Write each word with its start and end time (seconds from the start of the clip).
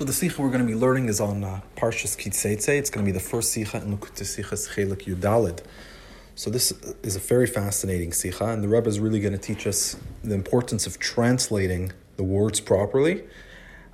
So 0.00 0.06
the 0.06 0.14
sikha 0.14 0.40
we're 0.40 0.48
going 0.48 0.66
to 0.66 0.66
be 0.66 0.74
learning 0.74 1.10
is 1.10 1.20
on 1.20 1.44
uh, 1.44 1.60
Parshas 1.76 2.16
Kitzeitze. 2.16 2.70
It's 2.70 2.88
going 2.88 3.04
to 3.04 3.12
be 3.12 3.12
the 3.12 3.22
first 3.22 3.52
sikha 3.52 3.82
in 3.82 3.94
Likutei 3.94 4.22
Sichas 4.22 4.70
Chelek 4.70 5.04
Yudalid. 5.04 5.62
So 6.34 6.48
this 6.48 6.72
is 7.02 7.16
a 7.16 7.18
very 7.18 7.46
fascinating 7.46 8.14
sikha, 8.14 8.46
and 8.46 8.64
the 8.64 8.68
Rebbe 8.68 8.88
is 8.88 8.98
really 8.98 9.20
going 9.20 9.34
to 9.34 9.38
teach 9.38 9.66
us 9.66 9.96
the 10.24 10.34
importance 10.34 10.86
of 10.86 10.98
translating 10.98 11.92
the 12.16 12.22
words 12.24 12.60
properly 12.60 13.24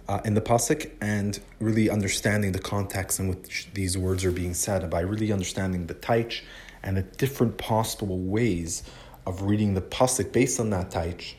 uh, 0.07 0.21
in 0.25 0.35
the 0.35 0.41
pasuk 0.41 0.93
and 1.01 1.41
really 1.59 1.91
understanding 1.91 2.53
the 2.53 2.61
context 2.61 3.19
in 3.19 3.27
which 3.27 3.67
these 3.75 3.99
words 3.99 4.25
are 4.25 4.31
being 4.31 4.55
said, 4.55 4.83
and 4.83 4.91
by 4.93 5.01
really 5.01 5.33
understanding 5.33 5.89
the 5.89 5.95
taich 5.95 6.43
and 6.85 6.97
the 6.97 7.03
different 7.03 7.59
possible 7.59 8.21
ways 8.21 8.85
of 9.27 9.43
reading 9.43 9.75
the 9.75 9.83
pasuk 9.83 10.31
based 10.31 10.61
on 10.61 10.71
that 10.71 10.89
taich, 10.89 11.35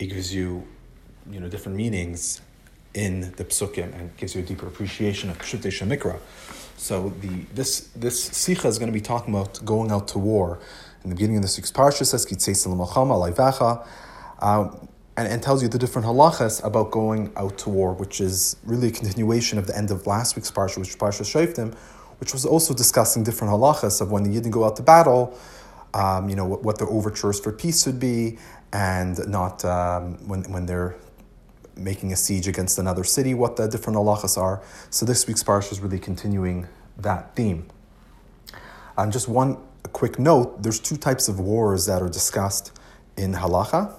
it 0.00 0.06
gives 0.06 0.34
you, 0.34 0.66
you 1.30 1.38
know, 1.38 1.48
different 1.48 1.78
meanings 1.78 2.40
in 2.98 3.32
the 3.36 3.44
psukim 3.44 3.88
and 3.98 4.04
gives 4.16 4.34
you 4.34 4.40
a 4.42 4.44
deeper 4.44 4.66
appreciation 4.66 5.30
of 5.30 5.38
Pshutei 5.38 5.70
Shemikra. 5.78 6.18
So 6.76 7.10
the 7.20 7.34
this 7.54 7.72
this 8.04 8.16
sikha 8.42 8.66
is 8.66 8.78
going 8.78 8.92
to 8.92 8.98
be 9.00 9.06
talking 9.12 9.32
about 9.34 9.64
going 9.64 9.90
out 9.92 10.08
to 10.08 10.18
war. 10.18 10.58
In 11.04 11.10
the 11.10 11.16
beginning 11.16 11.36
of 11.36 11.42
the 11.42 11.48
sixth 11.48 11.72
parsha 11.74 12.04
says 12.04 12.26
Kitzeis 12.26 12.66
um, 14.40 14.88
and, 15.16 15.28
and 15.32 15.42
tells 15.42 15.62
you 15.62 15.68
the 15.68 15.78
different 15.78 16.06
halachas 16.06 16.64
about 16.64 16.90
going 16.90 17.32
out 17.36 17.56
to 17.58 17.70
war, 17.70 17.92
which 17.92 18.20
is 18.20 18.56
really 18.64 18.88
a 18.88 18.90
continuation 18.90 19.58
of 19.58 19.66
the 19.66 19.76
end 19.76 19.90
of 19.90 20.06
last 20.06 20.36
week's 20.36 20.50
parsha, 20.50 20.78
which 20.78 20.96
Parsha 20.98 21.24
Shoftim, 21.32 21.74
which 22.20 22.32
was 22.32 22.44
also 22.44 22.72
discussing 22.74 23.24
different 23.24 23.52
halachas 23.52 24.00
of 24.00 24.10
when 24.12 24.22
the 24.24 24.30
Yidden 24.30 24.52
go 24.52 24.64
out 24.64 24.76
to 24.76 24.82
battle, 24.82 25.36
um, 25.94 26.28
you 26.28 26.36
know, 26.36 26.46
what, 26.46 26.62
what, 26.62 26.78
their 26.78 26.88
overtures 26.88 27.40
for 27.40 27.50
peace 27.50 27.84
would 27.86 27.98
be, 27.98 28.38
and 28.72 29.18
not 29.26 29.64
um, 29.64 30.18
when, 30.28 30.44
when 30.52 30.66
they're 30.66 30.94
making 31.78 32.12
a 32.12 32.16
siege 32.16 32.48
against 32.48 32.78
another 32.78 33.04
city, 33.04 33.34
what 33.34 33.56
the 33.56 33.68
different 33.68 33.98
halachas 33.98 34.36
are. 34.36 34.62
So 34.90 35.06
this 35.06 35.26
week's 35.26 35.42
parsha 35.42 35.72
is 35.72 35.80
really 35.80 35.98
continuing 35.98 36.66
that 36.98 37.34
theme. 37.36 37.66
And 38.96 39.12
just 39.12 39.28
one 39.28 39.58
quick 39.92 40.18
note: 40.18 40.62
there's 40.62 40.80
two 40.80 40.96
types 40.96 41.28
of 41.28 41.38
wars 41.40 41.86
that 41.86 42.02
are 42.02 42.08
discussed 42.08 42.78
in 43.16 43.34
halacha. 43.34 43.94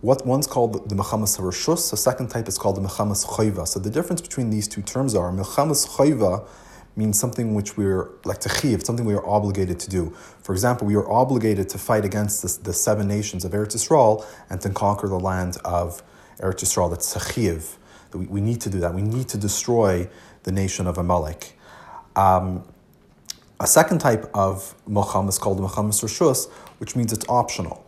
What 0.00 0.26
one's 0.26 0.46
called 0.46 0.88
the 0.90 0.94
mechamas 0.94 1.38
harashus, 1.38 1.90
the 1.90 1.96
second 1.96 2.28
type 2.28 2.46
is 2.46 2.58
called 2.58 2.76
the 2.76 2.82
mechamas 2.82 3.24
chayva. 3.24 3.66
So 3.66 3.80
the 3.80 3.90
difference 3.90 4.20
between 4.20 4.50
these 4.50 4.68
two 4.68 4.82
terms 4.82 5.14
are 5.14 5.32
mechamas 5.32 5.88
chayva 5.96 6.46
means 6.96 7.18
something 7.18 7.54
which 7.54 7.76
we're 7.76 8.10
like 8.24 8.40
techiv, 8.40 8.84
something 8.84 9.04
we 9.04 9.14
are 9.14 9.26
obligated 9.26 9.80
to 9.80 9.90
do. 9.90 10.10
For 10.42 10.52
example, 10.52 10.86
we 10.86 10.94
are 10.94 11.10
obligated 11.10 11.68
to 11.70 11.78
fight 11.78 12.04
against 12.04 12.42
the, 12.42 12.64
the 12.64 12.72
seven 12.72 13.08
nations 13.08 13.44
of 13.44 13.52
Eretz 13.52 13.74
Yisrael 13.74 14.24
and 14.50 14.60
to 14.60 14.70
conquer 14.70 15.08
the 15.08 15.18
land 15.18 15.56
of 15.64 16.02
Eretz 16.38 16.62
Yisrael, 16.62 16.90
that's 16.90 17.14
Sachiv. 17.14 17.76
We, 18.12 18.26
we 18.26 18.40
need 18.40 18.60
to 18.62 18.70
do 18.70 18.80
that. 18.80 18.94
We 18.94 19.02
need 19.02 19.28
to 19.28 19.38
destroy 19.38 20.08
the 20.44 20.52
nation 20.52 20.86
of 20.86 20.98
Amalek. 20.98 21.58
Um, 22.16 22.64
a 23.60 23.66
second 23.66 24.00
type 24.00 24.30
of 24.34 24.74
Mocham 24.88 25.28
is 25.28 25.38
called 25.38 25.58
Mocham 25.58 25.88
Rishus, 25.88 26.50
which 26.78 26.96
means 26.96 27.12
it's 27.12 27.28
optional. 27.28 27.84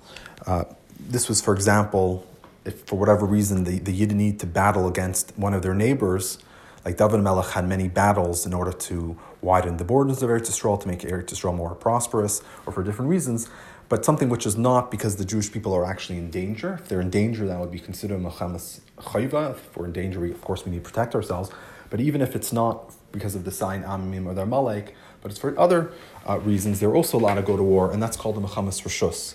Uh, 0.46 0.64
this 0.98 1.28
was, 1.28 1.40
for 1.40 1.54
example, 1.54 2.26
if 2.64 2.80
for 2.86 2.98
whatever 2.98 3.26
reason 3.26 3.64
the, 3.64 3.78
the 3.78 3.92
Yidden 4.00 4.14
need 4.14 4.40
to 4.40 4.46
battle 4.46 4.88
against 4.88 5.36
one 5.36 5.54
of 5.54 5.62
their 5.62 5.74
neighbors, 5.74 6.38
like 6.84 6.96
David 6.96 7.20
Melech 7.20 7.48
had 7.48 7.68
many 7.68 7.88
battles 7.88 8.46
in 8.46 8.54
order 8.54 8.72
to 8.72 9.16
widen 9.42 9.76
the 9.76 9.84
borders 9.84 10.22
of 10.22 10.30
Eretz 10.30 10.48
Yisrael, 10.48 10.80
to 10.80 10.88
make 10.88 11.00
Eretz 11.00 11.26
Yisrael 11.26 11.54
more 11.54 11.74
prosperous, 11.74 12.42
or 12.64 12.72
for 12.72 12.82
different 12.82 13.10
reasons 13.10 13.48
but 13.88 14.04
something 14.04 14.28
which 14.28 14.46
is 14.46 14.56
not 14.56 14.90
because 14.90 15.16
the 15.16 15.24
Jewish 15.24 15.52
people 15.52 15.72
are 15.72 15.84
actually 15.84 16.18
in 16.18 16.30
danger. 16.30 16.74
If 16.74 16.88
they're 16.88 17.00
in 17.00 17.10
danger, 17.10 17.46
that 17.46 17.60
would 17.60 17.70
be 17.70 17.78
considered 17.78 18.20
machamas 18.20 18.80
chayva. 18.98 19.52
If 19.52 19.76
we're 19.76 19.86
in 19.86 19.92
danger, 19.92 20.20
we, 20.20 20.30
of 20.30 20.40
course, 20.40 20.64
we 20.64 20.72
need 20.72 20.84
to 20.84 20.90
protect 20.90 21.14
ourselves. 21.14 21.50
But 21.88 22.00
even 22.00 22.20
if 22.20 22.34
it's 22.34 22.52
not 22.52 22.92
because 23.12 23.34
of 23.34 23.44
the 23.44 23.52
sign 23.52 23.84
Amim 23.84 24.26
or 24.26 24.34
their 24.34 24.46
Malek, 24.46 24.94
but 25.22 25.30
it's 25.30 25.40
for 25.40 25.58
other 25.58 25.92
uh, 26.28 26.38
reasons, 26.40 26.80
they're 26.80 26.94
also 26.94 27.18
allowed 27.18 27.36
to 27.36 27.42
go 27.42 27.56
to 27.56 27.62
war, 27.62 27.92
and 27.92 28.02
that's 28.02 28.16
called 28.16 28.36
the 28.36 28.40
Mechamas 28.40 28.82
Rishus. 28.82 29.34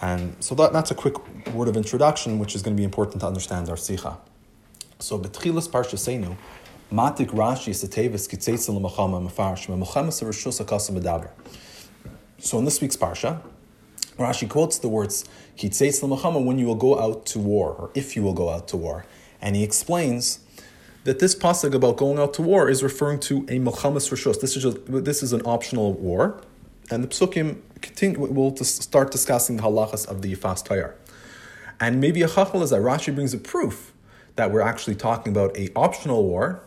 And 0.00 0.36
so 0.40 0.54
that, 0.54 0.72
that's 0.72 0.90
a 0.90 0.94
quick 0.94 1.16
word 1.48 1.68
of 1.68 1.76
introduction, 1.76 2.38
which 2.38 2.54
is 2.54 2.62
going 2.62 2.76
to 2.76 2.80
be 2.80 2.84
important 2.84 3.20
to 3.20 3.26
understand 3.26 3.68
our 3.68 3.76
Sikha. 3.76 4.18
So, 5.00 5.18
Betchilas 5.18 5.68
Parsha 5.68 5.96
Seinu, 5.96 6.36
Matik 6.92 7.30
Rashi 7.30 7.72
Satevis 7.72 8.28
Kitzeitzel 8.28 8.80
Mechama 8.80 9.28
Mefarsh, 9.28 9.66
Mechamas 9.66 10.22
Rishus 10.22 10.60
Akasa 10.60 10.92
Medaber. 10.92 11.30
So, 12.38 12.58
in 12.58 12.64
this 12.64 12.80
week's 12.80 12.96
Parsha, 12.96 13.40
Rashi 14.18 14.48
quotes 14.48 14.78
the 14.78 14.88
words 14.88 15.24
"Kitzeitz 15.56 16.02
l'machama" 16.02 16.44
when 16.44 16.58
you 16.58 16.66
will 16.66 16.74
go 16.74 16.98
out 16.98 17.24
to 17.26 17.38
war, 17.38 17.70
or 17.70 17.90
if 17.94 18.16
you 18.16 18.22
will 18.22 18.34
go 18.34 18.50
out 18.50 18.68
to 18.68 18.76
war, 18.76 19.06
and 19.40 19.54
he 19.54 19.62
explains 19.62 20.40
that 21.04 21.20
this 21.20 21.34
pasuk 21.34 21.72
about 21.72 21.96
going 21.96 22.18
out 22.18 22.34
to 22.34 22.42
war 22.42 22.68
is 22.68 22.82
referring 22.82 23.20
to 23.20 23.38
a 23.48 23.58
milchamas 23.58 24.10
rishos. 24.10 24.40
This 24.40 24.56
is 24.56 24.62
just, 24.64 24.78
this 24.86 25.22
is 25.22 25.32
an 25.32 25.42
optional 25.44 25.94
war, 25.94 26.40
and 26.90 27.04
the 27.04 27.08
psukim 27.08 27.58
will 28.08 28.56
start 28.56 29.10
discussing 29.12 29.56
the 29.56 29.62
halachas 29.62 30.06
of 30.06 30.22
the 30.22 30.34
fast 30.34 30.66
tayar. 30.66 30.94
And 31.80 32.00
maybe 32.00 32.22
a 32.22 32.28
chachal 32.28 32.62
is 32.62 32.70
that 32.70 32.80
Rashi 32.80 33.14
brings 33.14 33.32
a 33.32 33.38
proof 33.38 33.92
that 34.34 34.50
we're 34.50 34.60
actually 34.60 34.96
talking 34.96 35.32
about 35.32 35.56
a 35.56 35.70
optional 35.76 36.24
war, 36.24 36.60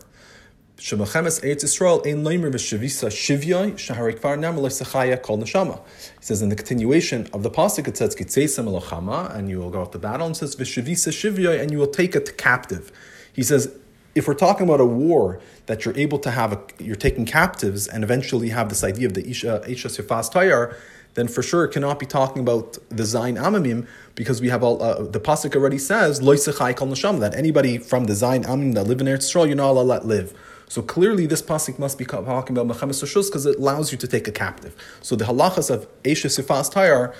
Shemachemes 0.78 1.44
Eretz 1.44 1.62
Yisrael 1.62 2.04
ein 2.06 2.24
leimer 2.24 2.50
v'shavisa 2.50 3.08
shivyoy 3.08 3.74
shaharik 3.74 4.18
far 4.18 4.36
namar 4.36 4.64
sechaya 4.64 5.22
kol 5.22 5.38
neshama. 5.38 5.80
He 6.18 6.24
says 6.24 6.42
in 6.42 6.48
the 6.48 6.56
continuation 6.56 7.28
of 7.32 7.42
the 7.42 7.50
pasuk 7.50 7.86
it 7.86 7.96
says 7.96 8.16
kitzeisem 8.16 8.66
elochama 8.66 9.34
and 9.34 9.48
you 9.48 9.58
will 9.58 9.70
go 9.70 9.82
out 9.82 9.92
to 9.92 9.98
battle 9.98 10.26
and 10.26 10.36
says 10.36 10.56
v'shavisa 10.56 11.10
shivyoy 11.12 11.60
and 11.60 11.70
you 11.70 11.78
will 11.78 11.86
take 11.86 12.16
it 12.16 12.36
captive. 12.36 12.90
He 13.32 13.42
says 13.42 13.72
if 14.14 14.26
we're 14.26 14.34
talking 14.34 14.66
about 14.66 14.80
a 14.80 14.84
war 14.84 15.40
that 15.66 15.84
you're 15.84 15.96
able 15.96 16.18
to 16.18 16.30
have, 16.30 16.52
a, 16.52 16.60
you're 16.78 16.96
taking 16.96 17.24
captives 17.24 17.86
and 17.86 18.04
eventually 18.04 18.50
have 18.50 18.68
this 18.68 18.82
idea 18.84 19.06
of 19.06 19.14
the 19.14 19.28
isha 19.28 19.62
isha 19.68 19.88
sifas 19.88 20.32
tayar, 20.32 20.74
then 21.14 21.28
for 21.28 21.42
sure 21.42 21.64
it 21.64 21.72
cannot 21.72 21.98
be 21.98 22.06
talking 22.06 22.40
about 22.40 22.78
the 22.88 23.04
Zain 23.04 23.36
Amamim 23.36 23.86
because 24.14 24.40
we 24.40 24.48
have 24.48 24.62
all, 24.62 24.82
uh, 24.82 25.02
the 25.02 25.20
pasuk 25.20 25.54
already 25.54 25.78
says 25.78 26.20
loisechai 26.20 26.74
kol 26.74 26.88
neshama 26.88 27.20
that 27.20 27.34
anybody 27.34 27.78
from 27.78 28.04
the 28.04 28.14
Zain 28.14 28.44
Amamim 28.44 28.74
that 28.74 28.84
live 28.84 29.00
in 29.00 29.06
Eretz 29.06 29.30
Yisrael 29.30 29.46
you're 29.46 29.56
not 29.56 29.70
allowed 29.70 29.82
to 29.82 29.88
let 29.88 30.06
live. 30.06 30.34
So 30.72 30.80
clearly, 30.80 31.26
this 31.26 31.42
pasuk 31.42 31.78
must 31.78 31.98
be 31.98 32.06
talking 32.06 32.56
about 32.56 32.66
mechamis 32.66 33.02
rishus 33.02 33.28
because 33.28 33.44
it 33.44 33.58
allows 33.58 33.92
you 33.92 33.98
to 33.98 34.08
take 34.08 34.26
a 34.26 34.32
captive. 34.32 34.74
So 35.02 35.14
the 35.14 35.26
halachas 35.26 35.68
of 35.68 35.86
Esha 36.02 36.30
Sifas 36.30 36.72
Tayar, 36.72 37.14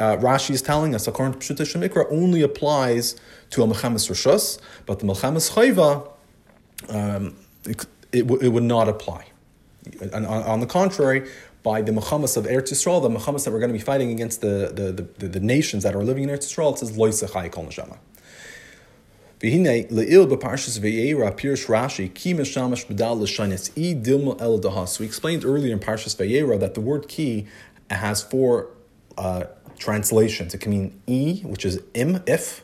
uh, 0.00 0.16
Rashi 0.16 0.50
is 0.50 0.60
telling 0.60 0.96
us, 0.96 1.06
according 1.06 1.38
to 1.38 1.54
Pshuta 1.54 1.62
Shemikra, 1.62 2.06
only 2.10 2.42
applies 2.42 3.14
to 3.50 3.62
a 3.62 3.66
mechamis 3.68 4.10
rishus, 4.10 4.58
but 4.86 4.98
the 4.98 5.06
mechamis 5.06 5.52
chayva, 5.52 6.10
um, 6.88 7.36
it, 7.64 7.86
it, 8.10 8.28
it, 8.28 8.48
would 8.48 8.64
not 8.64 8.88
apply. 8.88 9.24
On, 10.12 10.26
on, 10.26 10.58
the 10.58 10.66
contrary, 10.66 11.30
by 11.62 11.82
the 11.82 11.92
Muhammad's 11.92 12.36
of 12.36 12.46
Eretz 12.46 12.72
Yisrael, 12.72 13.00
the 13.00 13.08
Muhammad's 13.08 13.44
that 13.44 13.52
we're 13.52 13.60
going 13.60 13.72
to 13.72 13.78
be 13.78 13.84
fighting 13.84 14.10
against 14.10 14.40
the, 14.40 14.72
the, 14.74 15.06
the, 15.20 15.28
the, 15.28 15.38
nations 15.38 15.84
that 15.84 15.94
are 15.94 16.02
living 16.02 16.24
in 16.24 16.30
Eretz 16.30 16.52
Yisrael, 16.52 16.72
it 16.72 16.78
says 16.78 16.98
Loisachai 16.98 17.52
Kol 17.52 17.66
Neshama. 17.66 17.98
V'hine 19.40 19.90
le'il 19.90 20.26
b'parshas 20.26 20.76
appears 21.26 21.66
Rashi 21.66 22.12
ki 22.12 22.34
meshamash 22.34 22.84
i 22.90 23.94
dilma 23.94 24.38
el 24.38 24.60
dahas. 24.60 25.00
We 25.00 25.06
explained 25.06 25.46
earlier 25.46 25.72
in 25.72 25.80
Parshas 25.80 26.14
Vayera 26.14 26.60
that 26.60 26.74
the 26.74 26.82
word 26.82 27.08
ki 27.08 27.46
has 27.88 28.22
four 28.22 28.68
uh, 29.16 29.44
translations. 29.78 30.52
It 30.52 30.58
can 30.58 30.72
mean 30.72 31.00
e, 31.06 31.40
which 31.40 31.64
is 31.64 31.80
im, 31.94 32.22
if, 32.26 32.62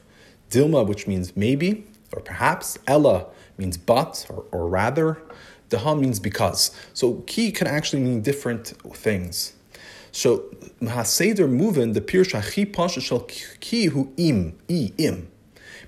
dilma, 0.50 0.86
which 0.86 1.06
means 1.06 1.34
maybe 1.34 1.86
or 2.12 2.20
perhaps, 2.20 2.78
ella 2.86 3.26
means 3.56 3.76
but 3.76 4.26
or, 4.28 4.44
or 4.52 4.68
rather, 4.68 5.22
daha 5.70 5.98
means 5.98 6.20
because. 6.20 6.72
So 6.92 7.24
ki 7.26 7.52
can 7.52 7.66
actually 7.66 8.02
mean 8.02 8.20
different 8.20 8.74
things. 8.94 9.54
So 10.12 10.44
Mahaseder 10.82 11.48
movin 11.48 11.94
the 11.94 12.02
pirsha 12.02 12.42
chi 12.54 12.64
pasha 12.64 13.00
shel 13.00 13.20
ki 13.20 13.86
hu 13.86 14.12
im, 14.18 14.58
i, 14.68 14.92
im. 14.98 15.28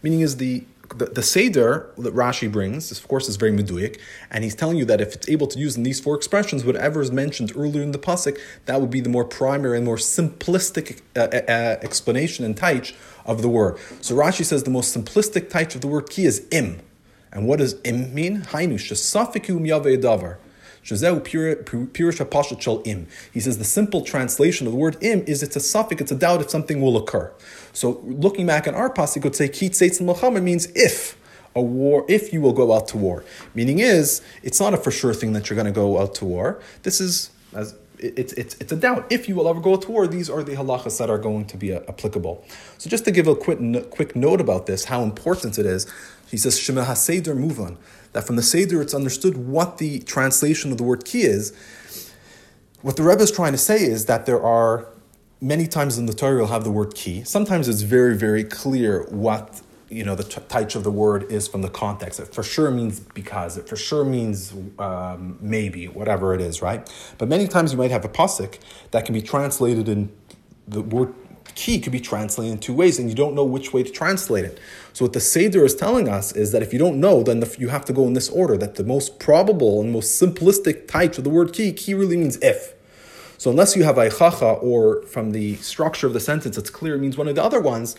Meaning 0.03 0.21
is 0.21 0.37
the 0.37 0.65
the, 0.97 1.07
the 1.07 1.23
Seder 1.23 1.91
that 1.99 2.15
Rashi 2.15 2.51
brings, 2.51 2.91
of 2.91 3.07
course, 3.09 3.29
is 3.29 3.37
very 3.37 3.53
meduyik, 3.53 3.99
and 4.31 4.45
he's 4.45 4.55
telling 4.55 4.77
you 4.77 4.85
that 4.87 5.01
if 5.01 5.15
it's 5.15 5.29
able 5.29 5.47
to 5.49 5.59
use 5.59 5.77
in 5.77 5.83
these 5.83 6.01
four 6.01 6.15
expressions, 6.15 6.65
whatever 6.65 7.01
is 7.01 7.13
mentioned 7.13 7.53
earlier 7.57 7.83
in 7.83 7.93
the 7.93 7.99
pasuk, 7.99 8.39
that 8.67 8.81
would 8.81 8.91
be 8.91 9.01
the 9.01 9.09
more 9.09 9.25
primary 9.25 9.77
and 9.77 9.87
more 9.87 9.97
simplistic 9.97 11.01
uh, 11.17 11.21
uh, 11.21 11.51
uh 11.51 11.77
explanation 11.83 12.45
and 12.45 12.57
taich 12.57 12.95
of 13.27 13.43
the 13.43 13.49
word. 13.49 13.79
So 14.01 14.15
Rashi 14.15 14.45
says 14.45 14.65
the 14.65 14.71
most 14.71 14.97
simplistic 14.97 15.51
taich 15.51 15.75
of 15.75 15.81
the 15.83 15.89
word 15.89 16.09
ki 16.11 16.25
is 16.25 16.47
im. 16.51 16.81
And 17.33 17.47
what 17.47 17.59
does 17.59 17.77
im 17.85 18.15
mean? 18.15 18.43
Hainu 18.43 18.75
shesafikum 18.75 19.67
davar. 20.01 20.39
He 20.83 20.97
says 20.97 21.13
the 23.59 23.65
simple 23.65 24.03
translation 24.03 24.67
of 24.67 24.73
the 24.73 24.79
word 24.79 24.97
im 25.01 25.25
is 25.27 25.43
it's 25.43 25.57
a 25.57 25.61
suffix, 25.61 26.03
it's 26.03 26.13
a 26.13 26.17
doubt 26.17 26.41
if 26.41 26.51
something 26.51 26.81
will 26.81 26.97
occur. 26.97 27.33
So 27.73 28.01
looking 28.05 28.47
back 28.47 28.67
at 28.67 28.75
our 28.75 28.93
pasuk, 28.93 29.25
would 29.25 29.37
say 29.37 29.49
kit 29.49 29.81
and 29.81 30.45
means 30.45 30.67
if 30.75 31.17
a 31.55 31.63
war, 31.63 32.05
if 32.09 32.33
you 32.33 32.41
will 32.41 32.53
go 32.53 32.73
out 32.73 32.89
to 32.89 32.97
war. 32.97 33.25
Meaning 33.55 33.81
is, 33.81 34.23
it's 34.43 34.61
not 34.61 34.75
a 34.75 34.77
for 34.77 34.91
sure 34.91 35.15
thing 35.15 35.33
that 35.33 35.49
you're 35.49 35.57
going 35.57 35.67
to 35.67 35.73
go 35.73 36.01
out 36.01 36.15
to 36.17 36.25
war. 36.25 36.61
This 36.83 37.01
is 37.01 37.31
as 37.55 37.75
it's, 38.01 38.33
it's, 38.35 38.55
it's 38.61 38.73
a 38.73 38.77
doubt. 38.77 39.07
If 39.11 39.29
you 39.29 39.35
will 39.35 39.49
ever 39.49 39.61
go 39.61 39.77
to 39.77 39.91
war, 39.91 40.07
these 40.07 40.31
are 40.31 40.43
the 40.43 40.53
halachas 40.53 40.99
that 40.99 41.11
are 41.11 41.19
going 41.19 41.47
to 41.47 41.57
be 41.57 41.75
uh, 41.75 41.81
applicable. 41.89 42.45
So 42.79 42.89
just 42.89 43.05
to 43.07 43.11
give 43.11 43.27
a 43.27 43.35
quick, 43.35 43.59
quick 43.91 44.15
note 44.15 44.41
about 44.41 44.67
this, 44.67 44.85
how 44.85 45.03
important 45.03 45.59
it 45.59 45.67
is, 45.67 45.87
He 46.31 46.37
says 46.37 46.59
Shema 46.59 46.85
HaSeder 46.85 47.37
Muvan, 47.37 47.77
that 48.13 48.27
from 48.27 48.37
the 48.37 48.43
Seder 48.43 48.81
it's 48.81 48.95
understood 48.95 49.37
what 49.37 49.79
the 49.79 50.01
translation 50.01 50.73
of 50.73 50.79
the 50.79 50.85
word 50.85 51.05
ki 51.05 51.23
is. 51.23 51.53
What 52.83 52.97
the 52.97 53.03
Rebbe 53.03 53.23
is 53.23 53.33
trying 53.33 53.53
to 53.53 53.59
say 53.59 53.83
is 53.83 54.07
that 54.07 54.27
there 54.27 54.43
are 54.43 54.89
many 55.41 55.67
times 55.67 55.99
in 55.99 56.07
the 56.07 56.13
Torah 56.13 56.39
you'll 56.39 56.47
have 56.49 56.65
the 56.65 56.71
word 56.71 56.95
ki. 56.95 57.25
Sometimes 57.25 57.69
it's 57.69 57.83
very, 57.83 58.17
very 58.17 58.45
clear 58.45 59.05
what 59.11 59.61
you 59.91 60.05
know 60.05 60.15
the 60.15 60.25
touch 60.25 60.75
of 60.75 60.85
the 60.85 60.91
word 60.91 61.31
is 61.33 61.49
from 61.49 61.63
the 61.63 61.71
context. 61.71 62.21
It 62.21 62.35
for 62.35 62.43
sure 62.43 62.71
means 62.71 63.01
because. 63.01 63.57
It 63.57 63.69
for 63.69 63.77
sure 63.77 64.05
means 64.05 64.53
um, 64.79 65.39
maybe, 65.41 65.89
whatever 65.89 66.35
it 66.35 66.41
is, 66.41 66.61
right? 66.61 66.89
But 67.17 67.29
many 67.29 67.49
times 67.49 67.73
you 67.73 67.79
might 67.79 67.91
have 67.91 68.05
a 68.05 68.09
pasuk 68.09 68.59
that 68.91 69.05
can 69.07 69.15
be 69.15 69.23
translated 69.23 69.89
in 69.89 70.13
the 70.67 70.83
word 70.83 71.15
ki 71.55 71.81
could 71.81 71.93
be 71.93 72.01
translated 72.01 72.53
in 72.53 72.59
two 72.59 72.75
ways, 72.75 72.99
and 72.99 73.09
you 73.09 73.15
don't 73.15 73.35
know 73.35 73.45
which 73.45 73.73
way 73.73 73.83
to 73.83 73.91
translate 73.91 74.45
it. 74.45 74.59
So 74.93 75.05
what 75.05 75.13
the 75.13 75.21
Seder 75.21 75.65
is 75.65 75.75
telling 75.75 76.09
us 76.09 76.33
is 76.33 76.53
that 76.53 76.63
if 76.63 76.73
you 76.73 76.79
don't 76.79 77.01
know, 77.01 77.23
then 77.23 77.41
the, 77.41 77.57
you 77.59 77.69
have 77.69 77.85
to 77.87 77.93
go 77.93 78.07
in 78.07 78.15
this 78.15 78.29
order. 78.29 78.57
That 78.57 78.75
the 78.77 78.85
most 78.85 79.19
probable 79.19 79.81
and 79.81 79.93
most 79.93 80.21
simplistic 80.21 80.89
type 80.89 81.19
of 81.19 81.25
the 81.25 81.31
word 81.31 81.53
key, 81.53 81.73
ki 81.73 81.95
really 81.95 82.17
means 82.17 82.37
if. 82.39 82.75
So 83.39 83.51
unless 83.51 83.77
you 83.77 83.85
have 83.85 83.97
aichacha 83.97 84.63
or 84.63 85.03
from 85.03 85.31
the 85.31 85.57
structure 85.57 86.07
of 86.09 86.13
the 86.13 86.21
sentence, 86.21 86.59
it's 86.59 86.71
clear 86.71 86.97
it 86.97 86.99
means 86.99 87.17
one 87.17 87.29
of 87.29 87.37
the 87.37 87.43
other 87.43 87.61
ones 87.61 87.95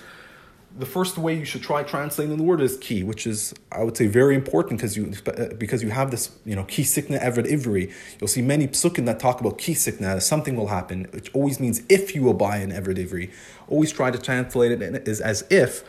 the 0.80 0.86
first 0.86 1.18
way 1.18 1.38
you 1.38 1.44
should 1.44 1.62
try 1.62 1.84
translating 1.84 2.38
the 2.38 2.44
word 2.44 2.62
is 2.62 2.78
key, 2.78 3.04
which 3.04 3.28
is 3.28 3.54
I 3.70 3.84
would 3.84 3.98
say 3.98 4.08
very 4.08 4.34
important 4.34 4.80
because 4.80 4.96
you 4.96 5.14
because 5.58 5.84
you 5.84 5.90
have 5.90 6.10
this 6.10 6.32
you 6.46 6.56
know 6.56 6.64
ki 6.64 6.84
sikna 6.84 7.22
eved 7.22 7.46
ivri. 7.46 7.92
You'll 8.20 8.30
see 8.30 8.42
many 8.42 8.66
psukim 8.66 9.06
that 9.06 9.20
talk 9.20 9.42
about 9.42 9.58
key 9.58 9.74
sikna. 9.74 10.22
Something 10.22 10.56
will 10.56 10.68
happen, 10.68 11.06
which 11.12 11.30
always 11.36 11.60
means 11.60 11.82
if 11.90 12.16
you 12.16 12.24
will 12.24 12.34
buy 12.34 12.58
an 12.58 12.72
eved 12.72 12.98
ivri. 12.98 13.30
Always 13.68 13.92
try 13.92 14.10
to 14.10 14.18
translate 14.18 14.82
it 14.82 15.08
as, 15.08 15.20
as 15.20 15.46
if, 15.50 15.84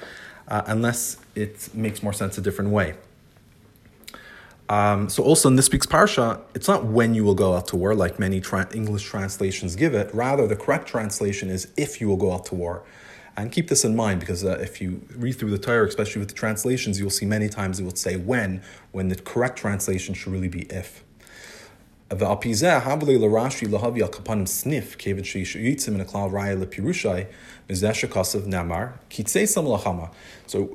uh, 0.48 0.62
unless 0.66 1.18
it 1.36 1.72
makes 1.72 2.02
more 2.02 2.12
sense 2.12 2.36
a 2.36 2.40
different 2.40 2.72
way. 2.72 2.94
Um, 4.68 5.08
so 5.08 5.22
also 5.22 5.48
in 5.48 5.56
this 5.56 5.70
week's 5.70 5.86
parsha, 5.86 6.40
it's 6.54 6.68
not 6.68 6.84
when 6.84 7.14
you 7.14 7.24
will 7.24 7.34
go 7.34 7.54
out 7.54 7.68
to 7.68 7.76
war, 7.76 7.94
like 7.94 8.18
many 8.18 8.40
tra- 8.40 8.68
English 8.74 9.04
translations 9.04 9.76
give 9.76 9.94
it. 9.94 10.12
Rather, 10.12 10.46
the 10.48 10.56
correct 10.56 10.88
translation 10.88 11.48
is 11.48 11.68
if 11.76 12.00
you 12.00 12.08
will 12.08 12.16
go 12.16 12.32
out 12.32 12.44
to 12.46 12.54
war. 12.56 12.82
And 13.40 13.50
keep 13.50 13.68
this 13.68 13.84
in 13.86 13.96
mind 13.96 14.20
because 14.20 14.44
uh, 14.44 14.58
if 14.60 14.82
you 14.82 15.00
read 15.16 15.32
through 15.32 15.50
the 15.50 15.58
Torah, 15.58 15.86
especially 15.86 16.18
with 16.20 16.28
the 16.28 16.34
translations, 16.34 17.00
you'll 17.00 17.08
see 17.08 17.24
many 17.24 17.48
times 17.48 17.80
it 17.80 17.84
will 17.84 17.96
say 17.96 18.16
when, 18.16 18.62
when 18.92 19.08
the 19.08 19.16
correct 19.16 19.58
translation 19.58 20.14
should 20.14 20.30
really 20.30 20.48
be 20.48 20.62
if. 20.62 21.02
So 22.10 22.16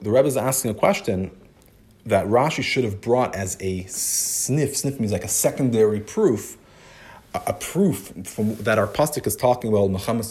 the 0.01 0.09
Rebbe 0.09 0.27
is 0.27 0.38
asking 0.38 0.71
a 0.71 0.73
question 0.73 1.31
that 2.06 2.25
Rashi 2.25 2.63
should 2.63 2.83
have 2.83 3.00
brought 3.01 3.35
as 3.35 3.57
a 3.59 3.83
sniff. 3.83 4.77
Sniff 4.77 5.00
means 5.00 5.11
like 5.11 5.23
a 5.23 5.27
secondary 5.27 6.00
proof, 6.00 6.57
a, 7.33 7.53
proof 7.53 8.13
from, 8.23 8.56
that 8.56 8.79
our 8.79 8.88
pasuk 8.88 9.27
is 9.27 9.35
talking 9.35 9.69
about 9.71 9.91
Muhammad 9.91 10.25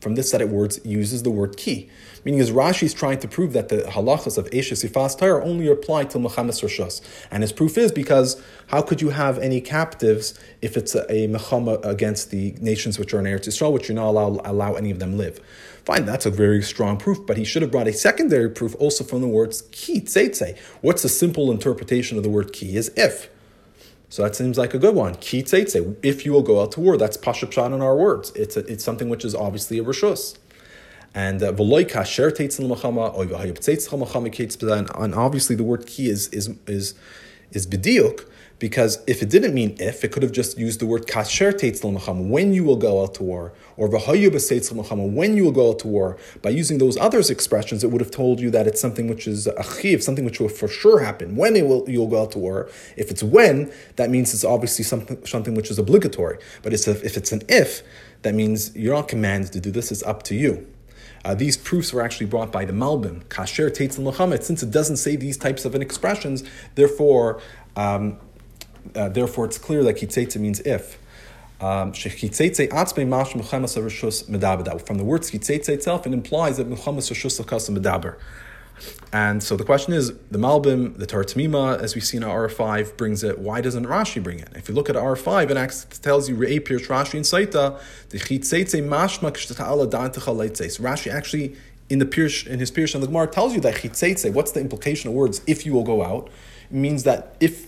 from 0.00 0.14
this 0.14 0.30
set 0.30 0.40
of 0.40 0.50
words 0.50 0.80
uses 0.84 1.22
the 1.22 1.30
word 1.30 1.56
key, 1.56 1.88
Meaning 2.24 2.40
as 2.40 2.50
Rashi 2.50 2.82
is 2.82 2.94
trying 2.94 3.20
to 3.20 3.28
prove 3.28 3.52
that 3.52 3.68
the 3.68 3.78
halachas 3.78 4.36
of 4.36 4.50
Eshes 4.50 4.84
Sifas 4.84 5.18
Torah 5.18 5.44
only 5.44 5.68
apply 5.68 6.04
to 6.04 6.18
Mechamas 6.18 6.62
Roshas. 6.62 7.00
And 7.30 7.42
his 7.42 7.52
proof 7.52 7.78
is 7.78 7.92
because 7.92 8.42
how 8.66 8.82
could 8.82 9.00
you 9.00 9.10
have 9.10 9.38
any 9.38 9.60
captives 9.60 10.38
if 10.60 10.76
it's 10.76 10.94
a, 10.94 11.10
a 11.10 11.28
Mechama 11.28 11.84
against 11.84 12.30
the 12.30 12.54
nations 12.60 12.98
which 12.98 13.14
are 13.14 13.20
in 13.20 13.24
Eretz 13.24 13.48
Yisrael, 13.48 13.72
which 13.72 13.88
you're 13.88 13.96
not 13.96 14.08
allow, 14.08 14.40
allow 14.44 14.74
any 14.74 14.90
of 14.90 14.98
them 14.98 15.16
live? 15.16 15.40
Fine, 15.84 16.04
that's 16.04 16.26
a 16.26 16.30
very 16.30 16.62
strong 16.62 16.98
proof, 16.98 17.24
but 17.24 17.38
he 17.38 17.44
should 17.44 17.62
have 17.62 17.70
brought 17.70 17.88
a 17.88 17.92
secondary 17.92 18.50
proof 18.50 18.74
also 18.78 19.04
from 19.04 19.22
the 19.22 19.28
words 19.28 19.62
ki, 19.70 20.02
tzeitze. 20.02 20.58
What's 20.82 21.02
the 21.02 21.08
simple 21.08 21.50
interpretation 21.50 22.18
of 22.18 22.24
the 22.24 22.28
word 22.28 22.52
ki 22.52 22.76
is 22.76 22.92
if. 22.94 23.30
So 24.10 24.22
that 24.22 24.34
seems 24.34 24.56
like 24.56 24.72
a 24.72 24.78
good 24.78 24.94
one. 24.94 25.16
Ki 25.16 25.42
tzeitze, 25.42 25.96
if 26.02 26.24
you 26.24 26.32
will 26.32 26.42
go 26.42 26.62
out 26.62 26.72
to 26.72 26.80
war, 26.80 26.96
that's 26.96 27.16
pashapshan 27.16 27.74
in 27.74 27.82
our 27.82 27.96
words. 27.96 28.32
It's 28.34 28.56
a, 28.56 28.60
it's 28.60 28.82
something 28.82 29.08
which 29.08 29.24
is 29.24 29.34
obviously 29.34 29.78
a 29.78 29.84
rishus. 29.84 30.38
And 31.14 31.42
uh, 31.42 31.52
and 35.02 35.14
obviously 35.14 35.56
the 35.56 35.64
word 35.64 35.86
ki 35.86 36.08
is 36.08 36.28
is 36.28 36.50
is 36.66 36.94
is 37.50 37.66
bediuk, 37.66 38.24
because 38.58 39.02
if 39.06 39.22
it 39.22 39.30
didn't 39.30 39.54
mean 39.54 39.76
if, 39.78 40.04
it 40.04 40.10
could 40.10 40.22
have 40.22 40.32
just 40.32 40.58
used 40.58 40.80
the 40.80 40.86
word 40.86 41.06
kasher 41.06 41.52
teitzel 41.52 42.28
when 42.28 42.52
you 42.52 42.64
will 42.64 42.76
go 42.76 43.02
out 43.02 43.14
to 43.14 43.22
war, 43.22 43.52
or 43.76 43.88
v'hayu 43.88 45.12
when 45.14 45.36
you 45.36 45.44
will 45.44 45.52
go 45.52 45.70
out 45.70 45.78
to 45.80 45.88
war. 45.88 46.18
By 46.42 46.50
using 46.50 46.78
those 46.78 46.96
other 46.96 47.20
expressions, 47.20 47.84
it 47.84 47.90
would 47.90 48.00
have 48.00 48.10
told 48.10 48.40
you 48.40 48.50
that 48.50 48.66
it's 48.66 48.80
something 48.80 49.06
which 49.06 49.28
is 49.28 49.46
a 49.46 49.62
chiv, 49.62 50.02
something 50.02 50.24
which 50.24 50.40
will 50.40 50.48
for 50.48 50.66
sure 50.66 51.00
happen. 51.00 51.36
When 51.36 51.54
it 51.54 51.66
will, 51.66 51.88
you'll 51.88 52.08
go 52.08 52.22
out 52.22 52.32
to 52.32 52.38
war. 52.38 52.68
If 52.96 53.10
it's 53.10 53.22
when, 53.22 53.72
that 53.96 54.10
means 54.10 54.34
it's 54.34 54.44
obviously 54.44 54.84
something, 54.84 55.24
something 55.24 55.54
which 55.54 55.70
is 55.70 55.78
obligatory. 55.78 56.38
But 56.62 56.72
it's 56.72 56.88
a, 56.88 56.92
if 57.04 57.16
it's 57.16 57.30
an 57.32 57.42
if, 57.48 57.82
that 58.22 58.34
means 58.34 58.74
you're 58.74 58.94
not 58.94 59.06
commanded 59.06 59.52
to 59.52 59.60
do 59.60 59.70
this, 59.70 59.92
it's 59.92 60.02
up 60.02 60.24
to 60.24 60.34
you. 60.34 60.66
Uh, 61.24 61.34
these 61.34 61.56
proofs 61.56 61.92
were 61.92 62.02
actually 62.02 62.26
brought 62.26 62.50
by 62.52 62.64
the 62.64 62.72
Malbim, 62.72 63.24
Kasher 63.24 63.70
Teitzel 63.70 64.02
Muhammad. 64.02 64.44
Since 64.44 64.62
it 64.62 64.70
doesn't 64.70 64.96
say 64.96 65.16
these 65.16 65.36
types 65.36 65.64
of 65.64 65.74
expressions, 65.74 66.44
therefore, 66.74 67.40
um, 67.76 68.18
uh, 68.94 69.08
therefore, 69.08 69.44
it's 69.46 69.58
clear 69.58 69.82
that 69.84 69.96
kitzeitze 69.96 70.36
means 70.36 70.60
if. 70.60 70.98
Um, 71.60 71.92
from 71.92 72.08
the 72.08 72.14
word 75.04 75.22
kitzeitze 75.22 75.68
itself, 75.68 76.06
it 76.06 76.12
implies 76.12 76.56
that 76.58 76.70
Machamas 76.70 77.10
Rishus 77.10 77.40
Medaber. 77.70 78.16
And 79.12 79.42
so 79.42 79.56
the 79.56 79.64
question 79.64 79.92
is, 79.92 80.12
the 80.30 80.38
Malbim, 80.38 80.98
the 80.98 81.06
Tartamima, 81.06 81.80
as 81.80 81.94
we 81.94 82.00
see 82.00 82.16
in 82.16 82.24
our 82.24 82.48
R5, 82.48 82.96
brings 82.96 83.24
it. 83.24 83.38
Why 83.38 83.60
doesn't 83.60 83.86
Rashi 83.86 84.22
bring 84.22 84.38
it? 84.38 84.50
If 84.54 84.68
you 84.68 84.74
look 84.74 84.90
at 84.90 84.96
R5, 84.96 85.50
it 85.50 86.00
tells 86.02 86.28
you 86.28 86.36
Re'e 86.36 86.60
Pirsh 86.60 86.86
Rashi 86.86 87.14
and 87.14 87.24
Saita, 87.24 87.80
the 88.10 88.18
Chitzeitze 88.18 88.80
Mashma 88.86 89.32
Rashi 90.78 91.12
actually, 91.12 91.56
in 91.88 91.98
the 91.98 92.06
Pirsh, 92.06 92.46
in 92.46 92.58
his 92.58 92.70
Pirsh 92.70 92.92
the 92.98 93.06
Gemara, 93.06 93.26
tells 93.26 93.54
you 93.54 93.60
that 93.62 93.76
Chitzeitze, 93.76 94.32
what's 94.32 94.52
the 94.52 94.60
implication 94.60 95.08
of 95.08 95.14
words, 95.14 95.40
if 95.46 95.64
you 95.64 95.72
will 95.72 95.84
go 95.84 96.04
out, 96.04 96.28
means 96.70 97.04
that 97.04 97.34
if 97.40 97.67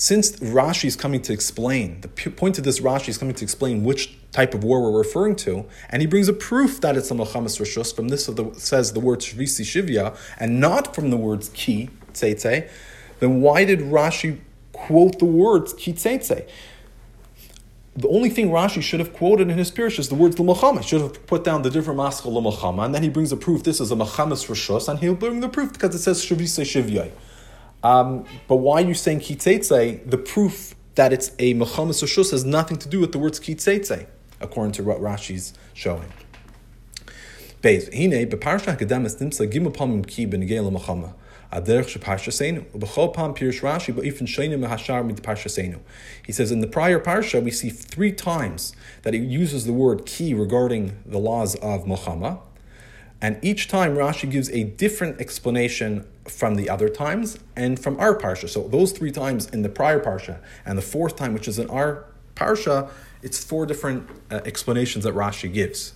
since 0.00 0.32
Rashi 0.38 0.86
is 0.86 0.96
coming 0.96 1.20
to 1.20 1.32
explain, 1.34 2.00
the 2.00 2.08
point 2.08 2.56
of 2.56 2.64
this 2.64 2.80
Rashi 2.80 3.10
is 3.10 3.18
coming 3.18 3.34
to 3.34 3.44
explain 3.44 3.84
which 3.84 4.16
type 4.32 4.54
of 4.54 4.64
war 4.64 4.80
we're 4.80 4.96
referring 4.96 5.36
to, 5.36 5.66
and 5.90 6.00
he 6.00 6.06
brings 6.06 6.26
a 6.26 6.32
proof 6.32 6.80
that 6.80 6.96
it's 6.96 7.10
a 7.10 7.14
Melchamas 7.14 7.60
Rishus 7.60 7.94
from 7.94 8.08
this 8.08 8.26
of 8.26 8.36
the, 8.36 8.50
says 8.54 8.94
the 8.94 9.00
word 9.00 9.18
Shvisi 9.18 9.60
Shivya, 9.60 10.16
and 10.38 10.58
not 10.58 10.94
from 10.94 11.10
the 11.10 11.18
words 11.18 11.50
Ki, 11.50 11.90
Tzeitze, 12.14 12.70
then 13.18 13.42
why 13.42 13.66
did 13.66 13.80
Rashi 13.80 14.38
quote 14.72 15.18
the 15.18 15.26
words 15.26 15.74
Ki 15.74 15.92
Tzeitze? 15.92 16.48
The 17.94 18.08
only 18.08 18.30
thing 18.30 18.48
Rashi 18.48 18.80
should 18.80 19.00
have 19.00 19.12
quoted 19.12 19.50
in 19.50 19.58
his 19.58 19.70
Pirush 19.70 19.98
is 19.98 20.08
the 20.08 20.14
words 20.14 20.38
L'Machama. 20.38 20.82
Should 20.82 21.02
have 21.02 21.26
put 21.26 21.44
down 21.44 21.60
the 21.60 21.68
different 21.68 22.00
maskal 22.00 22.32
L'Machama, 22.32 22.86
and 22.86 22.94
then 22.94 23.02
he 23.02 23.10
brings 23.10 23.32
a 23.32 23.36
proof 23.36 23.64
this 23.64 23.82
is 23.82 23.90
a 23.90 23.96
Machamas 23.96 24.46
Rishus, 24.46 24.88
and 24.88 24.98
he'll 25.00 25.14
bring 25.14 25.40
the 25.40 25.48
proof 25.50 25.74
because 25.74 25.94
it 25.94 25.98
says 25.98 26.24
Shvisi 26.24 26.64
Shivya. 26.64 27.10
Um, 27.82 28.24
but 28.48 28.56
why 28.56 28.82
are 28.82 28.86
you 28.86 28.94
saying 28.94 29.20
kitzeitze? 29.20 30.10
The 30.10 30.18
proof 30.18 30.74
that 30.96 31.12
it's 31.12 31.30
a 31.38 31.54
mechamas 31.54 32.02
shus 32.02 32.30
has 32.32 32.44
nothing 32.44 32.76
to 32.78 32.88
do 32.88 33.00
with 33.00 33.12
the 33.12 33.18
words 33.18 33.40
kitzeitze, 33.40 34.06
according 34.40 34.72
to 34.72 34.82
what 34.82 35.00
Rashi's 35.00 35.54
showing. 35.72 36.12
He 37.62 37.78
says 46.32 46.52
in 46.52 46.60
the 46.60 46.68
prior 46.70 47.00
parsha 47.00 47.42
we 47.42 47.50
see 47.50 47.70
three 47.70 48.12
times 48.12 48.72
that 49.02 49.14
he 49.14 49.20
uses 49.20 49.66
the 49.66 49.72
word 49.72 50.06
ki 50.06 50.32
regarding 50.32 51.02
the 51.04 51.18
laws 51.18 51.56
of 51.56 51.86
Muhammad. 51.88 52.38
And 53.20 53.38
each 53.42 53.68
time 53.68 53.96
Rashi 53.96 54.30
gives 54.30 54.48
a 54.50 54.64
different 54.64 55.20
explanation 55.20 56.06
from 56.30 56.54
the 56.54 56.70
other 56.70 56.88
times 56.88 57.38
and 57.56 57.78
from 57.78 57.98
our 57.98 58.16
parsha. 58.16 58.48
So 58.48 58.68
those 58.68 58.92
three 58.92 59.10
times 59.10 59.48
in 59.48 59.62
the 59.62 59.68
prior 59.68 60.00
parsha 60.00 60.38
and 60.64 60.78
the 60.78 60.82
fourth 60.82 61.16
time, 61.16 61.34
which 61.34 61.48
is 61.48 61.58
in 61.58 61.68
our 61.70 62.04
parsha, 62.34 62.90
it's 63.22 63.42
four 63.42 63.66
different 63.66 64.08
uh, 64.30 64.40
explanations 64.44 65.04
that 65.04 65.14
Rashi 65.14 65.52
gives, 65.52 65.94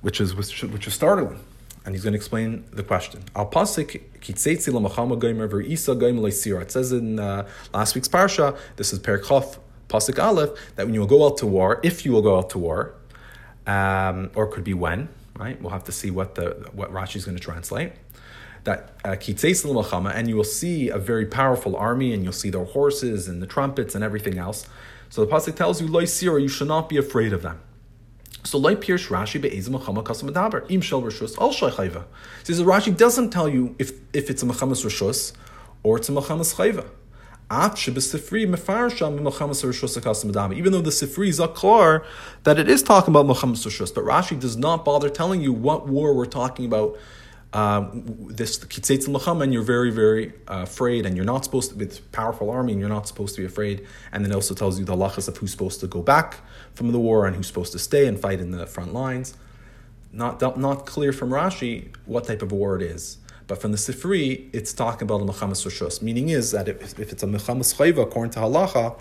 which 0.00 0.20
is 0.20 0.34
which, 0.34 0.62
which 0.62 0.86
is 0.86 0.94
startling. 0.94 1.40
and 1.84 1.94
he's 1.94 2.02
going 2.02 2.12
to 2.12 2.16
explain 2.16 2.64
the 2.72 2.82
question. 2.82 3.22
Al 3.34 3.50
pasik 3.50 4.02
v'isa 4.20 4.72
goymer 4.72 6.20
leisira. 6.20 6.62
It 6.62 6.72
says 6.72 6.92
in 6.92 7.18
uh, 7.18 7.46
last 7.72 7.94
week's 7.94 8.08
parsha, 8.08 8.58
this 8.76 8.92
is 8.92 8.98
Perikhof 8.98 9.58
pasuk 9.88 10.22
aleph, 10.22 10.50
that 10.74 10.86
when 10.86 10.94
you 10.94 11.00
will 11.00 11.06
go 11.06 11.24
out 11.26 11.36
to 11.38 11.46
war, 11.46 11.80
if 11.84 12.04
you 12.04 12.12
will 12.12 12.22
go 12.22 12.38
out 12.38 12.50
to 12.50 12.58
war, 12.58 12.94
um, 13.66 14.30
or 14.34 14.46
could 14.46 14.64
be 14.64 14.74
when, 14.74 15.08
right? 15.38 15.60
We'll 15.60 15.72
have 15.72 15.84
to 15.84 15.92
see 15.92 16.10
what 16.10 16.34
the 16.34 16.68
what 16.72 16.92
Rashi 16.92 17.16
is 17.16 17.24
going 17.24 17.36
to 17.36 17.42
translate. 17.42 17.92
That 18.66 18.80
kitzeitzi 19.02 19.64
uh, 19.64 19.68
lamachama, 19.72 20.10
and 20.14 20.28
you 20.28 20.36
will 20.36 20.44
see 20.60 20.88
a 20.88 20.98
very 20.98 21.26
powerful 21.26 21.74
army, 21.76 22.12
and 22.12 22.22
you'll 22.22 22.40
see 22.44 22.50
their 22.50 22.64
horses 22.76 23.28
and 23.28 23.40
the 23.42 23.46
trumpets 23.46 23.94
and 23.94 24.02
everything 24.04 24.38
else. 24.38 24.66
So 25.08 25.24
the 25.24 25.30
pasuk 25.32 25.54
tells 25.54 25.80
you 25.80 25.88
loisira, 25.88 26.40
you 26.40 26.48
should 26.48 26.68
not 26.68 26.88
be 26.88 26.96
afraid 26.96 27.32
of 27.32 27.42
them. 27.42 27.60
So 28.44 28.58
like 28.58 28.80
Pirsh 28.80 29.08
Rashi 29.08 29.40
be'ezim 29.40 29.70
mechama 29.76 30.02
kasam 30.04 30.30
adaber 30.30 30.70
im 30.70 30.80
shel 30.80 31.02
rishus 31.02 31.38
al 31.40 31.52
shaychayva. 31.52 32.04
Says 32.42 32.60
Rashi 32.60 32.96
doesn't 32.96 33.30
tell 33.30 33.48
you 33.48 33.74
if, 33.78 33.92
if 34.12 34.30
it's 34.30 34.42
a 34.42 34.46
mechamas 34.46 34.84
rishus 34.84 35.32
or 35.82 35.96
it's 35.98 36.08
a 36.08 36.12
mechamas 36.12 36.54
chayva. 36.56 36.86
Even 37.48 37.62
though 40.72 40.80
the 40.80 40.90
Sifri 40.90 41.28
is 41.28 41.40
clear 41.54 42.04
that 42.42 42.58
it 42.58 42.68
is 42.68 42.82
talking 42.82 43.14
about 43.14 43.26
Machamas 43.26 43.64
Rishus, 43.64 43.94
but 43.94 44.02
Rashi 44.02 44.40
does 44.40 44.56
not 44.56 44.84
bother 44.84 45.08
telling 45.08 45.40
you 45.40 45.52
what 45.52 45.86
war 45.86 46.12
we're 46.12 46.26
talking 46.26 46.66
about 46.66 46.98
um, 47.56 48.04
this 48.28 48.58
kitzetz 48.58 49.08
l'cham, 49.08 49.40
and 49.42 49.50
you're 49.50 49.62
very, 49.62 49.90
very 49.90 50.34
uh, 50.46 50.64
afraid, 50.68 51.06
and 51.06 51.16
you're 51.16 51.24
not 51.24 51.42
supposed 51.42 51.70
to, 51.70 51.76
with 51.76 52.12
powerful 52.12 52.50
army, 52.50 52.72
and 52.72 52.80
you're 52.80 52.96
not 52.98 53.08
supposed 53.08 53.34
to 53.36 53.40
be 53.40 53.46
afraid. 53.46 53.86
And 54.12 54.22
then 54.22 54.30
it 54.30 54.34
also 54.34 54.54
tells 54.54 54.78
you 54.78 54.84
the 54.84 54.94
halachas 54.94 55.26
of 55.26 55.38
who's 55.38 55.52
supposed 55.52 55.80
to 55.80 55.86
go 55.86 56.02
back 56.02 56.40
from 56.74 56.92
the 56.92 56.98
war 56.98 57.26
and 57.26 57.34
who's 57.34 57.46
supposed 57.46 57.72
to 57.72 57.78
stay 57.78 58.06
and 58.06 58.20
fight 58.20 58.40
in 58.40 58.50
the 58.50 58.66
front 58.66 58.92
lines. 58.92 59.34
Not, 60.12 60.58
not 60.58 60.84
clear 60.84 61.12
from 61.14 61.30
Rashi 61.30 61.94
what 62.04 62.24
type 62.24 62.42
of 62.42 62.52
war 62.52 62.76
it 62.76 62.82
is. 62.82 63.18
But 63.46 63.60
from 63.62 63.72
the 63.72 63.78
Sifri, 63.78 64.50
it's 64.52 64.74
talking 64.74 65.04
about 65.08 65.22
a 65.22 65.24
mechamas 65.24 65.64
rishus. 65.64 66.02
Meaning 66.02 66.28
is 66.28 66.50
that 66.50 66.68
if, 66.68 66.98
if 66.98 67.10
it's 67.10 67.22
a 67.22 67.26
mechamas 67.26 67.74
chayva 67.76 68.02
according 68.02 68.32
to 68.32 68.40
halacha, 68.40 69.00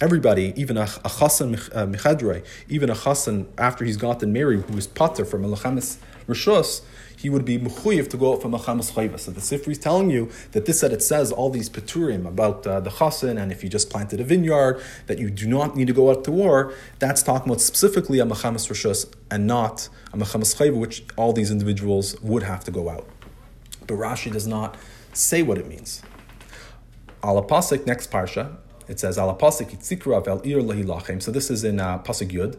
everybody, 0.00 0.52
even 0.56 0.76
a, 0.76 0.88
a 1.04 1.10
chassan 1.18 1.54
uh, 1.76 2.40
even 2.68 2.90
a 2.90 2.94
chassan 2.94 3.46
after 3.58 3.84
he's 3.84 3.96
gotten 3.96 4.32
married 4.32 4.62
who 4.62 4.76
is 4.76 4.88
pater 4.88 5.24
from 5.24 5.44
a 5.44 5.48
mechamas 5.48 5.98
rishus, 6.26 6.82
he 7.22 7.30
would 7.30 7.44
be 7.44 7.56
mechuyev 7.56 8.10
to 8.10 8.16
go 8.16 8.32
out 8.32 8.42
from 8.42 8.50
Machamas 8.52 8.92
Chayva. 8.92 9.18
So 9.18 9.30
the 9.30 9.40
Sifri 9.40 9.68
is 9.68 9.78
telling 9.78 10.10
you 10.10 10.28
that 10.50 10.66
this 10.66 10.80
that 10.80 10.92
it 10.92 11.02
says 11.02 11.30
all 11.30 11.50
these 11.50 11.70
peturim 11.70 12.26
about 12.26 12.66
uh, 12.66 12.80
the 12.80 12.90
chasen 12.90 13.40
and 13.40 13.52
if 13.52 13.62
you 13.62 13.68
just 13.68 13.90
planted 13.90 14.20
a 14.20 14.24
vineyard 14.24 14.82
that 15.06 15.18
you 15.18 15.30
do 15.30 15.46
not 15.46 15.76
need 15.76 15.86
to 15.86 15.92
go 15.92 16.10
out 16.10 16.24
to 16.24 16.32
war. 16.32 16.74
That's 16.98 17.22
talking 17.22 17.48
about 17.48 17.60
specifically 17.60 18.18
a 18.18 18.26
Machamas 18.26 18.68
Rishus 18.68 19.00
and 19.30 19.46
not 19.46 19.88
a 20.12 20.16
Machamas 20.16 20.56
Chayva, 20.56 20.76
which 20.76 21.04
all 21.16 21.32
these 21.32 21.52
individuals 21.52 22.20
would 22.22 22.42
have 22.42 22.64
to 22.64 22.72
go 22.72 22.88
out. 22.88 23.06
But 23.86 23.94
Rashi 23.94 24.32
does 24.32 24.48
not 24.48 24.76
say 25.12 25.42
what 25.42 25.58
it 25.58 25.68
means. 25.68 26.02
Alapasik, 27.22 27.86
next 27.86 28.10
parsha, 28.10 28.56
it 28.88 28.98
says 28.98 29.16
Alapasik 29.16 29.70
itzikra 29.70 30.24
vel 30.24 30.40
ir. 30.44 31.20
So 31.20 31.30
this 31.30 31.50
is 31.50 31.62
in 31.62 31.78
uh, 31.78 31.98
Pasuk 32.00 32.30
Yud 32.30 32.58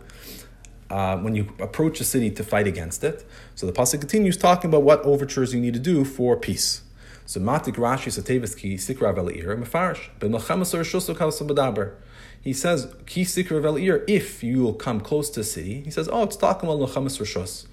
uh, 0.94 1.18
when 1.18 1.34
you 1.34 1.52
approach 1.60 2.00
a 2.00 2.04
city 2.04 2.30
to 2.30 2.44
fight 2.44 2.68
against 2.68 3.04
it. 3.04 3.26
So 3.56 3.66
the 3.66 3.74
pasuk 3.74 4.00
continues 4.00 4.38
talking 4.38 4.70
about 4.70 4.84
what 4.84 5.02
overtures 5.02 5.52
you 5.52 5.60
need 5.60 5.74
to 5.74 5.80
do 5.80 6.06
for 6.06 6.38
peace. 6.38 6.84
So 7.26 7.40
matik 7.40 7.78
Rashi 7.78 8.12
satevis 8.12 8.56
ki 8.56 8.76
sikra 8.76 9.12
velir 9.16 9.58
mefarish 9.58 10.10
ben 10.20 10.32
badaber. 10.32 11.96
He 12.40 12.54
says 12.54 12.94
ki 13.08 13.24
sikra 13.24 13.60
velir 13.60 14.04
if 14.08 14.44
you 14.44 14.62
will 14.62 14.76
come 14.76 15.02
close 15.02 15.32
to 15.32 15.40
a 15.40 15.44
city. 15.44 15.82
He 15.82 15.90
says 15.90 16.08
oh 16.12 16.24
it's 16.24 16.36
talking 16.36 16.70
about 16.70 16.88
lechamas 16.88 17.18
rishos. 17.20 17.66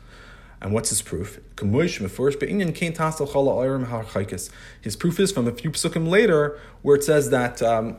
And 0.63 0.73
what's 0.73 0.89
his 0.91 1.03
proof? 1.03 1.41
His 4.83 4.97
proof 4.97 5.21
is 5.21 5.33
from 5.33 5.47
a 5.49 5.53
few 5.53 5.71
psukim 5.71 6.09
later, 6.09 6.59
where 6.83 6.97
it 6.97 7.05
says 7.05 7.31
that 7.31 7.63
um, 7.63 7.97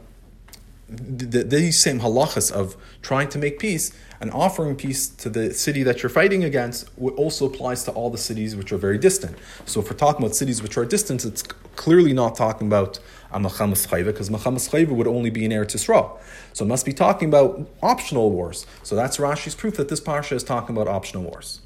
the, 0.91 1.43
these 1.43 1.79
same 1.79 2.01
halachas 2.01 2.51
of 2.51 2.75
trying 3.01 3.29
to 3.29 3.39
make 3.39 3.59
peace 3.59 3.93
and 4.19 4.29
offering 4.31 4.75
peace 4.75 5.07
to 5.07 5.29
the 5.29 5.53
city 5.53 5.83
that 5.83 6.03
you're 6.03 6.09
fighting 6.09 6.43
against 6.43 6.89
also 7.17 7.45
applies 7.45 7.83
to 7.85 7.91
all 7.91 8.09
the 8.09 8.17
cities 8.17 8.55
which 8.55 8.71
are 8.71 8.77
very 8.77 8.97
distant. 8.97 9.35
So 9.65 9.79
if 9.79 9.89
we're 9.89 9.97
talking 9.97 10.23
about 10.23 10.35
cities 10.35 10.61
which 10.61 10.77
are 10.77 10.85
distant, 10.85 11.25
it's 11.25 11.41
clearly 11.75 12.13
not 12.13 12.35
talking 12.35 12.67
about 12.67 12.99
a 13.31 13.39
Machamas 13.39 13.87
Chayva, 13.87 14.07
because 14.07 14.29
Machamas 14.29 14.69
Chayva 14.69 14.91
would 14.91 15.07
only 15.07 15.29
be 15.29 15.45
in 15.45 15.51
Eretz 15.51 15.75
Yisrael. 15.75 16.19
So 16.53 16.65
it 16.65 16.67
must 16.67 16.85
be 16.85 16.93
talking 16.93 17.29
about 17.29 17.67
optional 17.81 18.29
wars. 18.29 18.67
So 18.83 18.95
that's 18.95 19.17
Rashi's 19.17 19.55
proof 19.55 19.77
that 19.77 19.87
this 19.89 20.01
parsha 20.01 20.33
is 20.33 20.43
talking 20.43 20.75
about 20.75 20.87
optional 20.87 21.23
wars. 21.23 21.61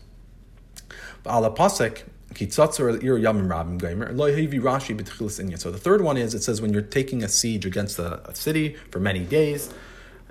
Ala 1.25 1.51
Pasek, 1.51 2.03
so 5.58 5.72
the 5.72 5.77
third 5.77 6.01
one 6.01 6.18
is 6.18 6.34
it 6.34 6.44
says 6.44 6.62
when 6.62 6.74
you're 6.74 6.82
taking 6.82 7.24
a 7.24 7.30
siege 7.30 7.65
against 7.65 7.98
a, 8.00 8.30
a 8.30 8.36
city 8.36 8.75
for 8.92 9.00
many 9.00 9.22
days, 9.22 9.74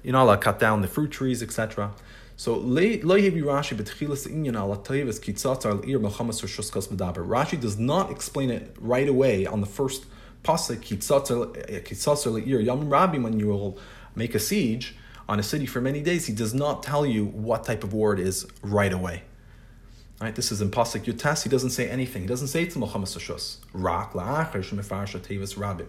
you 0.02 0.12
know, 0.12 0.24
like 0.24 0.42
cut 0.42 0.58
down 0.58 0.82
the 0.82 0.88
fruit 0.88 1.10
trees, 1.10 1.42
etc. 1.42 1.92
So 2.36 2.56
Rashi 7.24 7.60
does 7.60 7.78
not 7.78 8.10
explain 8.10 8.50
it 8.50 8.76
right 8.78 9.08
away 9.08 9.46
on 9.46 9.60
the 9.60 9.66
first 9.66 10.06
pasuk 10.42 10.92
eh, 11.70 11.80
when 13.22 13.40
you 13.40 13.46
will 13.48 13.78
make 14.14 14.34
a 14.34 14.38
siege 14.38 14.96
on 15.28 15.38
a 15.38 15.42
city 15.42 15.66
for 15.66 15.80
many 15.80 16.02
days. 16.02 16.26
He 16.26 16.32
does 16.34 16.52
not 16.52 16.82
tell 16.82 17.06
you 17.06 17.24
what 17.24 17.64
type 17.64 17.84
of 17.84 17.94
war 17.94 18.12
it 18.12 18.20
is 18.20 18.46
right 18.62 18.92
away. 18.92 19.22
Right, 20.20 20.34
this 20.34 20.52
is 20.52 20.60
in 20.60 20.70
Pasuk 20.70 21.04
Yutas. 21.04 21.42
He 21.42 21.50
doesn't 21.50 21.70
say 21.70 21.88
anything. 21.88 22.22
He 22.22 22.28
doesn't 22.28 22.48
say 22.48 22.62
it's 22.62 22.76
Muhammad 22.76 23.08
Shus. 23.08 23.56
Rak 23.72 24.12
la'achar 24.12 24.62
shmefarsha 24.62 25.20
tevis 25.20 25.54
rabim. 25.54 25.88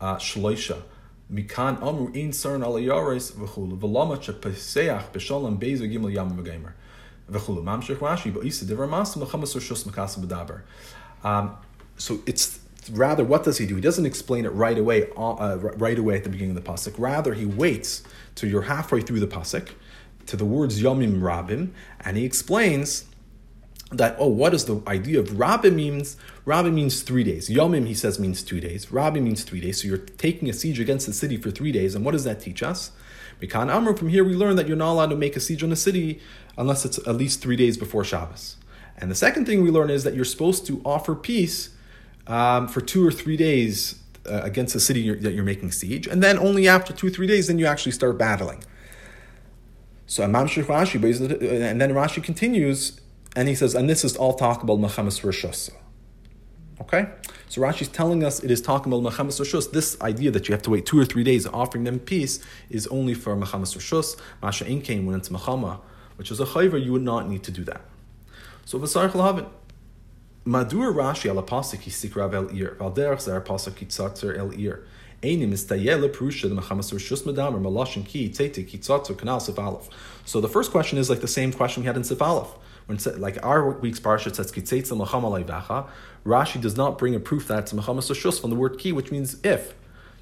Uh, 0.00 0.16
shloisha. 0.16 0.82
Mikan 1.32 1.82
amru 1.82 2.12
ein 2.14 2.30
cern 2.30 2.62
al 2.62 2.74
yaris 2.74 3.32
v'chulu 3.32 3.76
v'lama 3.76 4.18
shepeseach 4.18 5.10
b'shalom 5.10 5.58
bezu 5.58 5.90
gimel 5.92 6.14
yam 6.14 6.30
v'geimer 6.30 6.74
v'chulu 7.28 7.64
mamshech 7.64 7.96
Rashi 7.96 8.32
ba'isa 8.32 8.64
divar 8.64 8.88
mas 8.88 9.16
Muhammad 9.16 9.48
Shus 9.48 9.84
makasa 9.84 10.24
b'daber. 10.24 10.60
Um, 11.24 11.56
so 11.96 12.20
it's 12.26 12.60
rather 12.92 13.24
what 13.24 13.42
does 13.42 13.58
he 13.58 13.66
do? 13.66 13.74
He 13.74 13.80
doesn't 13.80 14.06
explain 14.06 14.44
it 14.44 14.50
right 14.50 14.78
away, 14.78 15.08
uh, 15.16 15.32
uh 15.32 15.56
right 15.56 15.98
away 15.98 16.14
at 16.14 16.22
the 16.22 16.30
beginning 16.30 16.56
of 16.56 16.64
the 16.64 16.70
pasuk. 16.70 16.94
Rather, 16.98 17.34
he 17.34 17.46
waits 17.46 18.04
till 18.36 18.48
you're 18.48 18.62
halfway 18.62 19.00
through 19.00 19.20
the 19.20 19.26
pasuk 19.26 19.70
to 20.26 20.36
the 20.36 20.44
words 20.44 20.80
yomim 20.80 21.20
rabim, 21.20 21.70
and 22.00 22.16
he 22.16 22.24
explains 22.24 23.06
that 23.98 24.16
oh, 24.18 24.28
what 24.28 24.54
is 24.54 24.64
the 24.64 24.82
idea 24.86 25.20
of 25.20 25.38
Rabbi 25.38 25.70
means? 25.70 26.16
Rabbi 26.44 26.70
means 26.70 27.02
three 27.02 27.24
days. 27.24 27.48
Yomim, 27.48 27.86
he 27.86 27.94
says, 27.94 28.18
means 28.18 28.42
two 28.42 28.60
days. 28.60 28.92
Rabbi 28.92 29.20
means 29.20 29.44
three 29.44 29.60
days. 29.60 29.80
So 29.80 29.88
you're 29.88 29.98
taking 29.98 30.48
a 30.48 30.52
siege 30.52 30.80
against 30.80 31.06
the 31.06 31.12
city 31.12 31.36
for 31.36 31.50
three 31.50 31.72
days. 31.72 31.94
And 31.94 32.04
what 32.04 32.12
does 32.12 32.24
that 32.24 32.40
teach 32.40 32.62
us? 32.62 32.92
Mikan 33.40 33.72
Amr, 33.72 33.96
from 33.96 34.08
here 34.08 34.24
we 34.24 34.34
learn 34.34 34.56
that 34.56 34.68
you're 34.68 34.76
not 34.76 34.92
allowed 34.92 35.10
to 35.10 35.16
make 35.16 35.36
a 35.36 35.40
siege 35.40 35.62
on 35.62 35.72
a 35.72 35.76
city 35.76 36.20
unless 36.56 36.84
it's 36.84 36.98
at 36.98 37.16
least 37.16 37.42
three 37.42 37.56
days 37.56 37.76
before 37.76 38.04
Shabbos. 38.04 38.56
And 38.96 39.10
the 39.10 39.14
second 39.14 39.46
thing 39.46 39.62
we 39.62 39.70
learn 39.70 39.90
is 39.90 40.04
that 40.04 40.14
you're 40.14 40.24
supposed 40.24 40.66
to 40.66 40.80
offer 40.84 41.14
peace 41.14 41.70
um, 42.26 42.68
for 42.68 42.80
two 42.80 43.06
or 43.06 43.10
three 43.10 43.36
days 43.36 44.00
uh, 44.26 44.40
against 44.42 44.72
the 44.72 44.80
city 44.80 45.00
you're, 45.00 45.16
that 45.16 45.34
you're 45.34 45.44
making 45.44 45.72
siege, 45.72 46.06
and 46.06 46.22
then 46.22 46.38
only 46.38 46.68
after 46.68 46.92
two 46.92 47.08
or 47.08 47.10
three 47.10 47.26
days, 47.26 47.48
then 47.48 47.58
you 47.58 47.66
actually 47.66 47.92
start 47.92 48.16
battling. 48.16 48.64
So 50.06 50.22
Imam 50.22 50.46
Rashi, 50.46 50.94
and 51.70 51.80
then 51.80 51.90
Rashi 51.92 52.22
continues 52.22 53.00
and 53.36 53.48
he 53.48 53.54
says, 53.54 53.74
and 53.74 53.88
this 53.88 54.04
is 54.04 54.16
all 54.16 54.34
talk 54.34 54.62
about 54.62 54.78
Machamas 54.78 55.22
Rishus. 55.22 55.70
Okay? 56.80 57.08
So 57.48 57.60
Rashi's 57.62 57.88
telling 57.88 58.24
us 58.24 58.42
it 58.42 58.50
is 58.50 58.60
talking 58.60 58.92
about 58.92 59.12
Machamas 59.12 59.40
Rishus. 59.40 59.70
This 59.70 60.00
idea 60.00 60.30
that 60.30 60.48
you 60.48 60.52
have 60.52 60.62
to 60.62 60.70
wait 60.70 60.86
two 60.86 60.98
or 60.98 61.04
three 61.04 61.24
days 61.24 61.46
offering 61.46 61.84
them 61.84 61.98
peace 61.98 62.40
is 62.70 62.86
only 62.88 63.14
for 63.14 63.36
Machamas 63.36 63.76
Rishus. 63.76 64.16
Masha 64.42 64.64
Inkain, 64.64 65.04
when 65.04 65.16
it's 65.16 65.28
Machama, 65.28 65.80
which 66.16 66.30
is 66.30 66.40
a 66.40 66.44
chayver, 66.44 66.82
you 66.82 66.92
would 66.92 67.02
not 67.02 67.28
need 67.28 67.42
to 67.44 67.50
do 67.50 67.64
that. 67.64 67.80
So 68.64 68.78
Vasar 68.78 69.10
Chalhavin. 69.10 69.48
Madur 70.46 70.92
Rashi 70.94 71.30
ala 71.30 71.42
pasuk 71.42 71.80
histikrav 71.80 72.34
el 72.34 72.54
ir, 72.54 72.76
val 72.78 72.92
derech 72.92 73.20
zar 73.22 73.38
er 73.38 73.40
pasuk 73.40 73.72
kitzatzer 73.72 74.36
el 74.36 74.52
ir. 74.52 74.84
Einim 75.22 75.52
istayele 75.52 76.12
prusha 76.12 76.50
the 76.50 76.54
mechamas 76.54 76.92
rishus 76.92 77.22
medamer 77.22 77.60
malashin 77.60 78.06
ki 78.06 78.28
tete 78.28 78.68
kitzatzer 78.68 79.14
kanal 79.14 79.90
So 80.26 80.40
the 80.42 80.48
first 80.48 80.70
question 80.70 80.98
is 80.98 81.08
like 81.08 81.20
the 81.20 81.28
same 81.28 81.50
question 81.50 81.82
we 81.82 81.86
had 81.86 81.96
in 81.96 82.04
sif 82.04 82.18
when 82.86 82.98
like 83.18 83.38
our 83.44 83.70
week's 83.70 84.00
parsha 84.00 84.34
says 84.34 84.52
kitzeitza 84.52 84.96
machama 84.96 85.88
Rashi 86.24 86.60
does 86.60 86.76
not 86.76 86.96
bring 86.96 87.14
a 87.14 87.20
proof 87.20 87.48
that 87.48 87.60
it's 87.60 87.72
machama 87.72 88.00
shus 88.00 88.40
from 88.40 88.50
the 88.50 88.56
word 88.56 88.78
ki, 88.78 88.92
which 88.92 89.10
means 89.10 89.36
if. 89.44 89.74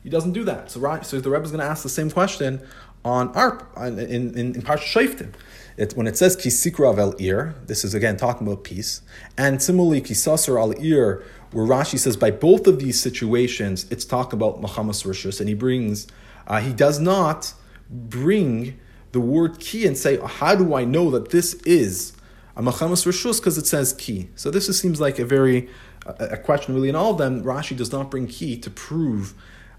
He 0.03 0.11
doesn't 0.11 0.33
do 0.33 0.43
that. 0.45 0.71
So, 0.71 1.01
so 1.03 1.21
the 1.21 1.31
Rebbe 1.31 1.45
is 1.45 1.53
going 1.53 1.61
to 1.61 1.67
ask 1.67 1.85
the 1.85 1.89
same 1.89 2.11
question 2.11 2.61
on 3.05 3.29
our 3.37 3.67
in 3.77 3.99
in, 3.99 4.37
in 4.37 4.63
Parsha 4.63 4.79
Shoftim. 4.79 5.33
It, 5.77 5.97
when 5.97 6.07
it 6.07 6.17
says 6.17 6.37
kisikra 6.37 6.99
al 6.99 7.15
ir, 7.19 7.55
this 7.67 7.85
is 7.85 7.95
again 7.95 8.17
talking 8.17 8.47
about 8.47 8.65
peace, 8.65 9.01
and 9.39 9.63
similarly 9.63 10.03
kisasar 10.03 10.61
al 10.61 10.73
ir, 10.85 11.25
where 11.53 11.67
Rashi 11.67 11.99
says 11.99 12.17
by 12.17 12.31
both 12.31 12.67
of 12.67 12.79
these 12.79 13.01
situations 13.01 13.87
it's 13.91 14.05
talking 14.05 14.39
about 14.39 14.61
machamas 14.61 15.05
rishus, 15.05 15.41
and 15.41 15.49
he 15.49 15.55
brings 15.55 16.07
uh, 16.47 16.61
he 16.61 16.73
does 16.73 16.99
not 16.99 17.55
bring 17.89 18.79
the 19.13 19.21
word 19.21 19.61
ki 19.61 19.87
and 19.87 19.97
say 19.97 20.19
how 20.19 20.55
do 20.55 20.75
I 20.75 20.85
know 20.85 21.11
that 21.11 21.31
this 21.31 21.55
is 21.65 22.13
a 22.57 22.63
Machamas 22.63 23.07
Rishus 23.07 23.41
because 23.41 23.59
it 23.59 23.67
says 23.67 23.93
ki. 23.95 24.29
So 24.37 24.51
this 24.51 24.69
is, 24.69 24.79
seems 24.79 25.01
like 25.01 25.19
a 25.19 25.25
very 25.25 25.69
a, 26.07 26.25
a, 26.27 26.37
question 26.37 26.75
really 26.75 26.89
in 26.89 26.95
all 26.95 27.13
of 27.13 27.19
them. 27.19 27.43
Rashi 27.43 27.77
does 27.77 27.93
not 27.93 28.11
bring 28.11 28.27
ki 28.27 28.59
to 28.59 28.71
prove 28.71 29.35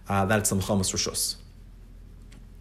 uh, 0.09 0.25
that 0.25 0.39
it's 0.39 0.51
a 0.51 0.55
Machamas 0.55 0.91
Rishus. 0.91 1.35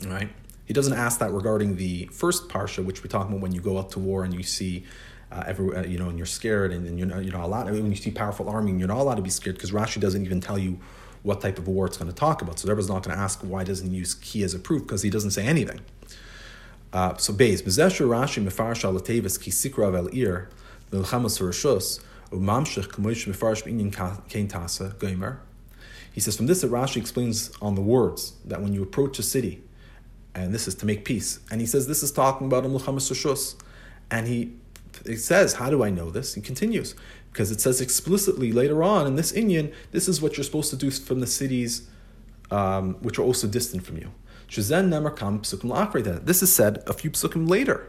Right? 0.07 0.31
He 0.65 0.75
doesn't 0.75 0.93
ask 0.93 1.19
that 1.21 1.33
regarding 1.33 1.77
the 1.77 2.07
first 2.07 2.49
parsha, 2.49 2.85
which 2.85 3.03
we 3.03 3.09
talk 3.09 3.29
about 3.29 3.41
when 3.41 3.53
you 3.53 3.61
go 3.61 3.79
out 3.79 3.91
to 3.93 3.99
war 3.99 4.25
and 4.25 4.35
you 4.35 4.43
see 4.43 4.85
uh, 5.31 5.45
every, 5.47 5.75
uh, 5.75 5.85
you 5.85 5.99
know, 5.99 6.09
and 6.09 6.19
you're 6.19 6.27
scared 6.27 6.73
and, 6.73 6.87
and 6.87 6.99
you're, 6.99 7.09
not, 7.09 7.25
you're 7.25 7.33
not 7.33 7.45
allowed, 7.45 7.67
when 7.71 7.91
you 7.91 7.97
see 7.97 8.11
powerful 8.11 8.49
army, 8.49 8.71
and 8.71 8.79
you're 8.79 8.89
not 8.89 8.99
allowed 8.99 9.15
to 9.15 9.23
be 9.23 9.31
scared 9.31 9.57
because 9.57 9.71
Rashi 9.71 10.01
doesn't 10.01 10.25
even 10.25 10.41
tell 10.41 10.59
you 10.59 10.79
what 11.23 11.41
type 11.41 11.59
of 11.59 11.69
war 11.69 11.87
it's 11.87 11.97
going 11.97 12.11
to 12.11 12.15
talk 12.15 12.43
about. 12.43 12.59
So 12.59 12.67
the 12.67 12.75
Rebbe 12.75 12.87
not 12.89 13.03
going 13.05 13.17
to 13.17 13.23
ask 13.23 13.41
why 13.41 13.65
doesn't 13.65 13.93
use 13.93 14.15
ki 14.15 14.43
as 14.43 14.55
a 14.55 14.59
proof 14.59 14.83
because 14.83 15.03
he 15.03 15.11
doesn't 15.11 15.31
say 15.31 15.47
anything. 15.47 15.81
Uh, 16.93 17.17
so 17.17 17.33
Beis, 17.33 17.63
Bezesher 17.63 18.07
Rashi 18.07 18.45
Mefarish 18.45 18.85
al 18.85 19.01
ki 19.01 19.51
sikra 19.51 19.91
vel 19.91 20.09
ir 20.15 20.49
v'ilchamas 20.91 21.41
rishus 21.41 22.01
umamshich 22.31 22.89
k'moish 22.89 23.27
mefarish 23.27 23.65
b'inyan 23.65 24.29
kain 24.29 24.49
tasa 24.49 24.99
gomer. 24.99 25.41
He 26.13 26.21
says 26.21 26.37
from 26.37 26.47
this 26.47 26.61
that 26.61 26.71
Rashi 26.71 26.99
explains 26.99 27.51
on 27.63 27.75
the 27.75 27.81
words 27.81 28.35
that 28.45 28.61
when 28.61 28.75
you 28.75 28.83
approach 28.83 29.19
a 29.19 29.23
city, 29.23 29.63
and 30.35 30.53
this 30.53 30.69
is 30.69 30.75
to 30.77 30.87
make 30.87 31.05
peace, 31.05 31.41
and 31.51 31.61
he 31.61 31.67
says 31.67 31.87
this 31.87 32.03
is 32.03 32.13
talking 32.13 32.47
about 32.47 32.65
milchamas 32.65 33.11
rishus, 33.11 33.55
and 34.11 34.29
he 34.29 34.53
it 35.07 35.19
says, 35.19 35.55
how 35.55 35.71
do 35.71 35.83
I 35.83 35.91
know 35.91 36.11
this? 36.11 36.35
He 36.35 36.41
continues 36.41 36.95
because 37.33 37.51
it 37.51 37.61
says 37.61 37.81
explicitly 37.81 38.53
later 38.53 38.83
on 38.83 39.07
in 39.07 39.17
this 39.17 39.33
Inyan, 39.33 39.73
this 39.91 40.07
is 40.07 40.21
what 40.21 40.37
you're 40.37 40.45
supposed 40.45 40.69
to 40.71 40.77
do 40.77 40.91
from 40.91 41.21
the 41.21 41.27
cities 41.27 41.89
um, 42.51 42.95
which 43.01 43.19
are 43.19 43.23
also 43.23 43.47
distant 43.47 43.85
from 43.87 43.97
you. 43.97 44.13
This 44.53 46.43
is 46.43 46.53
said 46.53 46.83
a 46.87 46.93
few 46.93 47.11
psukim 47.11 47.49
later. 47.49 47.89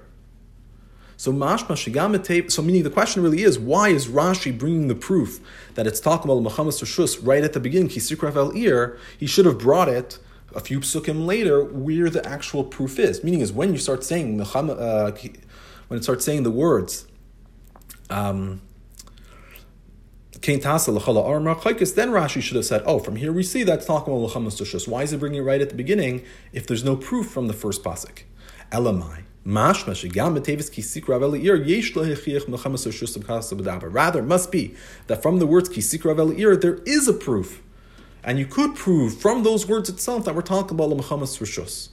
So 1.18 1.32
mashma 1.32 2.52
So 2.52 2.62
meaning 2.62 2.84
the 2.84 2.90
question 2.90 3.22
really 3.22 3.44
is 3.44 3.60
why 3.60 3.90
is 3.90 4.08
Rashi 4.08 4.58
bringing 4.58 4.88
the 4.88 4.96
proof 4.96 5.40
that 5.76 5.86
it's 5.88 6.00
talking 6.00 6.32
about 6.32 6.44
Machamas 6.44 6.82
Rishus 6.82 7.20
right 7.22 7.44
at 7.44 7.54
the 7.54 7.60
beginning? 7.60 7.90
el 7.90 8.52
ir. 8.56 8.98
He 9.18 9.28
should 9.28 9.46
have 9.46 9.60
brought 9.60 9.90
it 9.90 10.20
a 10.56 10.60
few 10.60 10.80
psukim 10.80 11.26
later 11.26 11.64
where 11.64 12.10
the 12.10 12.26
actual 12.26 12.64
proof 12.64 13.00
is. 13.00 13.24
Meaning 13.24 13.42
is 13.42 13.52
when 13.52 13.74
you 13.74 13.80
start 13.80 14.04
saying 14.04 14.40
uh, 14.42 15.12
when 15.88 16.00
it 16.00 16.04
starts 16.04 16.26
saying 16.26 16.44
the 16.44 16.52
words. 16.52 17.08
Um, 18.10 18.62
then 20.44 22.10
Rashi 22.10 22.42
should 22.42 22.58
have 22.58 22.66
said, 22.66 22.84
"Oh, 22.86 23.00
from 23.00 23.16
here 23.16 23.32
we 23.32 23.44
see 23.44 23.64
that's 23.64 23.86
talking 23.86 24.14
about 24.14 24.28
Lachamas 24.28 24.88
Why 24.88 25.04
is 25.04 25.14
it 25.14 25.20
bringing 25.20 25.40
it 25.40 25.44
right 25.44 25.62
at 25.62 25.70
the 25.70 25.76
beginning 25.76 26.24
if 26.52 26.68
there's 26.68 26.84
no 26.84 26.96
proof 26.96 27.28
from 27.28 27.48
the 27.48 27.54
first 27.54 27.84
pasuk? 27.84 28.24
Elamai. 28.72 29.24
Rather, 29.46 29.96
must 34.24 34.52
be 34.52 34.76
that 35.08 35.22
from 35.22 35.40
the 35.40 35.46
words 35.46 35.70
kisik 35.70 36.62
there 36.62 36.80
is 36.86 37.08
a 37.08 37.14
proof, 37.14 37.62
and 38.24 38.40
you 38.40 38.46
could 38.46 38.76
prove 38.76 39.18
from 39.18 39.44
those 39.44 39.68
words 39.68 39.90
itself 39.90 40.26
that 40.26 40.36
we're 40.36 40.42
talking 40.42 40.76
about 40.76 40.90
Lachamas 40.90 41.38
Rishus. 41.40 41.90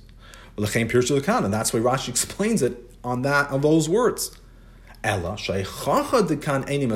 And 0.57 1.53
that's 1.53 1.73
why 1.73 1.81
Rashi 1.81 2.09
explains 2.09 2.63
it 2.63 2.77
on 3.03 3.23
that 3.23 3.51
on 3.51 3.61
those 3.61 3.89
words. 3.89 4.31
Ella 5.03 5.33
shaychacha 5.33 6.29
dekan 6.29 6.67
eni 6.69 6.87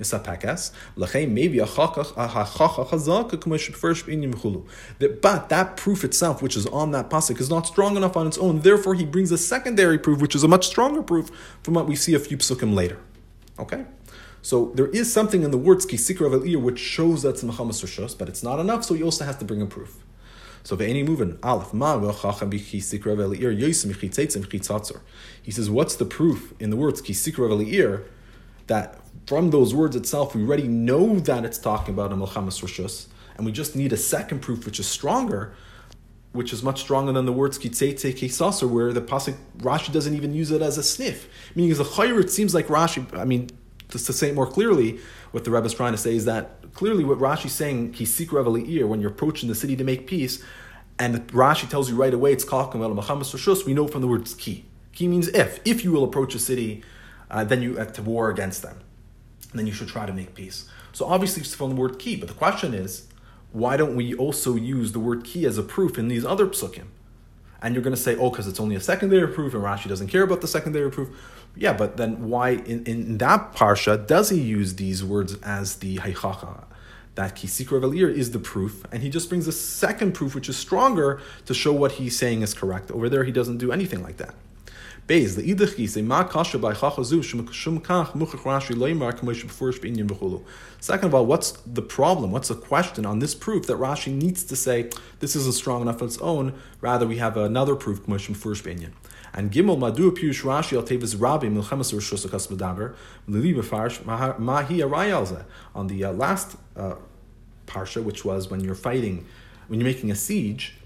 misapekas 0.00 0.72
lachem 0.96 1.30
maybe 1.30 1.60
a 1.60 1.64
chachach 1.64 2.10
a 2.16 2.26
chacha 2.26 2.84
chazaka 2.84 3.36
k'mosh 3.36 3.72
first 3.72 4.04
b'inim 4.06 4.34
chulu. 4.34 4.66
But 5.20 5.48
that 5.50 5.76
proof 5.76 6.02
itself, 6.02 6.42
which 6.42 6.56
is 6.56 6.66
on 6.66 6.90
that 6.90 7.08
pasuk, 7.08 7.40
is 7.40 7.48
not 7.48 7.68
strong 7.68 7.96
enough 7.96 8.16
on 8.16 8.26
its 8.26 8.36
own. 8.38 8.60
Therefore, 8.60 8.94
he 8.94 9.04
brings 9.04 9.30
a 9.30 9.38
secondary 9.38 9.96
proof, 9.96 10.20
which 10.20 10.34
is 10.34 10.42
a 10.42 10.48
much 10.48 10.66
stronger 10.66 11.02
proof 11.02 11.30
from 11.62 11.74
what 11.74 11.86
we 11.86 11.94
see 11.94 12.14
a 12.14 12.18
few 12.18 12.36
psukim 12.36 12.74
later. 12.74 12.98
Okay. 13.58 13.84
So 14.42 14.72
there 14.74 14.88
is 14.88 15.12
something 15.12 15.42
in 15.42 15.52
the 15.52 15.56
words 15.56 15.86
kisikra 15.86 16.34
of 16.34 16.62
which 16.62 16.78
shows 16.80 17.22
that's 17.22 17.44
mechamas 17.44 17.82
rishos, 17.82 18.18
but 18.18 18.28
it's 18.28 18.42
not 18.42 18.58
enough. 18.58 18.84
So 18.84 18.94
he 18.94 19.02
also 19.02 19.24
has 19.24 19.36
to 19.36 19.44
bring 19.44 19.62
a 19.62 19.66
proof. 19.66 20.04
So 20.64 20.76
the 20.76 20.84
ve'eni 20.84 21.06
moving 21.06 21.38
aleph 21.42 21.74
ma 21.74 22.00
He 25.42 25.50
says, 25.52 25.70
what's 25.70 25.96
the 25.96 26.04
proof 26.06 26.54
in 26.58 26.70
the 26.70 26.76
words 26.76 27.02
kisikra 27.02 28.02
that 28.66 28.98
from 29.26 29.50
those 29.50 29.74
words 29.74 29.94
itself 29.94 30.34
we 30.34 30.42
already 30.42 30.66
know 30.66 31.18
that 31.20 31.44
it's 31.44 31.58
talking 31.58 31.92
about 31.92 32.12
a 32.12 32.16
milchamas 32.16 32.62
rishus, 32.62 33.08
and 33.36 33.44
we 33.44 33.52
just 33.52 33.76
need 33.76 33.92
a 33.92 33.98
second 33.98 34.40
proof 34.40 34.64
which 34.64 34.80
is 34.80 34.86
stronger, 34.86 35.54
which 36.32 36.50
is 36.50 36.62
much 36.62 36.80
stronger 36.80 37.12
than 37.12 37.26
the 37.26 37.32
words 37.32 37.58
kitzeitze 37.58 38.14
kisasar, 38.14 38.66
where 38.66 38.90
the 38.94 39.02
pasuk 39.02 39.36
Rashi 39.58 39.92
doesn't 39.92 40.14
even 40.14 40.32
use 40.32 40.50
it 40.50 40.62
as 40.62 40.78
a 40.78 40.82
sniff. 40.82 41.28
Meaning, 41.54 41.72
as 41.72 41.80
a 41.80 41.84
chayr, 41.84 42.18
it 42.22 42.30
seems 42.30 42.54
like 42.54 42.68
Rashi. 42.68 43.06
I 43.18 43.26
mean, 43.26 43.50
just 43.90 44.06
to 44.06 44.14
say 44.14 44.30
it 44.30 44.34
more 44.34 44.46
clearly, 44.46 44.98
what 45.32 45.44
the 45.44 45.50
Rebbe 45.50 45.66
is 45.66 45.74
trying 45.74 45.92
to 45.92 45.98
say 45.98 46.16
is 46.16 46.24
that 46.24 46.72
clearly 46.74 47.04
what 47.04 47.18
Rashi's 47.18 47.52
saying, 47.52 47.92
Kisik 47.92 48.68
ear, 48.68 48.86
when 48.86 49.00
you're 49.00 49.10
approaching 49.10 49.48
the 49.48 49.54
city 49.54 49.76
to 49.76 49.84
make 49.84 50.06
peace, 50.06 50.42
and 50.98 51.26
Rashi 51.28 51.68
tells 51.68 51.90
you 51.90 51.96
right 51.96 52.14
away 52.14 52.32
it's 52.32 52.44
talking 52.44 52.82
about 52.82 52.96
Machamas 52.96 53.34
Rishus, 53.34 53.64
we 53.64 53.74
know 53.74 53.88
from 53.88 54.00
the 54.00 54.06
word 54.06 54.28
ki. 54.38 54.64
Ki 54.92 55.08
means 55.08 55.28
if. 55.28 55.60
If 55.64 55.84
you 55.84 55.90
will 55.90 56.04
approach 56.04 56.34
a 56.34 56.38
city, 56.38 56.82
uh, 57.30 57.44
then 57.44 57.62
you 57.62 57.76
have 57.76 57.92
to 57.94 58.02
war 58.02 58.30
against 58.30 58.62
them. 58.62 58.80
And 59.50 59.58
then 59.58 59.66
you 59.66 59.72
should 59.72 59.88
try 59.88 60.06
to 60.06 60.12
make 60.12 60.34
peace. 60.34 60.68
So 60.92 61.06
obviously 61.06 61.42
it's 61.42 61.54
from 61.54 61.70
the 61.70 61.76
word 61.76 61.98
ki, 61.98 62.16
but 62.16 62.28
the 62.28 62.34
question 62.34 62.74
is, 62.74 63.08
why 63.50 63.76
don't 63.76 63.96
we 63.96 64.14
also 64.14 64.54
use 64.54 64.92
the 64.92 65.00
word 65.00 65.24
ki 65.24 65.44
as 65.44 65.58
a 65.58 65.62
proof 65.62 65.98
in 65.98 66.08
these 66.08 66.24
other 66.24 66.46
psukim? 66.46 66.86
And 67.60 67.74
you're 67.74 67.82
going 67.82 67.94
to 67.94 68.00
say, 68.00 68.14
oh, 68.16 68.30
because 68.30 68.46
it's 68.46 68.60
only 68.60 68.76
a 68.76 68.80
secondary 68.80 69.26
proof, 69.26 69.54
and 69.54 69.62
Rashi 69.62 69.88
doesn't 69.88 70.08
care 70.08 70.22
about 70.22 70.42
the 70.42 70.48
secondary 70.48 70.90
proof. 70.90 71.08
Yeah, 71.56 71.72
but 71.72 71.96
then 71.96 72.28
why 72.28 72.50
in, 72.50 72.84
in 72.84 73.18
that 73.18 73.54
parsha 73.54 74.06
does 74.06 74.30
he 74.30 74.40
use 74.40 74.74
these 74.74 75.02
words 75.02 75.34
as 75.42 75.76
the 75.76 75.96
haychacha? 75.98 76.64
That 77.14 77.36
velir 77.36 78.12
is 78.12 78.32
the 78.32 78.40
proof, 78.40 78.84
and 78.90 79.02
he 79.02 79.08
just 79.08 79.28
brings 79.28 79.46
a 79.46 79.52
second 79.52 80.14
proof, 80.14 80.34
which 80.34 80.48
is 80.48 80.56
stronger, 80.56 81.20
to 81.46 81.54
show 81.54 81.72
what 81.72 81.92
he's 81.92 82.18
saying 82.18 82.42
is 82.42 82.54
correct. 82.54 82.90
Over 82.90 83.08
there, 83.08 83.22
he 83.24 83.30
doesn't 83.30 83.58
do 83.58 83.70
anything 83.70 84.02
like 84.02 84.16
that. 84.16 84.34
Ma 85.06 86.24
kasha 86.24 86.58
by 86.58 86.72
shum. 86.72 87.46
Second 90.80 91.08
of 91.08 91.14
all, 91.14 91.26
what's 91.26 91.50
the 91.52 91.82
problem? 91.82 92.32
What's 92.32 92.48
the 92.48 92.54
question 92.54 93.04
on 93.04 93.18
this 93.18 93.34
proof 93.34 93.66
that 93.66 93.76
Rashi 93.76 94.12
needs 94.12 94.44
to 94.44 94.56
say 94.56 94.88
this 95.20 95.36
isn't 95.36 95.54
strong 95.54 95.82
enough 95.82 96.00
on 96.00 96.08
its 96.08 96.18
own? 96.18 96.54
Rather, 96.80 97.06
we 97.06 97.18
have 97.18 97.36
another 97.36 97.76
proof 97.76 98.02
kamosh 98.02 98.30
beforish 98.30 98.62
b'inyan. 98.62 98.92
And 99.36 99.50
Gimel 99.50 99.76
Madu 99.76 100.12
Pirush 100.12 100.42
Rashi 100.42 100.76
Al 100.76 100.84
Tevis 100.84 101.20
Rabbi 101.20 101.48
B'Daber 101.48 102.94
Lili 103.26 103.52
B'Farsh 103.52 104.38
Mahi 104.38 104.78
Arayalze 104.78 105.44
on 105.74 105.88
the 105.88 106.04
uh, 106.04 106.12
last 106.12 106.56
uh, 106.76 106.94
parsha, 107.66 108.00
which 108.02 108.24
was 108.24 108.48
when 108.48 108.60
you're 108.60 108.76
fighting, 108.76 109.26
when 109.66 109.80
you're 109.80 109.88
making 109.88 110.12
a 110.12 110.14
siege. 110.14 110.76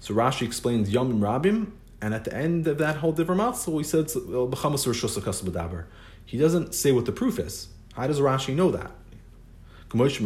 So 0.00 0.14
Rashi 0.14 0.46
explains 0.46 0.90
Yom 0.90 1.20
Rabim, 1.20 1.72
and 2.00 2.14
at 2.14 2.24
the 2.24 2.34
end 2.34 2.66
of 2.66 2.78
that 2.78 2.96
whole 2.96 3.12
Divrei 3.12 3.36
Matzah, 3.36 3.76
he 3.76 3.84
says 3.84 4.16
B'Chamas 4.16 4.86
Rishus 4.86 5.20
Akas 5.20 5.44
B'Daber. 5.44 5.84
He 6.24 6.38
doesn't 6.38 6.74
say 6.74 6.92
what 6.92 7.04
the 7.04 7.12
proof 7.12 7.38
is. 7.38 7.68
How 7.92 8.06
does 8.06 8.20
Rashi 8.20 8.54
know 8.54 8.70
that? 8.70 8.90
Just 9.90 10.22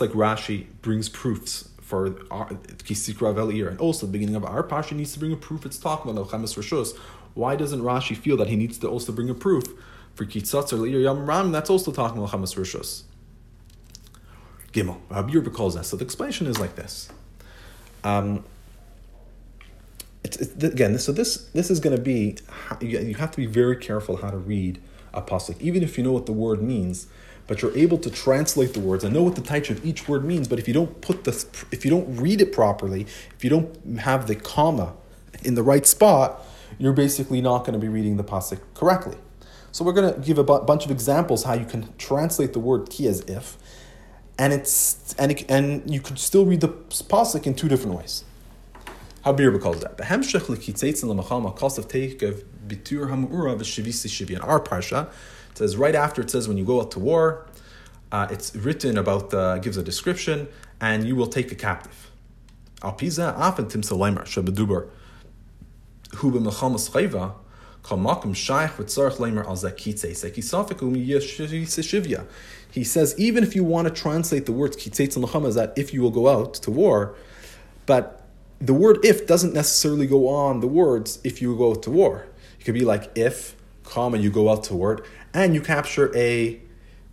like 0.00 0.10
Rashi 0.10 0.66
brings 0.80 1.08
proofs 1.08 1.68
for 1.86 2.10
Elir. 2.10 3.68
And 3.68 3.80
also, 3.80 4.06
the 4.06 4.12
beginning 4.12 4.34
of 4.34 4.44
our 4.44 4.64
Pasha 4.64 4.94
needs 4.96 5.12
to 5.12 5.20
bring 5.20 5.32
a 5.32 5.36
proof 5.36 5.64
it's 5.64 5.78
talking 5.78 6.10
about 6.10 6.30
Chamas 6.30 6.56
Rishos. 6.56 6.96
Why 7.34 7.54
doesn't 7.54 7.80
Rashi 7.80 8.16
feel 8.16 8.36
that 8.38 8.48
he 8.48 8.56
needs 8.56 8.76
to 8.78 8.88
also 8.88 9.12
bring 9.12 9.30
a 9.30 9.34
proof 9.34 9.64
for 10.14 10.24
Kitzatz 10.24 10.72
or 10.72 10.76
Leir 10.76 10.98
Yam 10.98 11.26
Ram? 11.26 11.52
That's 11.52 11.70
also 11.70 11.92
talking 11.92 12.18
about 12.18 12.32
Chamas 12.32 12.56
Rishos. 12.56 13.04
Gimel. 14.72 14.98
Rabbi 15.08 15.32
Yerba 15.32 15.50
calls 15.50 15.76
that. 15.76 15.84
So 15.84 15.96
the 15.96 16.04
explanation 16.04 16.48
is 16.48 16.58
like 16.58 16.74
this. 16.74 17.08
Um, 18.02 18.44
it's, 20.24 20.38
it's, 20.38 20.64
again, 20.64 20.98
so 20.98 21.12
this 21.12 21.36
this 21.54 21.70
is 21.70 21.78
going 21.78 21.94
to 21.94 22.02
be 22.02 22.36
you 22.80 23.14
have 23.14 23.30
to 23.30 23.36
be 23.36 23.46
very 23.46 23.76
careful 23.76 24.16
how 24.16 24.30
to 24.30 24.38
read 24.38 24.82
a 25.14 25.22
pasuk, 25.22 25.60
even 25.60 25.84
if 25.84 25.96
you 25.96 26.02
know 26.02 26.12
what 26.12 26.26
the 26.26 26.32
word 26.32 26.60
means 26.60 27.06
but 27.46 27.62
you're 27.62 27.76
able 27.76 27.98
to 27.98 28.10
translate 28.10 28.74
the 28.74 28.80
words 28.80 29.04
and 29.04 29.14
know 29.14 29.22
what 29.22 29.36
the 29.36 29.40
type 29.40 29.70
of 29.70 29.84
each 29.84 30.08
word 30.08 30.24
means. 30.24 30.48
But 30.48 30.58
if 30.58 30.66
you 30.66 30.74
don't 30.74 31.00
put 31.00 31.24
this, 31.24 31.46
if 31.70 31.84
you 31.84 31.90
don't 31.90 32.16
read 32.16 32.40
it 32.40 32.52
properly, 32.52 33.02
if 33.36 33.44
you 33.44 33.50
don't 33.50 33.98
have 33.98 34.26
the 34.26 34.34
comma 34.34 34.94
in 35.42 35.54
the 35.54 35.62
right 35.62 35.86
spot, 35.86 36.44
you're 36.78 36.92
basically 36.92 37.40
not 37.40 37.60
going 37.60 37.72
to 37.72 37.78
be 37.78 37.88
reading 37.88 38.16
the 38.16 38.24
pasuk 38.24 38.60
correctly. 38.74 39.16
So 39.72 39.84
we're 39.84 39.92
going 39.92 40.14
to 40.14 40.20
give 40.20 40.38
a 40.38 40.44
bu- 40.44 40.62
bunch 40.62 40.84
of 40.84 40.90
examples 40.90 41.44
how 41.44 41.54
you 41.54 41.66
can 41.66 41.94
translate 41.98 42.52
the 42.52 42.58
word 42.58 42.90
ki 42.90 43.06
as 43.08 43.20
if, 43.20 43.56
and 44.38 44.52
it's 44.52 45.14
and 45.18 45.32
it, 45.32 45.50
and 45.50 45.90
you 45.90 46.00
could 46.00 46.18
still 46.18 46.46
read 46.46 46.60
the 46.60 46.68
pasuk 46.68 47.46
in 47.46 47.54
two 47.54 47.68
different 47.68 47.96
ways. 47.96 48.24
How 49.22 49.32
Birba 49.32 49.60
calls 49.60 49.80
that. 49.80 49.96
The 49.96 50.04
hemshelikitzeitz 50.04 51.02
in 51.02 51.08
our 54.40 54.60
parsha, 54.60 55.08
it 55.56 55.58
says 55.58 55.76
right 55.76 55.94
after 55.94 56.20
it 56.20 56.30
says 56.30 56.48
when 56.48 56.58
you 56.58 56.64
go 56.66 56.80
out 56.82 56.90
to 56.90 56.98
war, 56.98 57.46
uh, 58.12 58.28
it's 58.30 58.54
written 58.54 58.98
about 58.98 59.30
gives 59.62 59.78
a 59.78 59.82
description, 59.82 60.48
and 60.80 61.08
you 61.08 61.16
will 61.16 61.26
take 61.26 61.50
a 61.50 61.54
captive. 61.54 62.10
Alpiza 62.82 63.34
often 63.38 63.66
tim 63.66 63.80
shabadubar. 63.80 64.90
hu 66.16 66.30
b'mechamas 66.30 66.90
chayva. 66.90 67.34
He 72.72 72.84
says, 72.84 73.14
even 73.16 73.44
if 73.44 73.54
you 73.54 73.62
want 73.62 73.86
to 73.86 73.94
translate 73.94 74.44
the 74.44 74.50
words 74.50 74.76
kitzetz 74.76 75.14
and 75.14 75.24
lachama 75.24 75.46
as 75.46 75.54
that 75.54 75.72
if 75.78 75.94
you 75.94 76.02
will 76.02 76.10
go 76.10 76.28
out 76.28 76.54
to 76.54 76.72
war, 76.72 77.14
but 77.86 78.26
the 78.60 78.74
word 78.74 79.04
if 79.04 79.28
doesn't 79.28 79.54
necessarily 79.54 80.08
go 80.08 80.26
on 80.26 80.58
the 80.58 80.66
words 80.66 81.20
if 81.22 81.40
you 81.40 81.56
go 81.56 81.70
out 81.70 81.84
to 81.84 81.92
war. 81.92 82.26
It 82.58 82.64
could 82.64 82.74
be 82.74 82.84
like 82.84 83.08
if, 83.14 83.54
comma, 83.84 84.18
you 84.18 84.30
go 84.30 84.50
out 84.50 84.64
to 84.64 84.74
war, 84.74 85.04
and 85.36 85.54
you 85.54 85.60
capture 85.60 86.10
a 86.16 86.58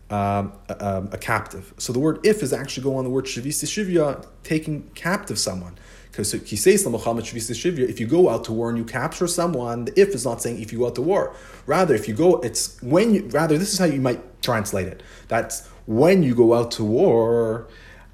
um, 0.10 0.54
a, 0.70 0.88
um, 0.88 1.10
a, 1.12 1.18
captive. 1.18 1.74
So 1.78 1.92
the 1.92 2.00
word 2.00 2.20
if 2.24 2.44
is 2.44 2.54
actually 2.54 2.84
going 2.84 3.00
on 3.00 3.04
the 3.04 3.10
word 3.10 3.26
shavisi 3.26 3.66
shivya, 3.66 4.28
taking 4.44 4.84
captive 4.96 5.40
someone. 5.40 5.76
Because 6.12 6.32
shivya, 6.34 7.90
if 7.90 8.00
you 8.00 8.06
go 8.06 8.30
out 8.30 8.44
to 8.44 8.54
war 8.54 8.70
and 8.70 8.78
you 8.78 8.86
capture 8.86 9.26
someone, 9.26 9.86
the 9.86 10.00
if 10.00 10.10
is 10.10 10.24
not 10.24 10.42
saying 10.42 10.62
if 10.62 10.72
you 10.72 10.80
go 10.80 10.88
out 10.88 10.96
to 10.96 11.02
war. 11.02 11.36
Rather, 11.66 11.96
if 11.96 12.08
you 12.08 12.14
go, 12.14 12.40
it's 12.42 12.80
when 12.84 13.16
you, 13.16 13.28
rather, 13.30 13.58
this 13.58 13.74
is 13.74 13.80
how 13.80 13.86
you 13.86 14.00
might 14.00 14.22
translate 14.44 14.88
it. 14.88 15.02
That's 15.28 15.68
when 15.88 16.22
you 16.22 16.36
go 16.36 16.54
out 16.54 16.70
to 16.72 16.84
war, 16.84 17.68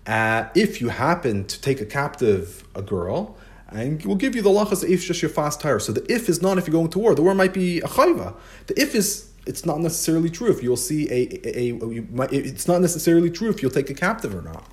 uh, 0.07 0.45
if 0.55 0.79
you 0.79 0.89
happen 0.89 1.45
to 1.45 1.59
take 1.59 1.81
a 1.81 1.85
captive 1.85 2.63
a 2.73 2.81
girl, 2.81 3.35
and 3.67 4.03
we'll 4.05 4.15
give 4.15 4.35
you 4.35 4.41
the 4.41 4.49
lachas 4.49 4.87
if 4.87 5.05
just 5.05 5.21
your 5.21 5.29
fast 5.29 5.59
tire. 5.59 5.79
So 5.79 5.91
the 5.91 6.05
if 6.11 6.29
is 6.29 6.41
not 6.41 6.57
if 6.57 6.65
you're 6.65 6.71
going 6.71 6.89
to 6.91 6.99
war. 6.99 7.13
The 7.13 7.21
war 7.21 7.35
might 7.35 7.53
be 7.53 7.79
a 7.79 7.87
chayva. 7.87 8.35
The 8.67 8.81
if 8.81 8.95
is 8.95 9.28
it's 9.45 9.65
not 9.65 9.79
necessarily 9.79 10.29
true 10.29 10.49
if 10.51 10.61
you'll 10.61 10.77
see 10.77 11.09
a, 11.09 11.39
a, 11.47 11.71
a 11.71 12.01
might, 12.11 12.31
it's 12.33 12.67
not 12.67 12.81
necessarily 12.81 13.29
true 13.29 13.49
if 13.49 13.61
you'll 13.61 13.71
take 13.71 13.89
a 13.89 13.93
captive 13.93 14.35
or 14.35 14.41
not. 14.41 14.65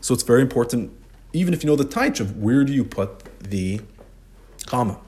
So 0.00 0.14
it's 0.14 0.22
very 0.22 0.42
important, 0.42 0.92
even 1.32 1.54
if 1.54 1.62
you 1.62 1.68
know 1.68 1.76
the 1.76 1.84
taich 1.84 2.20
of 2.20 2.38
where 2.38 2.64
do 2.64 2.72
you 2.72 2.84
put 2.84 3.24
the 3.40 3.80
comma. 4.66 4.98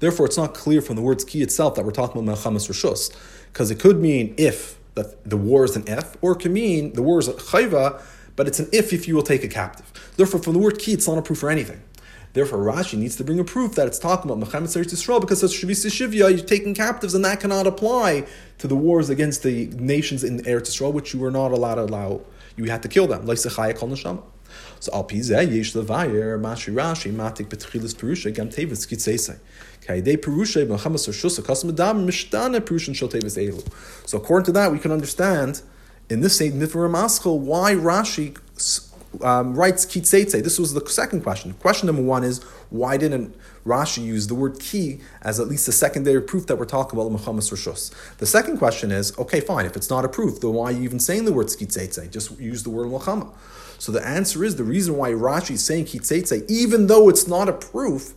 Therefore, 0.00 0.26
it's 0.26 0.36
not 0.36 0.54
clear 0.54 0.82
from 0.82 0.96
the 0.96 1.02
words 1.02 1.24
ki 1.24 1.42
itself 1.42 1.74
that 1.76 1.84
we're 1.84 1.92
talking 1.92 2.22
about 2.22 2.36
mechamas 2.36 2.68
rishus, 2.68 3.10
because 3.52 3.70
it 3.70 3.80
could 3.80 4.00
mean 4.00 4.34
if 4.36 4.78
that 4.94 5.28
the 5.28 5.36
war 5.36 5.64
is 5.64 5.76
an 5.76 5.84
if, 5.86 6.16
or 6.20 6.32
it 6.32 6.40
could 6.40 6.52
mean 6.52 6.92
the 6.92 7.02
war 7.02 7.18
is 7.18 7.28
a 7.28 7.32
chayva, 7.32 8.00
but 8.36 8.46
it's 8.46 8.58
an 8.58 8.68
if 8.72 8.92
if 8.92 9.06
you 9.08 9.14
will 9.14 9.22
take 9.22 9.44
a 9.44 9.48
captive. 9.48 9.90
Therefore, 10.16 10.40
from 10.40 10.54
the 10.54 10.58
word 10.58 10.78
ki, 10.78 10.92
it's 10.92 11.08
not 11.08 11.18
a 11.18 11.22
proof 11.22 11.38
for 11.38 11.50
anything. 11.50 11.82
Therefore, 12.32 12.58
Rashi 12.58 12.98
needs 12.98 13.14
to 13.16 13.24
bring 13.24 13.38
a 13.38 13.44
proof 13.44 13.76
that 13.76 13.86
it's 13.86 13.98
talking 13.98 14.28
about 14.28 14.44
Mechamed 14.44 14.64
Seretz 14.64 14.92
Yisrael 14.92 15.20
because 15.20 15.42
it's 15.44 15.54
Shavis 15.54 15.86
Shivya, 15.86 16.36
you're 16.36 16.44
taking 16.44 16.74
captives, 16.74 17.14
and 17.14 17.24
that 17.24 17.38
cannot 17.38 17.68
apply 17.68 18.26
to 18.58 18.66
the 18.66 18.74
wars 18.74 19.08
against 19.08 19.44
the 19.44 19.66
nations 19.66 20.24
in 20.24 20.40
Eretz 20.40 20.68
Yisrael, 20.68 20.92
which 20.92 21.14
you 21.14 21.20
were 21.20 21.30
not 21.30 21.52
allowed 21.52 21.76
to 21.76 21.82
allow. 21.82 22.22
You 22.56 22.64
had 22.64 22.82
to 22.82 22.88
kill 22.88 23.06
them. 23.06 23.24
Like. 23.24 23.38
So 23.38 23.50
al 24.92 25.06
yesh 25.10 25.72
levayer 25.72 26.40
mashi 26.40 26.74
rashi 26.74 27.12
matik 27.12 27.48
betchilas 27.48 27.94
perusha 27.94 28.34
gam 28.34 28.48
tevis 28.48 28.86
kitzeisai. 28.86 29.38
So 34.06 34.18
according 34.18 34.46
to 34.46 34.52
that, 34.52 34.72
we 34.72 34.78
can 34.78 34.92
understand 34.92 35.62
in 36.10 36.20
this 36.20 36.36
same 36.36 36.54
Nifra 36.54 36.90
Maschel 36.90 37.38
why 37.38 37.74
Rashi 37.74 38.36
um, 39.22 39.54
writes 39.54 39.86
kitzeitze. 39.86 40.42
This 40.42 40.58
was 40.58 40.74
the 40.74 40.86
second 40.88 41.22
question. 41.22 41.52
Question 41.54 41.86
number 41.86 42.02
one 42.02 42.24
is 42.24 42.42
why 42.70 42.96
didn't 42.96 43.34
Rashi 43.64 44.04
use 44.04 44.26
the 44.26 44.34
word 44.34 44.58
ki 44.58 45.00
as 45.22 45.40
at 45.40 45.48
least 45.48 45.68
a 45.68 45.72
secondary 45.72 46.20
proof 46.20 46.46
that 46.46 46.56
we're 46.56 46.64
talking 46.64 46.98
about 46.98 47.10
Machamas 47.12 47.50
Rishus? 47.50 47.92
The 48.18 48.26
second 48.26 48.58
question 48.58 48.90
is 48.90 49.16
okay, 49.18 49.40
fine. 49.40 49.66
If 49.66 49.76
it's 49.76 49.90
not 49.90 50.04
a 50.04 50.08
proof, 50.08 50.40
then 50.40 50.52
why 50.52 50.66
are 50.66 50.72
you 50.72 50.82
even 50.82 51.00
saying 51.00 51.24
the 51.24 51.32
word 51.32 51.46
kitzeitze? 51.46 52.10
Just 52.10 52.38
use 52.38 52.62
the 52.62 52.70
word 52.70 52.88
Muhammad. 52.88 53.28
So 53.78 53.92
the 53.92 54.06
answer 54.06 54.44
is 54.44 54.56
the 54.56 54.64
reason 54.64 54.96
why 54.96 55.10
Rashi 55.10 55.52
is 55.52 55.64
saying 55.64 55.86
kitzeitze, 55.86 56.48
even 56.50 56.86
though 56.86 57.08
it's 57.08 57.26
not 57.26 57.48
a 57.48 57.52
proof, 57.52 58.14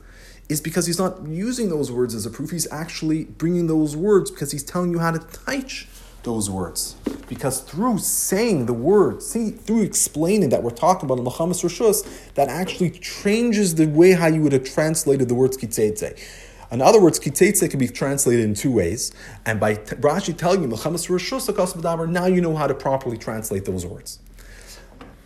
is 0.50 0.62
because 0.62 0.86
he's 0.86 1.00
not 1.00 1.28
using 1.28 1.70
those 1.70 1.92
words 1.92 2.16
as 2.16 2.26
a 2.26 2.30
proof. 2.30 2.52
He's 2.52 2.72
actually 2.72 3.26
bringing 3.26 3.68
those 3.68 3.96
words 3.96 4.32
because 4.32 4.52
he's 4.52 4.64
telling 4.64 4.92
you 4.92 5.00
how 5.00 5.12
to 5.12 5.20
teach 5.46 5.88
those 6.24 6.50
words. 6.50 6.96
Because 7.28 7.62
through 7.62 8.00
saying 8.00 8.66
the 8.66 8.74
word, 8.74 9.22
see, 9.22 9.52
through 9.52 9.82
explaining 9.84 10.50
that 10.50 10.64
we're 10.64 10.72
talking 10.72 11.10
about 11.10 11.24
Machamas 11.24 11.64
Rishus, 11.64 12.34
that 12.36 12.50
actually 12.50 12.92
changes 12.92 13.76
the 13.76 13.88
way 13.88 14.12
how 14.12 14.28
you 14.28 14.42
would 14.42 14.54
have 14.54 14.64
translated 14.64 15.28
the 15.30 15.36
words 15.36 15.58
Kitzeitze. 15.58 16.18
In 16.70 16.82
other 16.82 17.02
words, 17.02 17.20
Kitzeitze 17.20 17.70
can 17.70 17.80
be 17.80 17.88
translated 17.88 18.44
in 18.44 18.54
two 18.54 18.72
ways. 18.72 19.12
And 19.46 19.60
by 19.60 19.76
Rashi 19.76 20.36
telling 20.36 20.62
you 20.62 20.68
Machamas 20.68 21.08
Rishus 21.08 22.10
now 22.10 22.26
you 22.26 22.42
know 22.42 22.56
how 22.56 22.68
to 22.68 22.74
properly 22.74 23.18
translate 23.18 23.66
those 23.66 23.86
words. 23.86 24.20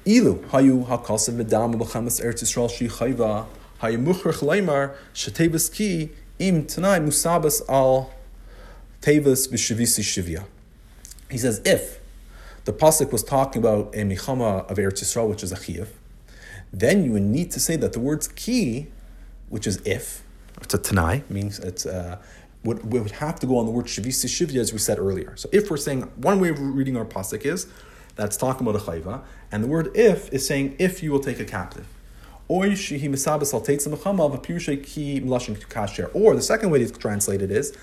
Ilu, 0.05 0.39
hayu 0.49 0.85
hakasav 0.85 1.35
medam 1.35 1.75
Machamas 1.75 2.23
Eretz 2.23 2.43
Yisrael 2.43 2.69
shi 2.69 2.87
chayva, 2.87 3.45
hayu 3.81 4.03
muchrach 4.03 4.41
leimar, 4.41 4.95
shetevas 5.13 5.71
ki, 5.73 6.11
im 6.39 6.65
tanai 6.65 6.99
musabas 6.99 7.61
al 7.69 8.11
tevas 9.01 9.47
shivya. 9.51 10.45
He 11.31 11.37
says, 11.37 11.61
if 11.65 11.99
the 12.65 12.73
pasuk 12.73 13.11
was 13.11 13.23
talking 13.23 13.61
about 13.61 13.95
a 13.95 13.99
michama 13.99 14.69
of 14.69 14.77
Eretz 14.77 15.01
Yisrael, 15.01 15.29
which 15.29 15.43
is 15.43 15.51
a 15.51 15.55
chiyuv, 15.55 15.87
then 16.71 17.03
you 17.03 17.11
would 17.13 17.23
need 17.23 17.51
to 17.51 17.59
say 17.59 17.75
that 17.77 17.93
the 17.93 17.99
words 17.99 18.27
ki, 18.27 18.87
which 19.49 19.65
is 19.67 19.81
if, 19.85 20.23
it's 20.61 20.73
a 20.73 20.77
tanai, 20.77 21.23
means 21.29 21.59
it's 21.59 21.85
uh, 21.85 22.17
would, 22.63 22.91
would 22.91 23.11
have 23.11 23.39
to 23.39 23.47
go 23.47 23.57
on 23.57 23.65
the 23.65 23.71
word 23.71 23.85
shavisi 23.85 24.27
shivya 24.27 24.59
as 24.59 24.71
we 24.71 24.79
said 24.79 24.99
earlier. 24.99 25.35
So 25.35 25.49
if 25.51 25.71
we're 25.71 25.77
saying 25.77 26.03
one 26.15 26.39
way 26.39 26.49
of 26.49 26.59
reading 26.59 26.95
our 26.95 27.05
pasuk 27.05 27.45
is 27.45 27.67
that's 28.15 28.37
talking 28.37 28.67
about 28.67 28.79
a 28.79 28.83
chayva, 28.83 29.23
and 29.51 29.63
the 29.63 29.67
word 29.67 29.89
if 29.95 30.31
is 30.31 30.45
saying 30.45 30.75
if 30.77 31.01
you 31.01 31.11
will 31.11 31.19
take 31.19 31.39
a 31.39 31.45
captive. 31.45 31.87
Or 32.47 32.65
the 32.67 32.75
second 36.41 36.69
way 36.69 36.85
to 36.85 36.91
translate 36.91 37.41
it 37.41 37.51
is 37.51 37.73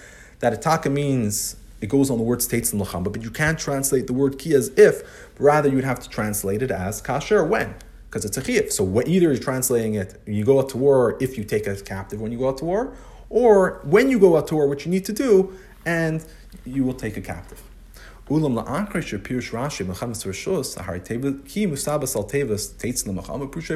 that 0.40 0.52
itaka 0.52 0.92
means 0.92 1.56
it 1.80 1.88
goes 1.88 2.10
on 2.10 2.18
the 2.18 2.24
word 2.24 2.42
states 2.42 2.72
in 2.72 2.80
lachamba, 2.80 3.12
but 3.12 3.22
you 3.22 3.30
can't 3.30 3.58
translate 3.58 4.06
the 4.06 4.12
word 4.12 4.38
ki 4.38 4.54
as 4.54 4.68
if, 4.76 5.02
rather 5.38 5.68
you 5.68 5.76
would 5.76 5.84
have 5.84 6.00
to 6.00 6.08
translate 6.08 6.62
it 6.62 6.70
as 6.70 7.00
kasher 7.00 7.46
when, 7.46 7.74
because 8.08 8.24
it's 8.24 8.36
a 8.36 8.42
chiyuv. 8.42 8.72
So 8.72 9.02
either 9.02 9.28
you're 9.32 9.36
translating 9.38 9.94
it, 9.94 10.20
you 10.26 10.44
go 10.44 10.58
out 10.58 10.70
to 10.70 10.78
war 10.78 11.16
if 11.20 11.38
you 11.38 11.44
take 11.44 11.66
a 11.66 11.76
captive 11.76 12.20
when 12.20 12.32
you 12.32 12.38
go 12.38 12.48
out 12.48 12.58
to 12.58 12.64
war, 12.64 12.94
or 13.30 13.80
when 13.84 14.10
you 14.10 14.18
go 14.18 14.36
out 14.36 14.48
to 14.48 14.54
war, 14.54 14.66
what 14.66 14.84
you 14.84 14.90
need 14.90 15.04
to 15.04 15.12
do, 15.12 15.52
and 15.84 16.24
you 16.64 16.84
will 16.84 16.94
take 16.94 17.16
a 17.16 17.20
captive. 17.20 17.62
Ulam 18.28 18.62
la'ankre 18.62 19.02
pirush 19.22 19.52
Rashi 19.52 19.86
mechamas 19.86 20.26
rishos 20.26 20.76
ahar 20.76 21.02
ki 21.46 21.66
musabas 21.66 22.14
al 22.14 22.24
tevas 22.24 22.74
teitz 22.74 23.04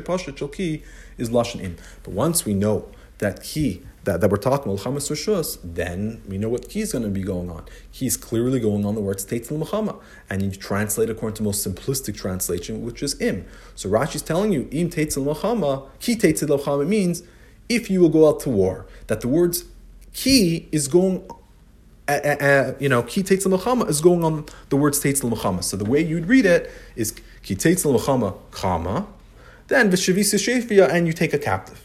pashat 0.02 0.36
shel 0.36 0.48
ki 0.48 0.82
is 1.16 1.30
lashon 1.30 1.60
in. 1.60 1.78
But 2.02 2.12
once 2.12 2.44
we 2.44 2.52
know 2.52 2.88
that 3.18 3.42
ki 3.42 3.82
that, 4.04 4.20
that 4.20 4.30
we're 4.30 4.36
talking 4.36 4.72
Chamas 4.76 5.10
Rishus, 5.10 5.58
then 5.62 6.22
we 6.28 6.38
know 6.38 6.48
what 6.48 6.74
is 6.74 6.92
going 6.92 7.04
to 7.04 7.10
be 7.10 7.22
going 7.22 7.50
on. 7.50 7.64
He's 7.90 8.16
clearly 8.16 8.58
going 8.58 8.84
on 8.84 8.94
the 8.94 9.00
word 9.00 9.20
states 9.20 9.50
in 9.50 9.58
Muhammad, 9.58 9.96
and 10.28 10.42
you 10.42 10.50
translate 10.50 11.08
according 11.08 11.36
to 11.36 11.42
most 11.42 11.66
simplistic 11.66 12.16
translation, 12.16 12.84
which 12.84 13.02
is 13.02 13.20
im. 13.20 13.46
So 13.74 13.88
Rashi's 13.88 14.22
telling 14.22 14.52
you 14.52 14.68
im 14.70 14.90
tates 14.90 15.16
Muhammad, 15.16 15.84
ki 16.00 16.16
tates 16.16 16.42
Muhammad 16.42 16.88
means 16.88 17.22
if 17.68 17.90
you 17.90 18.00
will 18.00 18.08
go 18.08 18.28
out 18.28 18.40
to 18.40 18.50
war. 18.50 18.86
That 19.06 19.20
the 19.20 19.28
words 19.28 19.64
ki 20.12 20.68
is 20.72 20.88
going. 20.88 21.24
Uh, 22.08 22.18
uh, 22.24 22.44
uh, 22.44 22.74
you 22.80 22.88
know, 22.88 23.02
ki 23.04 23.22
tates 23.22 23.46
Muhammad 23.46 23.88
is 23.88 24.00
going 24.00 24.24
on 24.24 24.44
the 24.70 24.76
word 24.76 24.96
states 24.96 25.22
Muhammad. 25.22 25.64
So 25.64 25.76
the 25.76 25.84
way 25.84 26.00
you'd 26.00 26.26
read 26.26 26.44
it 26.44 26.70
is 26.96 27.14
ki 27.44 27.54
tates 27.54 27.84
Muhammad, 27.84 28.34
comma, 28.50 29.06
then 29.68 29.90
v'shavisa 29.90 30.34
shefia, 30.34 30.90
and 30.90 31.06
you 31.06 31.12
take 31.12 31.32
a 31.32 31.38
captive. 31.38 31.80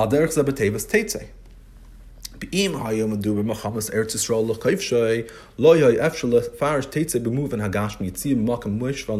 Al 0.00 0.08
derech 0.08 0.32
betevas. 0.42 0.86
Beim 2.38 2.72
hayom 2.72 3.20
du 3.20 3.34
be 3.34 3.42
machamas 3.42 3.90
Eretz 3.94 4.16
Yisrael 4.16 4.46
lo 5.58 5.74
yoy 5.74 5.98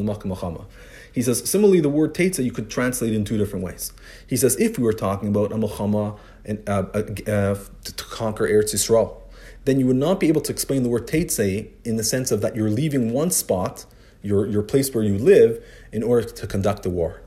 makam 0.02 0.34
makam. 0.34 0.64
He 1.12 1.20
says 1.20 1.46
similarly 1.50 1.80
the 1.80 1.90
word 1.90 2.14
teitze 2.14 2.42
you 2.42 2.50
could 2.50 2.70
translate 2.70 3.12
in 3.12 3.26
two 3.26 3.36
different 3.36 3.62
ways. 3.62 3.92
He 4.26 4.38
says 4.38 4.58
if 4.58 4.78
we 4.78 4.84
were 4.84 4.94
talking 4.94 5.28
about 5.28 5.52
a 5.52 5.56
machama 5.56 6.16
and 6.46 6.66
uh, 6.66 6.84
uh, 6.94 7.02
uh, 7.30 7.58
to, 7.84 7.96
to 7.96 8.04
conquer 8.04 8.48
Eretz 8.48 8.72
Yisrael, 8.74 9.20
then 9.66 9.78
you 9.78 9.86
would 9.86 9.96
not 9.96 10.18
be 10.18 10.28
able 10.28 10.40
to 10.40 10.50
explain 10.50 10.82
the 10.82 10.88
word 10.88 11.06
teitze 11.06 11.68
in 11.84 11.96
the 11.96 12.04
sense 12.04 12.30
of 12.30 12.40
that 12.40 12.56
you're 12.56 12.70
leaving 12.70 13.12
one 13.12 13.30
spot, 13.30 13.84
your, 14.22 14.46
your 14.46 14.62
place 14.62 14.94
where 14.94 15.04
you 15.04 15.18
live, 15.18 15.62
in 15.92 16.02
order 16.02 16.26
to 16.26 16.46
conduct 16.46 16.84
the 16.84 16.88
war. 16.88 17.20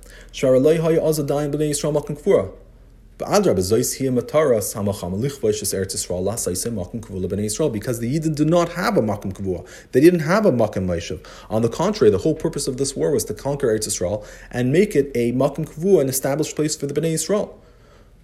Because 7.72 8.00
the 8.00 8.20
Yidden 8.20 8.36
did 8.36 8.50
not 8.50 8.70
have 8.70 8.98
a 8.98 9.02
Makam 9.02 9.34
Kavua. 9.34 9.68
They 9.92 10.00
didn't 10.00 10.22
have 10.22 10.46
a 10.46 10.52
Makam 10.52 10.86
Maishav. 10.86 11.26
On 11.50 11.62
the 11.62 11.70
contrary, 11.70 12.12
the 12.12 12.20
whole 12.20 12.36
purpose 12.36 12.68
of 12.68 12.78
this 12.78 12.96
war 12.96 13.12
was 13.12 13.26
to 13.26 13.34
conquer 13.34 13.68
Eretz 13.68 13.88
Yisrael 13.88 14.26
and 14.52 14.72
make 14.72 14.96
it 14.96 15.12
a 15.16 15.32
Makam 15.34 15.66
Kavua, 15.68 16.02
an 16.02 16.10
established 16.10 16.56
place 16.56 16.76
for 16.76 16.86
the 16.88 16.94
Bnei 16.94 17.14
Yisrael. 17.14 17.54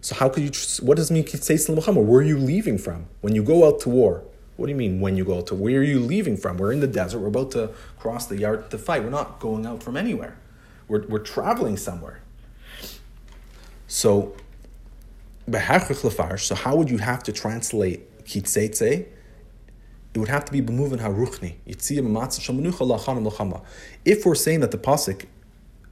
So 0.02 0.16
how 0.16 0.30
could 0.30 0.44
you, 0.44 0.52
what 0.86 0.96
does 0.98 1.12
it 1.12 1.14
mean, 1.14 1.26
Kitseis 1.26 1.74
Muhammad? 1.74 2.08
Where 2.08 2.22
are 2.22 2.24
you 2.24 2.38
leaving 2.38 2.78
from? 2.78 3.08
When 3.22 3.36
you 3.36 3.44
go 3.44 3.68
out 3.68 3.82
to 3.82 3.90
war, 3.90 4.24
What 4.60 4.66
do 4.66 4.74
you 4.74 4.78
mean 4.78 5.00
when 5.00 5.16
you 5.16 5.24
go 5.24 5.38
out 5.38 5.48
to? 5.48 5.56
Where 5.56 5.80
are 5.80 5.84
you 5.84 6.02
leaving 6.02 6.36
from? 6.36 6.58
We're 6.58 6.74
in 6.74 6.82
the 6.82 6.88
desert. 6.88 7.20
We're 7.20 7.30
about 7.30 7.52
to 7.52 7.72
cross 7.98 8.26
the 8.26 8.38
yard 8.38 8.70
to 8.72 8.78
fight. 8.78 9.04
We're 9.04 9.10
not 9.10 9.40
going 9.40 9.66
out 9.66 9.82
from 9.82 9.96
anywhere. 9.96 10.36
We're, 10.90 11.06
we're 11.08 11.20
traveling 11.20 11.78
somewhere. 11.78 12.20
So, 13.88 14.36
so 15.52 16.56
how 16.56 16.76
would 16.76 16.90
you 16.90 16.98
have 16.98 17.24
to 17.24 17.32
translate 17.32 18.26
kitzeitze? 18.26 19.08
It 20.14 20.18
would 20.18 20.30
have 20.30 20.46
to 20.46 20.52
be 20.52 20.62
b'muvan 20.62 21.00
haruchni. 21.00 21.56
If 24.06 24.26
we're 24.26 24.36
saying 24.36 24.60
that 24.62 24.72
the 24.72 24.78
pasuk 24.78 25.26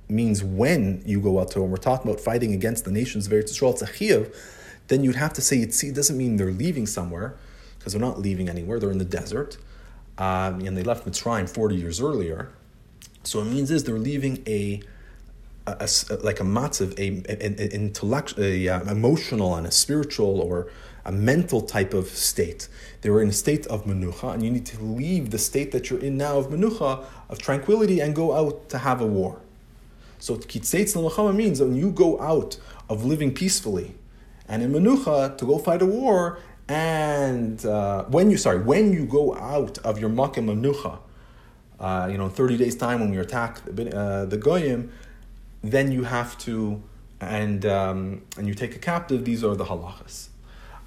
means 0.09 0.43
when 0.43 1.03
you 1.05 1.19
go 1.19 1.39
out 1.39 1.51
to, 1.51 1.61
and 1.61 1.69
we're 1.69 1.77
talking 1.77 2.09
about 2.09 2.21
fighting 2.21 2.53
against 2.53 2.85
the 2.85 2.91
nations 2.91 3.27
of 3.27 3.33
Eretz 3.33 3.51
Yisrael, 3.51 3.81
it's 3.81 4.37
then 4.87 5.03
you'd 5.03 5.15
have 5.15 5.33
to 5.33 5.41
say 5.41 5.57
Yitzi 5.57 5.93
doesn't 5.93 6.17
mean 6.17 6.37
they're 6.37 6.51
leaving 6.51 6.85
somewhere, 6.85 7.35
because 7.77 7.93
they're 7.93 8.01
not 8.01 8.19
leaving 8.19 8.49
anywhere, 8.49 8.79
they're 8.79 8.91
in 8.91 8.97
the 8.97 9.05
desert. 9.05 9.57
Um, 10.17 10.61
and 10.61 10.75
they 10.75 10.83
left 10.83 11.05
Mitzrayim 11.05 11.47
40 11.49 11.75
years 11.75 12.01
earlier. 12.01 12.51
So 13.23 13.41
it 13.41 13.45
means 13.45 13.69
is 13.69 13.83
they're 13.83 13.99
leaving 13.99 14.43
a, 14.47 14.81
a, 15.67 15.87
a 16.09 16.15
like 16.23 16.39
a 16.39 16.43
matzav, 16.43 16.97
a, 16.97 17.07
an 17.45 17.55
intellectual, 17.55 18.43
a, 18.43 18.67
uh, 18.69 18.91
emotional 18.91 19.55
and 19.55 19.67
a 19.67 19.71
spiritual 19.71 20.39
or 20.39 20.67
a 21.05 21.11
mental 21.11 21.61
type 21.61 21.93
of 21.93 22.07
state. 22.07 22.67
They 23.01 23.09
were 23.09 23.21
in 23.21 23.29
a 23.29 23.33
state 23.33 23.65
of 23.67 23.85
menucha, 23.85 24.33
and 24.33 24.43
you 24.43 24.49
need 24.49 24.65
to 24.67 24.81
leave 24.81 25.31
the 25.31 25.37
state 25.37 25.71
that 25.71 25.89
you're 25.89 25.99
in 25.99 26.17
now 26.17 26.37
of 26.37 26.47
menucha, 26.47 27.05
of 27.29 27.39
tranquility, 27.39 27.99
and 27.99 28.15
go 28.15 28.33
out 28.33 28.69
to 28.69 28.79
have 28.79 29.01
a 29.01 29.05
war. 29.05 29.39
So 30.19 30.35
kitzeitz 30.35 30.95
l'machama 30.95 31.35
means 31.35 31.59
when 31.61 31.75
you 31.75 31.91
go 31.91 32.19
out 32.19 32.57
of 32.89 33.05
living 33.05 33.33
peacefully, 33.33 33.95
and 34.47 34.63
in 34.63 34.71
menucha 34.71 35.37
to 35.37 35.45
go 35.45 35.57
fight 35.57 35.81
a 35.81 35.85
war, 35.85 36.39
and 36.67 37.65
uh, 37.65 38.03
when 38.05 38.29
you 38.31 38.37
sorry 38.37 38.59
when 38.59 38.91
you 38.91 39.05
go 39.05 39.35
out 39.35 39.77
of 39.79 39.99
your 39.99 40.09
makim 40.09 40.47
menucha, 40.47 40.99
uh, 41.79 42.07
you 42.11 42.17
know, 42.17 42.29
thirty 42.29 42.57
days 42.57 42.75
time 42.75 42.99
when 42.99 43.11
we 43.11 43.17
attack 43.17 43.61
uh, 43.67 44.25
the 44.25 44.37
goyim, 44.37 44.91
then 45.63 45.91
you 45.91 46.03
have 46.03 46.37
to 46.39 46.81
and 47.19 47.65
um, 47.65 48.21
and 48.37 48.47
you 48.47 48.53
take 48.53 48.75
a 48.75 48.79
captive. 48.79 49.25
These 49.25 49.43
are 49.43 49.55
the 49.55 49.65
halachas. 49.65 50.29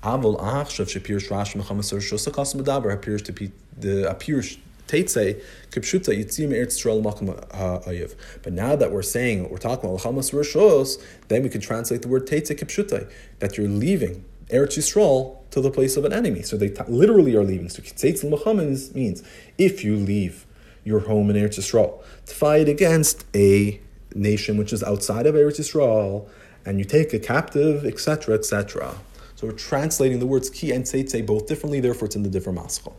Avol 0.02 0.40
achshav 0.40 0.86
shapir 0.86 1.16
shrash 1.16 1.54
mechamasar 1.60 1.98
shosakas 1.98 2.54
medaber 2.54 2.92
appears 2.92 3.22
to 3.22 3.32
be 3.32 3.52
the 3.76 4.08
appears 4.10 4.58
Teitze, 4.86 5.40
Kipshuta, 5.70 6.12
Yitzim 6.12 6.50
Eretz 6.50 6.74
Yisrael 6.76 7.00
Makam 7.00 7.48
Ayiv. 7.86 8.16
But 8.42 8.52
now 8.52 8.74
that 8.74 8.90
we're 8.90 9.02
saying, 9.02 9.48
we're 9.48 9.58
talking 9.58 9.88
about 9.88 10.00
Chamas 10.00 10.32
Rishos, 10.34 11.00
then 11.28 11.44
we 11.44 11.48
can 11.48 11.60
translate 11.60 12.02
the 12.02 12.08
word 12.08 12.26
Teitze 12.26 12.58
Kipshuta, 12.58 13.08
that 13.38 13.56
you're 13.56 13.68
leaving 13.68 14.24
Eretz 14.48 14.76
Yisrael 14.76 15.36
to 15.50 15.60
the 15.60 15.70
place 15.70 15.96
of 15.96 16.04
an 16.04 16.12
enemy. 16.12 16.42
So 16.42 16.56
they 16.56 16.68
t- 16.68 16.82
literally 16.88 17.36
are 17.36 17.44
leaving. 17.44 17.68
So 17.68 17.82
Kitzeitz 17.82 18.24
L'Machamas 18.24 18.94
means 18.94 19.22
if 19.58 19.84
you 19.84 19.96
leave 19.96 20.46
your 20.84 21.00
home 21.00 21.30
in 21.30 21.36
Eretz 21.36 21.58
Yisrael 21.58 22.02
to 22.26 22.34
fight 22.34 22.68
against 22.68 23.24
a 23.34 23.80
nation 24.14 24.56
which 24.56 24.72
is 24.72 24.82
outside 24.82 25.26
of 25.26 25.34
Eretz 25.34 25.60
Yisrael, 25.60 26.28
and 26.64 26.78
you 26.78 26.84
take 26.84 27.12
a 27.12 27.18
captive, 27.18 27.84
etc., 27.84 28.34
etc. 28.34 28.94
So 29.36 29.46
we're 29.46 29.54
translating 29.54 30.18
the 30.18 30.26
words 30.26 30.50
ki 30.50 30.72
and 30.72 30.84
tzeitze 30.84 31.24
both 31.24 31.46
differently, 31.46 31.80
therefore 31.80 32.06
it's 32.06 32.16
in 32.16 32.22
the 32.22 32.28
different 32.28 32.58
maschal. 32.58 32.92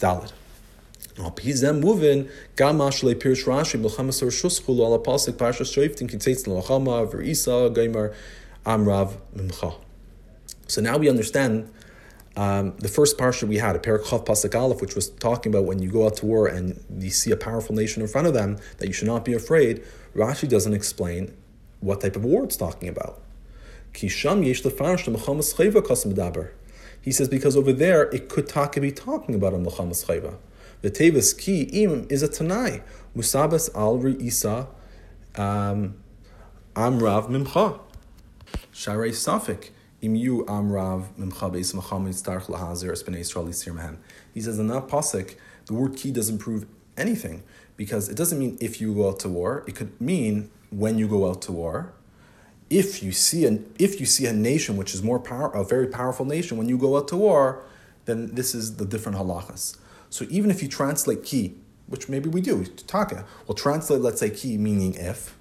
Dalit. 0.00 0.32
Parshas 5.36 5.70
shoiftin 5.72 6.10
kitzeitz 6.10 6.46
l'chama 6.46 7.10
v'isa 7.10 7.70
gaimer 7.74 8.14
amrav 8.66 9.16
mimcha. 9.34 9.74
So 10.66 10.80
now 10.80 10.98
we 10.98 11.08
understand 11.08 11.70
um, 12.36 12.74
the 12.78 12.88
first 12.88 13.16
parsha 13.16 13.44
we 13.44 13.56
had, 13.56 13.76
a 13.76 13.78
Parachav 13.78 14.26
Pasuk 14.26 14.54
Aleph, 14.54 14.82
which 14.82 14.94
was 14.94 15.08
talking 15.08 15.52
about 15.52 15.64
when 15.64 15.78
you 15.80 15.90
go 15.90 16.04
out 16.04 16.16
to 16.16 16.26
war 16.26 16.46
and 16.46 16.84
you 16.98 17.10
see 17.10 17.30
a 17.30 17.36
powerful 17.36 17.74
nation 17.74 18.02
in 18.02 18.08
front 18.08 18.26
of 18.26 18.34
them, 18.34 18.58
that 18.78 18.86
you 18.86 18.92
should 18.92 19.06
not 19.06 19.24
be 19.24 19.32
afraid. 19.32 19.82
Rashi 20.16 20.48
doesn't 20.48 20.72
explain 20.72 21.36
what 21.80 22.00
type 22.00 22.16
of 22.16 22.24
war 22.24 22.44
it's 22.44 22.56
talking 22.56 22.88
about. 22.88 23.20
He 23.92 24.08
says 24.08 24.38
because 27.28 27.56
over 27.56 27.72
there 27.72 28.02
it 28.10 28.28
could 28.28 28.48
talk, 28.48 28.80
be 28.80 28.92
talking 28.92 29.34
about 29.34 29.54
a 29.54 29.58
Mechamas 29.58 30.06
Chayva. 30.06 30.36
The 30.82 30.90
Tevis 30.90 31.38
Ki 31.38 31.62
Im 31.62 32.06
is 32.10 32.22
a 32.22 32.28
Tanai. 32.28 32.82
Musabas 33.16 33.74
al 33.74 34.06
Isa 34.20 34.68
um, 35.36 35.96
Amrav 36.74 37.28
Mimcha. 37.28 37.80
Sharei 38.72 39.10
Safik. 39.10 39.70
Im 40.02 40.14
Amrav 40.14 41.04
Mimcha 41.18 41.50
Beis 41.50 41.72
Macham 41.74 42.06
Yitztarch 42.06 42.46
Lahazir 42.46 42.90
Esbnei 42.90 43.20
Yisrael 43.20 43.48
Yisir 43.48 43.74
Mehem. 43.74 43.96
He 44.34 44.40
says 44.40 44.58
in 44.58 44.66
that 44.68 44.88
pasuk, 44.88 45.36
the 45.66 45.74
word 45.74 45.96
ki 45.96 46.10
doesn't 46.10 46.38
prove 46.38 46.66
anything 46.96 47.42
because 47.76 48.08
it 48.08 48.16
doesn't 48.16 48.38
mean 48.38 48.56
if 48.60 48.80
you 48.80 48.94
go 48.94 49.08
out 49.08 49.20
to 49.20 49.28
war. 49.28 49.64
It 49.66 49.74
could 49.74 50.00
mean 50.00 50.50
when 50.70 50.98
you 50.98 51.06
go 51.06 51.28
out 51.28 51.42
to 51.42 51.52
war. 51.52 51.92
If 52.68 53.02
you 53.02 53.12
see 53.12 53.46
an 53.46 53.72
if 53.78 54.00
you 54.00 54.06
see 54.06 54.26
a 54.26 54.32
nation 54.32 54.76
which 54.76 54.94
is 54.94 55.02
more 55.02 55.20
power, 55.20 55.52
a 55.52 55.64
very 55.64 55.86
powerful 55.86 56.24
nation, 56.24 56.56
when 56.56 56.68
you 56.68 56.78
go 56.78 56.96
out 56.96 57.08
to 57.08 57.16
war, 57.16 57.62
then 58.06 58.34
this 58.34 58.54
is 58.54 58.76
the 58.76 58.84
different 58.84 59.18
halachas. 59.18 59.76
So 60.10 60.26
even 60.30 60.50
if 60.50 60.62
you 60.62 60.68
translate 60.68 61.22
ki, 61.22 61.54
which 61.86 62.08
maybe 62.08 62.28
we 62.28 62.40
do, 62.40 62.64
taka, 62.64 63.24
we'll 63.46 63.54
translate, 63.54 64.00
let's 64.00 64.20
say, 64.20 64.30
ki 64.30 64.58
meaning 64.58 64.94
if. 64.94 65.36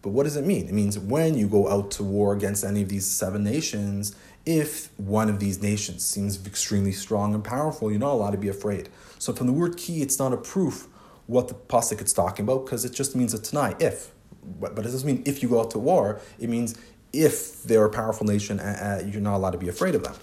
But 0.00 0.10
what 0.10 0.24
does 0.24 0.36
it 0.36 0.44
mean? 0.44 0.68
It 0.68 0.74
means 0.74 0.98
when 0.98 1.34
you 1.36 1.48
go 1.48 1.68
out 1.68 1.90
to 1.92 2.04
war 2.04 2.34
against 2.34 2.62
any 2.62 2.82
of 2.82 2.90
these 2.90 3.06
seven 3.06 3.42
nations, 3.42 4.14
if 4.44 4.90
one 4.98 5.30
of 5.30 5.40
these 5.40 5.62
nations 5.62 6.04
seems 6.04 6.46
extremely 6.46 6.92
strong 6.92 7.34
and 7.34 7.42
powerful, 7.42 7.90
you're 7.90 8.00
not 8.00 8.12
allowed 8.12 8.32
to 8.32 8.38
be 8.38 8.48
afraid. 8.48 8.90
So 9.18 9.32
from 9.32 9.46
the 9.46 9.52
word 9.54 9.78
ki, 9.78 10.02
it's 10.02 10.18
not 10.18 10.34
a 10.34 10.36
proof 10.36 10.88
what 11.26 11.48
the 11.48 11.54
pasuk 11.54 12.00
it's 12.00 12.12
talking 12.12 12.44
about 12.44 12.64
because 12.64 12.84
it 12.84 12.92
just 12.92 13.16
means 13.16 13.34
a 13.34 13.38
tanai 13.38 13.74
if. 13.80 14.12
But, 14.60 14.74
but 14.74 14.84
it 14.84 14.90
doesn't 14.90 15.06
mean 15.06 15.22
if 15.26 15.42
you 15.42 15.48
go 15.48 15.60
out 15.60 15.70
to 15.70 15.78
war. 15.78 16.20
It 16.38 16.50
means 16.50 16.78
if 17.12 17.62
they're 17.62 17.84
a 17.84 17.90
powerful 17.90 18.26
nation, 18.26 18.60
uh, 18.60 19.00
uh 19.02 19.06
you're 19.06 19.22
not 19.22 19.36
allowed 19.36 19.52
to 19.52 19.58
be 19.58 19.68
afraid 19.68 19.94
of 19.94 20.04
them. 20.04 20.14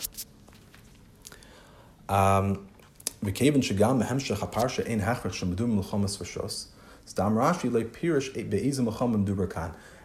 Um, 2.09 2.67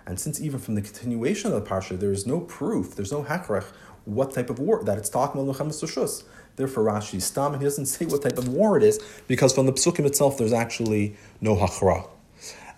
and 0.06 0.20
since 0.20 0.40
even 0.40 0.61
from 0.61 0.74
the 0.76 0.82
continuation 0.82 1.52
of 1.52 1.64
the 1.64 1.68
parsha, 1.68 1.98
there 1.98 2.12
is 2.12 2.26
no 2.26 2.40
proof, 2.40 2.94
there's 2.94 3.12
no 3.12 3.24
hakrech. 3.24 3.64
what 4.04 4.30
type 4.32 4.50
of 4.50 4.59
war 4.61 4.85
that 4.85 4.98
it's 4.98 5.09
talking 5.09 5.40
about 5.40 5.56
Therefore, 6.57 6.85
Rashi 6.85 7.21
stam, 7.21 7.53
and 7.53 7.62
he 7.62 7.66
doesn't 7.66 7.87
say 7.87 8.07
what 8.07 8.23
type 8.23 8.38
of 8.38 8.49
war 8.49 8.77
it 8.77 8.83
is, 8.83 8.99
because 9.29 9.53
from 9.53 9.66
the 9.66 9.73
psukim 9.73 10.07
itself, 10.07 10.38
there's 10.38 10.53
actually 10.53 11.14
no 11.40 11.55
hachra. 11.55 12.09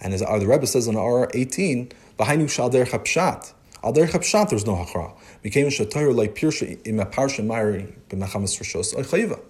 And 0.01 0.13
as 0.13 0.21
the 0.21 0.47
Rebbe 0.47 0.67
says 0.67 0.87
in 0.87 0.97
R 0.97 1.31
18, 1.33 1.93
V'hainu 2.19 2.51
shal 2.51 2.71
derech 2.71 2.91
hapshat. 2.91 3.53
Al 3.83 3.93
derech 3.93 4.11
hapshat, 4.11 4.51
there's 4.51 4.67
no 4.67 4.75
hachra. 4.75 5.13
Became 5.43 5.69
shatoyer 5.69 6.15
like 6.15 6.35
pirsha 6.35 6.85
in 6.85 6.99
a 6.99 7.07
parsha 7.07 7.45
mayri 7.47 7.93
b'mechamas 8.09 8.59
rishos 8.59 8.95
oichayva. 8.95 9.41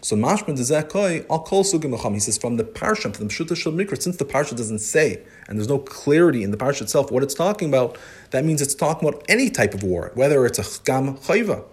So 0.00 0.16
mashman 0.16 0.58
dezekoi 0.58 1.26
al 1.30 1.40
kol 1.40 1.62
sugim 1.62 2.12
He 2.12 2.18
says 2.18 2.38
from 2.38 2.56
the 2.56 2.64
parsha, 2.64 3.14
from 3.14 3.28
the 3.28 3.32
pshuta 3.32 3.56
shel 3.56 3.72
mikra, 3.72 4.00
since 4.02 4.16
the 4.16 4.24
parsha 4.24 4.56
doesn't 4.56 4.80
say 4.80 5.22
and 5.46 5.58
there's 5.58 5.68
no 5.68 5.78
clarity 5.78 6.42
in 6.42 6.50
the 6.50 6.56
parsha 6.56 6.82
itself 6.82 7.12
what 7.12 7.22
it's 7.22 7.34
talking 7.34 7.68
about, 7.68 7.96
that 8.30 8.44
means 8.44 8.60
it's 8.60 8.74
talking 8.74 9.08
about 9.08 9.22
any 9.28 9.48
type 9.48 9.74
of 9.74 9.84
war, 9.84 10.10
whether 10.14 10.44
it's 10.44 10.58
a 10.58 10.82
gam 10.82 11.16
chayva. 11.18 11.64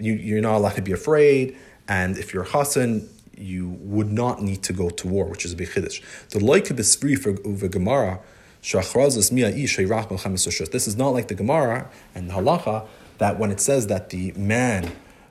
You, 0.00 0.14
you're 0.14 0.40
not 0.40 0.56
allowed 0.56 0.76
to 0.76 0.82
be 0.82 0.92
afraid, 0.92 1.56
and 1.88 2.18
if 2.18 2.32
you're 2.32 2.44
Hassan, 2.44 3.08
you 3.36 3.68
would 3.80 4.10
not 4.10 4.42
need 4.42 4.62
to 4.64 4.72
go 4.72 4.90
to 4.90 5.08
war, 5.08 5.26
which 5.26 5.44
is 5.44 5.52
a 5.52 5.56
big 5.56 5.68
chiddush. 5.68 6.02
The 6.30 6.40
loike 6.40 6.68
b'sfri 6.68 7.18
for 7.18 7.68
gemara. 7.68 8.20
This 8.60 9.28
is 10.88 10.96
not 10.96 11.10
like 11.10 11.28
the 11.28 11.34
Gemara 11.34 11.88
and 12.14 12.28
the 12.28 12.34
Halacha 12.34 12.88
that 13.18 13.38
when 13.38 13.52
it 13.52 13.60
says 13.60 13.86
that 13.86 14.10
the 14.10 14.32
man 14.32 14.90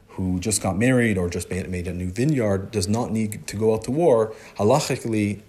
who 0.09 0.39
just 0.39 0.61
got 0.61 0.77
married 0.77 1.17
or 1.17 1.29
just 1.29 1.49
made, 1.49 1.69
made 1.69 1.87
a 1.87 1.93
new 1.93 2.09
vineyard 2.09 2.71
does 2.71 2.87
not 2.87 3.11
need 3.11 3.45
to 3.47 3.57
go 3.57 3.73
out 3.73 3.83
to 3.83 3.91
war, 3.91 4.33
halachically, 4.57 5.41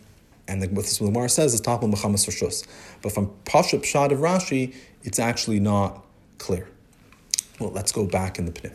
and 0.47 0.63
the, 0.63 0.69
what 0.69 0.87
the 0.87 1.05
Gemara 1.05 1.29
says 1.29 1.55
is 1.55 1.61
tapal 1.61 1.93
rishus. 1.93 2.67
But 3.01 3.13
from 3.13 3.31
Pashup 3.45 3.85
Shad 3.85 4.13
of 4.13 4.19
Rashi, 4.19 4.75
it's 5.05 5.19
actually 5.19 5.61
not 5.61 6.05
clear. 6.39 6.69
Well, 7.59 7.71
let's 7.71 7.93
go 7.93 8.07
back 8.07 8.39
in 8.39 8.47
the 8.47 8.53
pnim. 8.53 8.75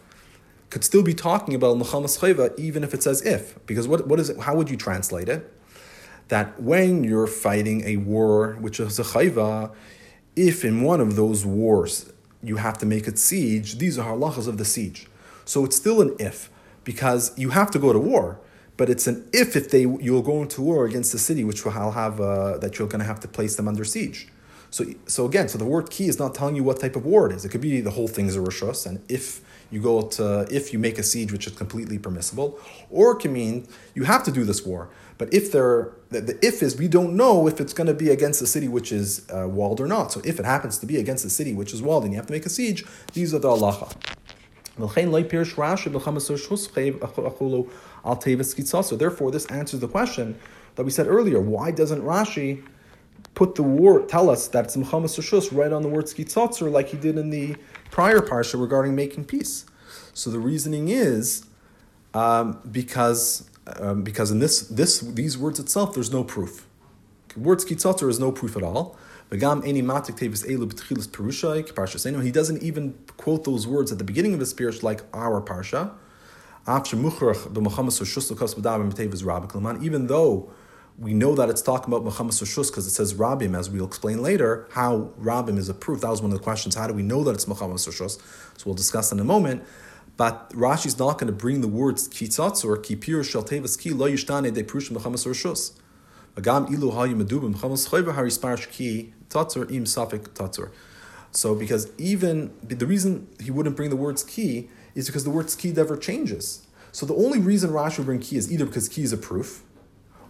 could 0.71 0.83
still 0.83 1.03
be 1.03 1.13
talking 1.13 1.53
about 1.53 1.77
mechamas 1.77 2.17
chayva 2.19 2.57
even 2.57 2.83
if 2.83 2.93
it 2.95 3.03
says 3.03 3.21
if, 3.21 3.63
because 3.67 3.87
what 3.87 4.07
what 4.07 4.19
is 4.19 4.29
it? 4.31 4.39
How 4.39 4.55
would 4.55 4.69
you 4.71 4.77
translate 4.77 5.29
it? 5.29 5.51
that 6.31 6.61
when 6.61 7.03
you're 7.03 7.27
fighting 7.27 7.83
a 7.83 7.97
war, 7.97 8.53
which 8.61 8.79
is 8.79 8.97
a 8.97 9.03
chayva, 9.03 9.69
if 10.33 10.63
in 10.63 10.81
one 10.81 11.01
of 11.01 11.17
those 11.17 11.45
wars 11.45 12.13
you 12.41 12.55
have 12.55 12.77
to 12.77 12.85
make 12.85 13.05
a 13.05 13.15
siege, 13.17 13.79
these 13.79 13.99
are 13.99 14.13
halachas 14.13 14.47
of 14.47 14.57
the 14.57 14.63
siege. 14.63 15.07
So 15.43 15.65
it's 15.65 15.75
still 15.75 16.01
an 16.01 16.15
if, 16.19 16.49
because 16.85 17.37
you 17.37 17.49
have 17.49 17.69
to 17.71 17.79
go 17.79 17.91
to 17.91 17.99
war, 17.99 18.39
but 18.77 18.89
it's 18.89 19.07
an 19.07 19.29
if 19.33 19.57
if 19.57 19.69
they 19.71 19.81
you'll 19.81 20.21
go 20.21 20.41
into 20.41 20.61
war 20.61 20.85
against 20.85 21.11
the 21.11 21.19
city, 21.19 21.43
which 21.43 21.65
will 21.65 21.73
have 21.73 22.21
uh, 22.21 22.57
that 22.59 22.79
you're 22.79 22.87
going 22.87 23.01
to 23.01 23.05
have 23.05 23.19
to 23.19 23.27
place 23.27 23.57
them 23.57 23.67
under 23.67 23.83
siege. 23.83 24.29
So, 24.69 24.85
so 25.07 25.25
again, 25.25 25.49
so 25.49 25.57
the 25.57 25.65
word 25.65 25.89
key 25.89 26.07
is 26.07 26.17
not 26.17 26.33
telling 26.33 26.55
you 26.55 26.63
what 26.63 26.79
type 26.79 26.95
of 26.95 27.05
war 27.05 27.29
it 27.29 27.35
is. 27.35 27.43
It 27.43 27.49
could 27.49 27.59
be 27.59 27.81
the 27.81 27.91
whole 27.91 28.07
thing 28.07 28.27
is 28.27 28.37
a 28.37 28.39
rishos, 28.39 28.85
and 28.85 29.03
if 29.09 29.41
you 29.71 29.81
go 29.81 30.01
to 30.01 30.45
if 30.51 30.73
you 30.73 30.79
make 30.79 30.99
a 30.99 31.03
siege, 31.03 31.31
which 31.31 31.47
is 31.47 31.53
completely 31.53 31.97
permissible, 31.97 32.59
or 32.89 33.13
it 33.13 33.19
can 33.19 33.33
mean 33.33 33.67
you 33.95 34.03
have 34.03 34.23
to 34.25 34.31
do 34.31 34.43
this 34.43 34.65
war. 34.65 34.89
But 35.17 35.33
if 35.33 35.51
there, 35.51 35.93
the, 36.09 36.21
the 36.21 36.45
if 36.45 36.61
is 36.61 36.77
we 36.77 36.87
don't 36.87 37.15
know 37.15 37.47
if 37.47 37.61
it's 37.61 37.73
going 37.73 37.87
to 37.87 37.93
be 37.93 38.09
against 38.09 38.39
the 38.39 38.47
city 38.47 38.67
which 38.67 38.91
is 38.91 39.27
uh, 39.29 39.47
walled 39.47 39.79
or 39.79 39.87
not. 39.87 40.11
So 40.11 40.21
if 40.25 40.39
it 40.39 40.45
happens 40.45 40.77
to 40.79 40.85
be 40.85 40.97
against 40.97 41.23
the 41.23 41.29
city 41.29 41.53
which 41.53 41.73
is 41.73 41.81
walled 41.81 42.03
and 42.03 42.11
you 42.11 42.17
have 42.17 42.27
to 42.27 42.33
make 42.33 42.45
a 42.45 42.49
siege, 42.49 42.85
these 43.13 43.33
are 43.33 43.39
the 43.39 43.47
halacha. 43.47 43.95
So 48.83 48.95
therefore, 48.95 49.31
this 49.31 49.45
answers 49.45 49.79
the 49.79 49.87
question 49.87 50.39
that 50.75 50.83
we 50.83 50.91
said 50.91 51.07
earlier. 51.07 51.39
Why 51.39 51.71
doesn't 51.71 52.01
Rashi 52.01 52.63
put 53.33 53.55
the 53.55 53.63
word, 53.63 54.09
tell 54.09 54.29
us 54.29 54.47
that 54.49 54.65
it's 54.65 54.75
Mechamas 54.75 55.17
Rishus 55.17 55.55
right 55.55 55.71
on 55.71 55.81
the 55.81 55.87
word 55.87 56.05
Skitzotzer 56.05 56.71
like 56.71 56.89
he 56.89 56.97
did 56.97 57.17
in 57.17 57.29
the 57.29 57.55
prior 57.89 58.19
parsha 58.19 58.59
regarding 58.59 58.95
making 58.95 59.25
peace? 59.25 59.65
So 60.13 60.29
the 60.29 60.39
reasoning 60.39 60.89
is 60.89 61.45
um, 62.13 62.59
because 62.69 63.49
um, 63.79 64.03
because 64.03 64.31
in 64.31 64.39
this 64.39 64.61
this 64.61 64.99
these 64.99 65.37
words 65.37 65.59
itself 65.59 65.93
there's 65.93 66.11
no 66.11 66.23
proof. 66.23 66.65
The 67.29 67.39
word 67.39 67.59
Skitzotzer 67.59 68.09
is 68.09 68.19
no 68.19 68.31
proof 68.31 68.57
at 68.57 68.63
all. 68.63 68.97
He 69.31 69.37
doesn't 69.37 69.63
even 72.63 72.95
quote 73.15 73.43
those 73.45 73.65
words 73.65 73.91
at 73.93 73.97
the 73.97 74.03
beginning 74.03 74.33
of 74.33 74.41
his 74.41 74.49
speech 74.49 74.83
like 74.83 75.03
our 75.13 75.41
parsha. 75.41 75.91
Even 79.81 80.07
though 80.07 80.51
we 80.97 81.13
know 81.13 81.35
that 81.35 81.49
it's 81.49 81.61
talking 81.61 81.93
about 81.93 82.05
Machamas 82.05 82.41
Rishus 82.41 82.69
because 82.69 82.85
it 82.85 82.91
says 82.91 83.13
Rabim, 83.13 83.57
as 83.57 83.69
we'll 83.69 83.85
explain 83.85 84.21
later, 84.21 84.67
how 84.71 85.11
Rabim 85.19 85.57
is 85.57 85.69
a 85.69 85.73
proof. 85.73 86.01
That 86.01 86.09
was 86.09 86.21
one 86.21 86.31
of 86.31 86.37
the 86.37 86.43
questions. 86.43 86.75
How 86.75 86.87
do 86.87 86.93
we 86.93 87.03
know 87.03 87.23
that 87.23 87.31
it's 87.31 87.45
Machamas 87.45 87.87
Rishus? 87.87 88.19
So 88.57 88.63
we'll 88.65 88.75
discuss 88.75 89.11
in 89.11 89.19
a 89.19 89.23
moment. 89.23 89.63
But 90.17 90.51
Rashi's 90.51 90.99
not 90.99 91.17
going 91.17 91.27
to 91.27 91.33
bring 91.33 91.61
the 91.61 91.67
words 91.67 92.07
kitzatz 92.07 92.63
or 92.63 92.77
kipir 92.77 93.23
shel 93.23 93.43
tevas 93.43 93.79
ki 93.79 93.91
lo 93.91 94.07
yishtane 94.07 94.53
de 94.53 94.63
prushim 94.63 94.97
Machamas 94.97 95.25
Rishus. 95.25 95.71
Agam 96.35 96.71
ilu 96.71 96.91
hayu 96.91 97.15
medubim 97.15 97.51
Muhammad 97.51 97.79
Schoiva 97.79 98.13
harisparsh 98.13 98.69
ki 98.69 99.13
tatzur 99.29 99.71
im 99.71 99.85
safik 99.85 100.29
tatzur. 100.29 100.71
So 101.31 101.55
because 101.55 101.91
even 101.97 102.53
the 102.61 102.85
reason 102.85 103.27
he 103.41 103.49
wouldn't 103.51 103.75
bring 103.75 103.89
the 103.89 103.95
words 103.95 104.23
ki 104.23 104.69
is 104.93 105.07
because 105.07 105.23
the 105.23 105.29
words 105.29 105.55
ki 105.55 105.71
never 105.71 105.97
changes. 105.97 106.67
So 106.91 107.05
the 107.05 107.15
only 107.15 107.39
reason 107.39 107.71
Rashi 107.71 107.99
would 107.99 108.05
bring 108.05 108.19
ki 108.19 108.35
is 108.35 108.51
either 108.51 108.65
because 108.65 108.89
ki 108.89 109.03
is 109.03 109.13
a 109.13 109.17
proof, 109.17 109.63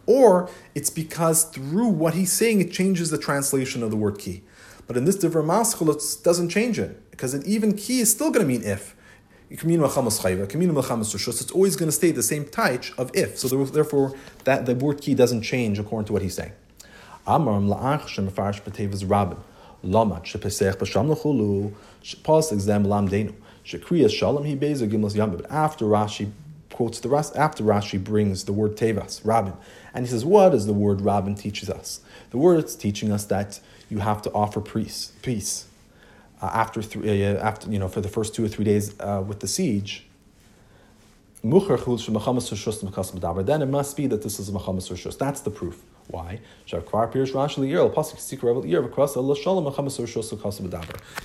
or 0.05 0.49
it's 0.75 0.89
because 0.89 1.43
through 1.45 1.87
what 1.87 2.13
he's 2.13 2.31
saying, 2.31 2.61
it 2.61 2.71
changes 2.71 3.09
the 3.09 3.17
translation 3.17 3.83
of 3.83 3.91
the 3.91 3.97
word 3.97 4.17
key. 4.19 4.43
But 4.87 4.97
in 4.97 5.05
this 5.05 5.17
Divrei 5.17 5.45
Maschil, 5.45 5.89
it 5.93 6.23
doesn't 6.23 6.49
change 6.49 6.77
it, 6.79 7.09
because 7.11 7.33
an 7.33 7.43
even 7.45 7.75
key 7.77 7.99
is 7.99 8.11
still 8.11 8.31
going 8.31 8.45
to 8.45 8.47
mean 8.47 8.63
if. 8.63 8.95
It's 9.49 9.63
always 11.51 11.75
going 11.75 11.89
to 11.89 11.91
stay 11.91 12.11
the 12.11 12.23
same 12.23 12.45
type 12.45 12.85
of 12.97 13.11
if. 13.13 13.37
So 13.37 13.65
therefore, 13.65 14.15
that 14.45 14.65
the 14.65 14.75
word 14.75 15.01
key 15.01 15.13
doesn't 15.13 15.41
change 15.41 15.77
according 15.77 16.07
to 16.07 16.13
what 16.13 16.21
he's 16.21 16.35
saying. 16.35 16.53
After 17.27 17.51
Rashi 25.85 26.31
quotes 26.81 26.99
the 26.99 27.09
rest 27.09 27.35
after 27.35 27.63
Rashi 27.63 28.03
brings 28.03 28.45
the 28.45 28.53
word 28.53 28.75
tevas, 28.75 29.21
rabin, 29.23 29.53
and 29.93 30.03
he 30.03 30.09
says, 30.09 30.25
"What 30.25 30.49
does 30.49 30.65
the 30.65 30.73
word 30.73 31.01
rabin 31.01 31.35
teaches 31.35 31.69
us? 31.69 32.01
The 32.31 32.39
word 32.39 32.63
is 32.63 32.75
teaching 32.75 33.11
us 33.11 33.23
that 33.25 33.59
you 33.87 33.99
have 33.99 34.23
to 34.23 34.31
offer 34.31 34.59
peace, 34.59 35.11
peace 35.21 35.65
uh, 36.41 36.49
after 36.51 36.81
three, 36.81 37.23
uh, 37.23 37.37
after 37.37 37.69
you 37.69 37.77
know, 37.77 37.87
for 37.87 38.01
the 38.01 38.09
first 38.09 38.33
two 38.33 38.43
or 38.43 38.47
three 38.47 38.65
days 38.65 38.99
uh, 38.99 39.23
with 39.27 39.41
the 39.41 39.47
siege." 39.47 40.07
Then 41.43 43.61
it 43.61 43.71
must 43.79 43.97
be 43.97 44.07
that 44.07 44.23
this 44.23 44.39
is 44.39 44.49
Rishus. 44.49 45.17
That's 45.19 45.41
the 45.41 45.51
proof. 45.51 45.83
Why? 46.07 46.39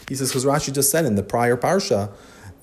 He 0.08 0.14
says, 0.14 0.28
because 0.28 0.44
Rashi 0.44 0.72
just 0.72 0.90
said 0.90 1.06
in 1.06 1.16
the 1.16 1.22
prior 1.22 1.56
parsha 1.56 2.10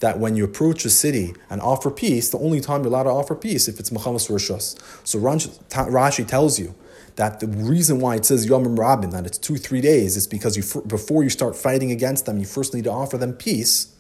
that 0.04 0.20
when 0.20 0.36
you 0.36 0.44
approach 0.44 0.84
a 0.84 0.90
city 0.90 1.34
and 1.50 1.62
offer 1.62 1.90
peace, 1.90 2.30
the 2.30 2.38
only 2.40 2.60
time 2.60 2.82
you're 2.82 2.90
allowed 2.90 3.04
to 3.04 3.10
offer 3.10 3.34
peace 3.34 3.70
if 3.70 3.80
it's 3.80 3.90
Machamas 3.90 4.30
Rishus. 4.30 4.78
So 5.08 5.18
Rashi 5.18 6.28
tells 6.28 6.60
you 6.60 6.76
that 7.16 7.40
the 7.40 7.48
reason 7.48 8.02
why 8.02 8.16
it 8.16 8.26
says 8.26 8.46
Yom 8.46 8.78
Rabin, 8.78 9.12
that 9.12 9.26
it's 9.26 9.38
two, 9.38 9.56
three 9.56 9.80
days, 9.80 10.18
is 10.18 10.28
because 10.28 10.58
you, 10.58 10.82
before 10.82 11.24
you 11.24 11.30
start 11.30 11.56
fighting 11.56 11.90
against 11.90 12.26
them, 12.26 12.38
you 12.38 12.46
first 12.46 12.74
need 12.74 12.84
to 12.84 12.92
offer 12.92 13.18
them 13.18 13.32
peace 13.32 13.94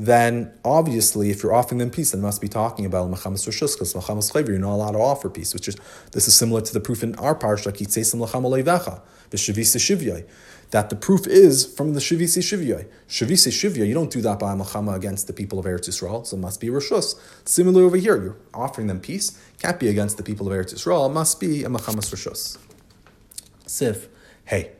then 0.00 0.50
obviously, 0.64 1.28
if 1.28 1.42
you're 1.42 1.52
offering 1.52 1.76
them 1.76 1.90
peace, 1.90 2.12
then 2.12 2.22
must 2.22 2.40
be 2.40 2.48
talking 2.48 2.86
about 2.86 3.10
Machamas 3.10 3.46
Roshus, 3.46 3.74
because 3.74 3.92
Machamas 3.92 4.32
Chayver, 4.32 4.48
you're 4.48 4.58
not 4.58 4.72
allowed 4.72 4.92
to 4.92 4.98
offer 4.98 5.28
peace, 5.28 5.52
which 5.52 5.68
is, 5.68 5.76
this 6.12 6.26
is 6.26 6.34
similar 6.34 6.62
to 6.62 6.72
the 6.72 6.80
proof 6.80 7.02
in 7.02 7.14
our 7.16 7.34
parsha, 7.34 7.70
Kitzesim 7.70 8.18
Lacham 8.26 8.44
Oleivecha, 8.44 9.02
the 9.28 9.36
Shavisi 9.36 9.76
Shivyai, 9.76 10.26
that 10.70 10.88
the 10.88 10.96
proof 10.96 11.26
is 11.26 11.66
from 11.66 11.94
the 11.94 12.00
Shavisi 12.00 12.42
Shivyai. 12.42 12.86
Shavisi 13.08 13.50
Shivyai, 13.50 13.86
you 13.88 13.94
don't 13.94 14.10
do 14.10 14.20
that 14.22 14.38
by 14.38 14.54
Machama 14.54 14.94
against 14.94 15.26
the 15.26 15.32
people 15.32 15.58
of 15.58 15.66
Eretz 15.66 15.88
Yisrael, 15.88 16.24
so 16.24 16.36
it 16.36 16.40
must 16.40 16.60
be 16.60 16.68
Roshus. 16.68 17.18
Similar 17.44 17.82
over 17.82 17.96
here, 17.96 18.22
you're 18.22 18.36
offering 18.54 18.86
them 18.86 19.00
peace, 19.00 19.40
can't 19.58 19.80
be 19.80 19.88
against 19.88 20.16
the 20.16 20.22
people 20.22 20.46
of 20.46 20.52
Eretz 20.52 20.72
Yisrael, 20.74 21.10
it 21.10 21.12
must 21.12 21.40
be 21.40 21.64
a 21.64 21.68
Machamas 21.68 22.12
Roshus. 22.12 22.56
Sif, 23.66 24.08
hey. 24.44 24.72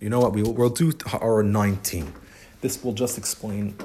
You 0.00 0.10
know 0.10 0.18
what, 0.18 0.32
we'll, 0.32 0.52
we'll 0.52 0.68
do 0.68 0.92
our 1.20 1.44
19. 1.44 2.12
This 2.60 2.82
will 2.82 2.92
just 2.92 3.18
explain 3.18 3.76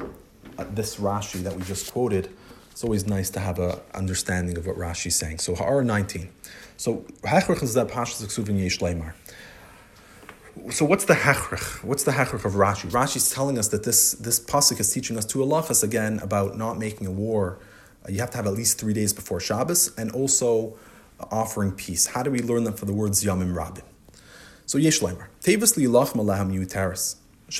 uh, 0.57 0.65
this 0.71 0.95
Rashi 0.95 1.43
that 1.43 1.55
we 1.55 1.61
just 1.61 1.91
quoted. 1.91 2.29
It's 2.71 2.83
always 2.83 3.05
nice 3.05 3.29
to 3.31 3.39
have 3.39 3.59
an 3.59 3.79
understanding 3.93 4.57
of 4.57 4.65
what 4.65 4.77
Rashi 4.77 5.07
is 5.07 5.15
saying. 5.15 5.39
So 5.39 5.53
Ha'ar 5.55 5.83
19. 5.83 6.29
So 6.77 7.05
Hechrich 7.21 7.61
is 7.61 7.75
that 7.75 7.87
Pashas 7.87 8.21
Yesh 8.59 8.79
Leimar. 8.79 9.13
So 10.71 10.85
what's 10.85 11.05
the 11.05 11.13
hechrich? 11.13 11.83
What's 11.83 12.03
the 12.03 12.11
hechrich 12.11 12.45
of 12.45 12.53
Rashi? 12.53 12.89
Rashi 12.89 13.17
is 13.17 13.29
telling 13.29 13.57
us 13.57 13.69
that 13.69 13.83
this 13.83 14.13
this 14.13 14.39
pasuk 14.39 14.79
is 14.79 14.91
teaching 14.91 15.17
us 15.17 15.25
to 15.25 15.39
halachas 15.39 15.83
again 15.83 16.19
about 16.19 16.57
not 16.57 16.77
making 16.77 17.07
a 17.07 17.11
war. 17.11 17.59
Uh, 18.05 18.11
you 18.11 18.19
have 18.19 18.29
to 18.31 18.37
have 18.37 18.47
at 18.47 18.53
least 18.53 18.79
three 18.79 18.93
days 18.93 19.13
before 19.13 19.39
Shabbos, 19.39 19.95
and 19.97 20.11
also 20.11 20.77
offering 21.31 21.71
peace. 21.71 22.07
How 22.07 22.23
do 22.23 22.31
we 22.31 22.41
learn 22.41 22.63
that 22.65 22.77
for 22.77 22.85
the 22.85 22.93
words 22.93 23.23
Yamim 23.23 23.55
Rabin? 23.55 23.83
So 24.65 24.77
Yesh 24.77 24.99
Leimer. 24.99 25.27
Tevis 25.41 25.77
li 25.77 25.85
lach 25.85 26.13
malaham 26.13 26.53
yutaris. 26.53 27.15
He 27.49 27.53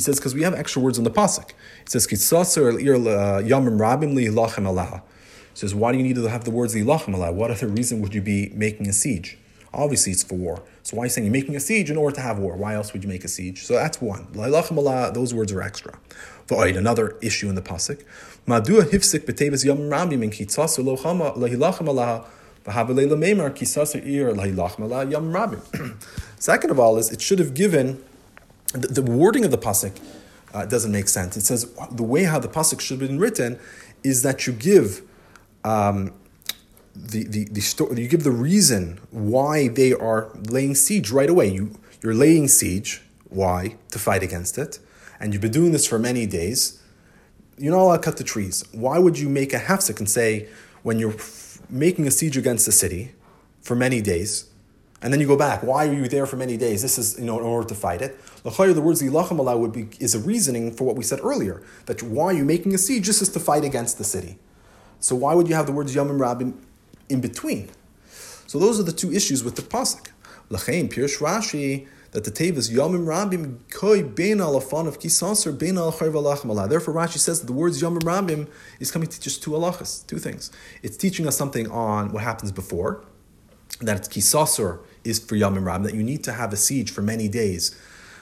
says, 0.00 0.16
because 0.16 0.34
we 0.34 0.42
have 0.42 0.54
extra 0.54 0.82
words 0.82 0.98
in 0.98 1.04
the 1.04 1.10
pasuk. 1.10 1.50
It 1.82 1.90
says, 1.90 2.08
Kitzatzer 2.08 2.72
el 2.72 2.78
ir 2.78 2.94
uh, 2.96 2.98
yamim 3.40 3.78
rabim 3.78 4.14
li 4.16 4.26
lachem 4.26 4.64
alaha. 4.66 5.02
Says, 5.58 5.74
why 5.74 5.90
do 5.90 5.98
you 5.98 6.04
need 6.04 6.14
to 6.14 6.26
have 6.26 6.44
the 6.44 6.52
words 6.52 6.72
li 6.76 6.82
lachem? 6.82 7.34
What 7.34 7.50
other 7.50 7.66
reason 7.66 8.00
would 8.00 8.14
you 8.14 8.22
be 8.22 8.52
making 8.54 8.86
a 8.86 8.92
siege? 8.92 9.36
Obviously, 9.74 10.12
it's 10.12 10.22
for 10.22 10.36
war. 10.36 10.62
So 10.84 10.96
why 10.96 11.02
are 11.02 11.06
you 11.06 11.10
saying 11.10 11.24
you're 11.26 11.32
making 11.32 11.56
a 11.56 11.60
siege 11.60 11.90
in 11.90 11.96
order 11.96 12.14
to 12.14 12.20
have 12.20 12.38
war? 12.38 12.54
Why 12.56 12.74
else 12.74 12.92
would 12.92 13.02
you 13.02 13.08
make 13.08 13.24
a 13.24 13.28
siege? 13.28 13.64
So 13.64 13.74
that's 13.74 14.00
one. 14.00 14.28
Those 14.32 15.34
words 15.34 15.50
are 15.50 15.60
extra. 15.60 15.98
V'oid, 16.46 16.76
another 16.76 17.16
issue 17.20 17.48
in 17.48 17.56
the 17.56 17.60
pasuk. 17.60 18.04
Madua 18.46 18.82
hifsik 18.82 19.26
b'tevas 19.26 19.64
yamim 19.64 19.90
rabim 19.90 20.22
in 20.22 20.30
kitzatzer 20.30 20.84
lo 20.84 20.96
chama 20.96 21.36
lahilachem 21.36 21.88
alaha. 21.88 22.24
Second 26.38 26.70
of 26.70 26.78
all, 26.78 26.98
is 26.98 27.10
it 27.10 27.20
should 27.20 27.38
have 27.40 27.54
given 27.54 28.04
the, 28.74 28.86
the 28.86 29.02
wording 29.02 29.44
of 29.44 29.50
the 29.50 29.58
pasuk 29.58 29.98
uh, 30.54 30.66
doesn't 30.66 30.92
make 30.92 31.08
sense. 31.08 31.36
It 31.36 31.42
says 31.42 31.72
the 31.90 32.02
way 32.02 32.24
how 32.24 32.38
the 32.38 32.48
pasuk 32.48 32.80
should 32.80 33.00
have 33.00 33.08
been 33.08 33.18
written 33.18 33.58
is 34.04 34.22
that 34.22 34.46
you 34.46 34.52
give 34.52 35.02
um, 35.64 36.12
the 36.94 37.24
the, 37.24 37.44
the 37.44 37.60
story, 37.60 38.00
you 38.00 38.08
give 38.08 38.24
the 38.24 38.30
reason 38.30 39.00
why 39.10 39.68
they 39.68 39.92
are 39.92 40.30
laying 40.48 40.74
siege 40.74 41.10
right 41.10 41.30
away. 41.30 41.48
You 41.48 41.78
you're 42.02 42.14
laying 42.14 42.48
siege. 42.48 43.02
Why 43.30 43.76
to 43.90 43.98
fight 43.98 44.22
against 44.22 44.56
it, 44.56 44.78
and 45.20 45.32
you've 45.32 45.42
been 45.42 45.52
doing 45.52 45.72
this 45.72 45.86
for 45.86 45.98
many 45.98 46.26
days. 46.26 46.82
You're 47.58 47.72
not 47.72 47.82
allowed 47.82 47.96
to 47.98 48.02
cut 48.02 48.16
the 48.16 48.24
trees. 48.24 48.64
Why 48.72 48.98
would 48.98 49.18
you 49.18 49.28
make 49.28 49.52
a 49.52 49.58
hefsek 49.58 49.98
and 49.98 50.08
say 50.08 50.48
when 50.82 50.98
you're 50.98 51.16
making 51.68 52.06
a 52.06 52.10
siege 52.10 52.36
against 52.36 52.64
the 52.66 52.72
city 52.72 53.12
for 53.60 53.74
many 53.74 54.00
days, 54.00 54.46
and 55.02 55.12
then 55.12 55.20
you 55.20 55.26
go 55.26 55.36
back. 55.36 55.62
Why 55.62 55.86
are 55.86 55.92
you 55.92 56.08
there 56.08 56.26
for 56.26 56.36
many 56.36 56.56
days? 56.56 56.82
This 56.82 56.98
is 56.98 57.18
you 57.18 57.26
know 57.26 57.38
in 57.38 57.44
order 57.44 57.68
to 57.68 57.74
fight 57.74 58.02
it. 58.02 58.18
The 58.42 58.80
words 58.80 59.02
Ilacham 59.02 59.58
would 59.58 59.72
be 59.72 59.88
is 60.00 60.14
a 60.14 60.18
reasoning 60.18 60.72
for 60.72 60.84
what 60.84 60.96
we 60.96 61.04
said 61.04 61.20
earlier 61.22 61.62
that 61.86 62.02
why 62.02 62.26
are 62.26 62.32
you 62.32 62.44
making 62.44 62.74
a 62.74 62.78
siege? 62.78 63.06
This 63.06 63.22
is 63.22 63.28
to 63.30 63.40
fight 63.40 63.64
against 63.64 63.98
the 63.98 64.04
city. 64.04 64.38
So 65.00 65.14
why 65.16 65.34
would 65.34 65.48
you 65.48 65.54
have 65.54 65.66
the 65.66 65.72
words 65.72 65.94
Yomim 65.94 66.18
Rabim 66.18 66.54
in 67.08 67.20
between? 67.20 67.70
So 68.46 68.58
those 68.58 68.80
are 68.80 68.82
the 68.82 68.92
two 68.92 69.12
issues 69.12 69.44
with 69.44 69.56
the 69.56 69.62
pasuk. 69.62 70.08
L'chein 70.50 70.88
Pirush 70.88 71.18
Rashi 71.18 71.86
that 72.12 72.24
the 72.24 72.30
Tevis 72.30 72.70
Yomim 72.70 73.04
Rabim 73.04 73.58
Koi 73.70 74.02
Bein 74.02 74.38
Alafan 74.38 74.86
of 74.86 74.98
Kisaser 74.98 75.56
Bein 75.56 75.76
Al 75.76 75.90
Therefore, 75.92 76.94
Rashi 76.94 77.18
says 77.18 77.40
that 77.40 77.46
the 77.46 77.52
words 77.52 77.82
Yomim 77.82 78.00
Rabim 78.00 78.48
is 78.80 78.90
coming 78.90 79.08
to 79.08 79.20
teach 79.20 79.26
us 79.26 79.36
two 79.36 79.50
halachas, 79.50 80.06
two 80.06 80.18
things. 80.18 80.50
It's 80.82 80.96
teaching 80.96 81.26
us 81.26 81.36
something 81.36 81.70
on 81.70 82.12
what 82.12 82.22
happens 82.22 82.50
before, 82.50 83.04
that 83.80 83.96
it's 83.98 84.16
is 84.16 85.18
for 85.18 85.36
Yomim 85.36 85.64
Rabim, 85.64 85.84
that 85.84 85.94
you 85.94 86.02
need 86.02 86.24
to 86.24 86.32
have 86.32 86.52
a 86.52 86.56
siege 86.56 86.90
for 86.90 87.02
many 87.02 87.28
days, 87.28 87.78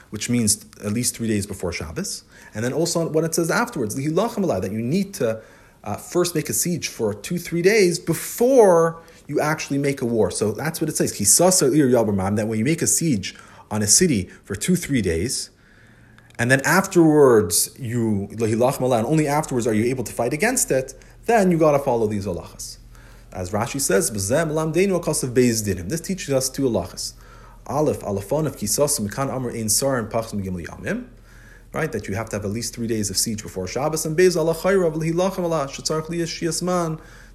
which 0.09 0.29
means 0.29 0.65
at 0.83 0.91
least 0.91 1.15
three 1.15 1.27
days 1.27 1.47
before 1.47 1.71
Shabbos. 1.71 2.25
And 2.53 2.65
then 2.65 2.73
also 2.73 3.07
what 3.07 3.23
it 3.23 3.33
says 3.33 3.49
afterwards, 3.49 3.95
that 3.95 4.01
you 4.01 4.81
need 4.81 5.13
to 5.15 5.41
uh, 5.83 5.95
first 5.95 6.35
make 6.35 6.49
a 6.49 6.53
siege 6.53 6.87
for 6.87 7.13
two, 7.13 7.37
three 7.37 7.61
days 7.61 7.99
before 7.99 9.01
you 9.27 9.39
actually 9.39 9.77
make 9.77 10.01
a 10.01 10.05
war. 10.05 10.31
So 10.31 10.51
that's 10.51 10.81
what 10.81 10.89
it 10.89 10.97
says. 10.97 11.11
That 11.17 12.45
when 12.47 12.59
you 12.59 12.65
make 12.65 12.81
a 12.81 12.87
siege 12.87 13.35
on 13.69 13.81
a 13.81 13.87
city 13.87 14.23
for 14.43 14.55
two, 14.55 14.75
three 14.75 15.01
days, 15.01 15.49
and 16.39 16.51
then 16.51 16.61
afterwards 16.61 17.75
you 17.79 18.29
and 18.31 19.05
only 19.05 19.27
afterwards 19.27 19.67
are 19.67 19.73
you 19.73 19.85
able 19.85 20.03
to 20.03 20.13
fight 20.13 20.33
against 20.33 20.71
it, 20.71 20.93
then 21.25 21.51
you 21.51 21.57
gotta 21.57 21.79
follow 21.79 22.07
these 22.07 22.25
halachas. 22.25 22.77
As 23.31 23.51
Rashi 23.51 23.81
says, 23.81 24.09
This 25.87 26.01
teaches 26.01 26.33
us 26.33 26.49
two 26.49 26.63
halachas. 26.63 27.13
Aleph, 27.65 27.99
alafon 27.99 28.45
of 28.47 28.55
kisas, 28.55 28.99
mekan 28.99 29.29
amr 29.29 29.51
ein 29.51 29.67
sar 29.67 29.99
and 29.99 30.09
pachs 30.09 30.33
yamim 30.33 31.07
right? 31.77 31.91
That 31.91 32.07
you 32.07 32.15
have 32.15 32.27
to 32.29 32.35
have 32.37 32.43
at 32.43 32.51
least 32.51 32.73
three 32.73 32.87
days 32.87 33.11
of 33.11 33.17
siege 33.17 33.43
before 33.43 33.67
Shabbos. 33.67 34.03
And 34.05 34.17
Bez 34.17 34.35
Allah 34.35 34.55
Chayrav 34.55 34.95
Allah 34.95 35.67
Shetzarch 35.67 36.07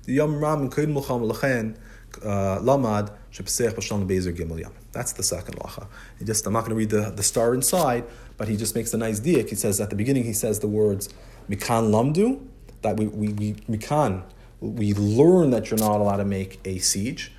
the 0.05 0.13
Yom 0.15 0.43
Ram 0.43 0.63
and 0.63 0.73
Lechen 0.73 1.77
uh, 2.25 2.59
Lamad 2.59 3.13
Shepsech 3.33 3.75
Bashal 3.75 4.05
Bezer 4.05 4.37
Gimel 4.37 4.59
Yam. 4.61 4.73
That's 4.91 5.13
the 5.13 5.23
second 5.23 5.61
lacha. 5.61 5.87
He 6.19 6.25
just 6.25 6.45
I'm 6.45 6.53
not 6.53 6.61
going 6.61 6.71
to 6.71 6.75
read 6.75 6.91
the, 6.91 7.11
the 7.11 7.23
star 7.23 7.55
inside, 7.55 8.05
but 8.37 8.49
he 8.49 8.57
just 8.57 8.75
makes 8.75 8.93
a 8.93 8.99
nice 8.99 9.21
diak. 9.21 9.49
He 9.49 9.55
says 9.55 9.81
at 9.81 9.91
the 9.91 9.97
beginning 9.97 10.25
he 10.25 10.33
says 10.33 10.59
the 10.59 10.67
words 10.67 11.09
Mikan 11.49 11.93
Lamdu 11.93 12.45
that 12.83 12.97
we 12.97 13.07
we, 13.07 13.29
we 13.29 13.53
Mikan 13.71 14.25
we 14.61 14.93
learn 14.95 15.51
that 15.51 15.71
you're 15.71 15.79
not 15.79 16.01
allowed 16.01 16.17
to 16.17 16.25
make 16.25 16.59
a 16.65 16.79
siege 16.79 17.33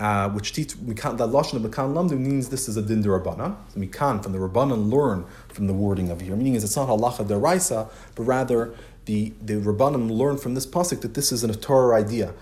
uh, 0.00 0.30
which 0.30 0.54
teach 0.54 0.74
mikan, 0.78 1.18
that 1.18 1.28
lashon 1.28 1.54
of 1.54 1.62
mikan 1.62 1.92
lamdu 1.92 2.18
means 2.18 2.48
this 2.48 2.68
is 2.68 2.76
a 2.78 2.82
din 2.82 3.04
derabana. 3.04 3.54
So 3.72 3.80
mikan 3.80 4.22
from 4.22 4.32
the 4.32 4.38
rabbanan 4.38 4.90
learn 4.90 5.26
from 5.48 5.66
the 5.66 5.74
wording 5.74 6.10
of 6.10 6.22
here. 6.22 6.34
Meaning 6.34 6.54
is 6.54 6.64
it's 6.64 6.74
not 6.74 6.88
halacha 6.88 7.26
deraisa, 7.26 7.90
but 8.14 8.22
rather 8.22 8.74
the 9.04 9.34
the 9.42 9.54
rabbanim 9.54 10.10
learn 10.10 10.38
from 10.38 10.54
this 10.54 10.66
pasuk 10.66 11.02
that 11.02 11.12
this 11.12 11.30
is 11.30 11.44
an, 11.44 11.52
Torah 11.52 11.96
idea. 11.96 12.32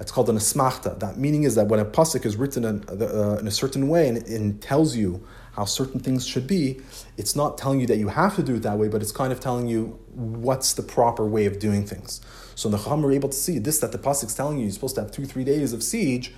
It's 0.00 0.10
called 0.10 0.30
an 0.30 0.36
asmachta. 0.36 0.98
That 1.00 1.18
meaning 1.18 1.42
is 1.44 1.54
that 1.54 1.68
when 1.68 1.78
a 1.78 1.84
pasuk 1.84 2.24
is 2.24 2.36
written 2.36 2.64
in, 2.64 2.82
uh, 2.88 3.36
in 3.38 3.46
a 3.46 3.50
certain 3.50 3.88
way 3.88 4.08
and 4.08 4.26
and 4.26 4.62
tells 4.62 4.96
you 4.96 5.22
how 5.52 5.66
certain 5.66 6.00
things 6.00 6.26
should 6.26 6.46
be, 6.46 6.80
it's 7.18 7.36
not 7.36 7.58
telling 7.58 7.78
you 7.78 7.86
that 7.88 7.98
you 7.98 8.08
have 8.08 8.36
to 8.36 8.42
do 8.42 8.54
it 8.54 8.62
that 8.62 8.78
way, 8.78 8.88
but 8.88 9.02
it's 9.02 9.12
kind 9.12 9.34
of 9.34 9.38
telling 9.38 9.68
you 9.68 9.98
what's 10.14 10.72
the 10.72 10.82
proper 10.82 11.26
way 11.26 11.44
of 11.44 11.58
doing 11.58 11.84
things. 11.86 12.22
So 12.54 12.70
the 12.70 12.78
Chacham 12.78 13.04
are 13.04 13.12
able 13.12 13.28
to 13.28 13.36
see 13.36 13.58
this 13.58 13.80
that 13.80 13.92
the 13.92 13.98
pasuk 13.98 14.28
is 14.28 14.34
telling 14.34 14.56
you 14.56 14.64
you're 14.64 14.72
supposed 14.72 14.94
to 14.94 15.02
have 15.02 15.12
two 15.12 15.26
three 15.26 15.44
days 15.44 15.74
of 15.74 15.82
siege 15.82 16.32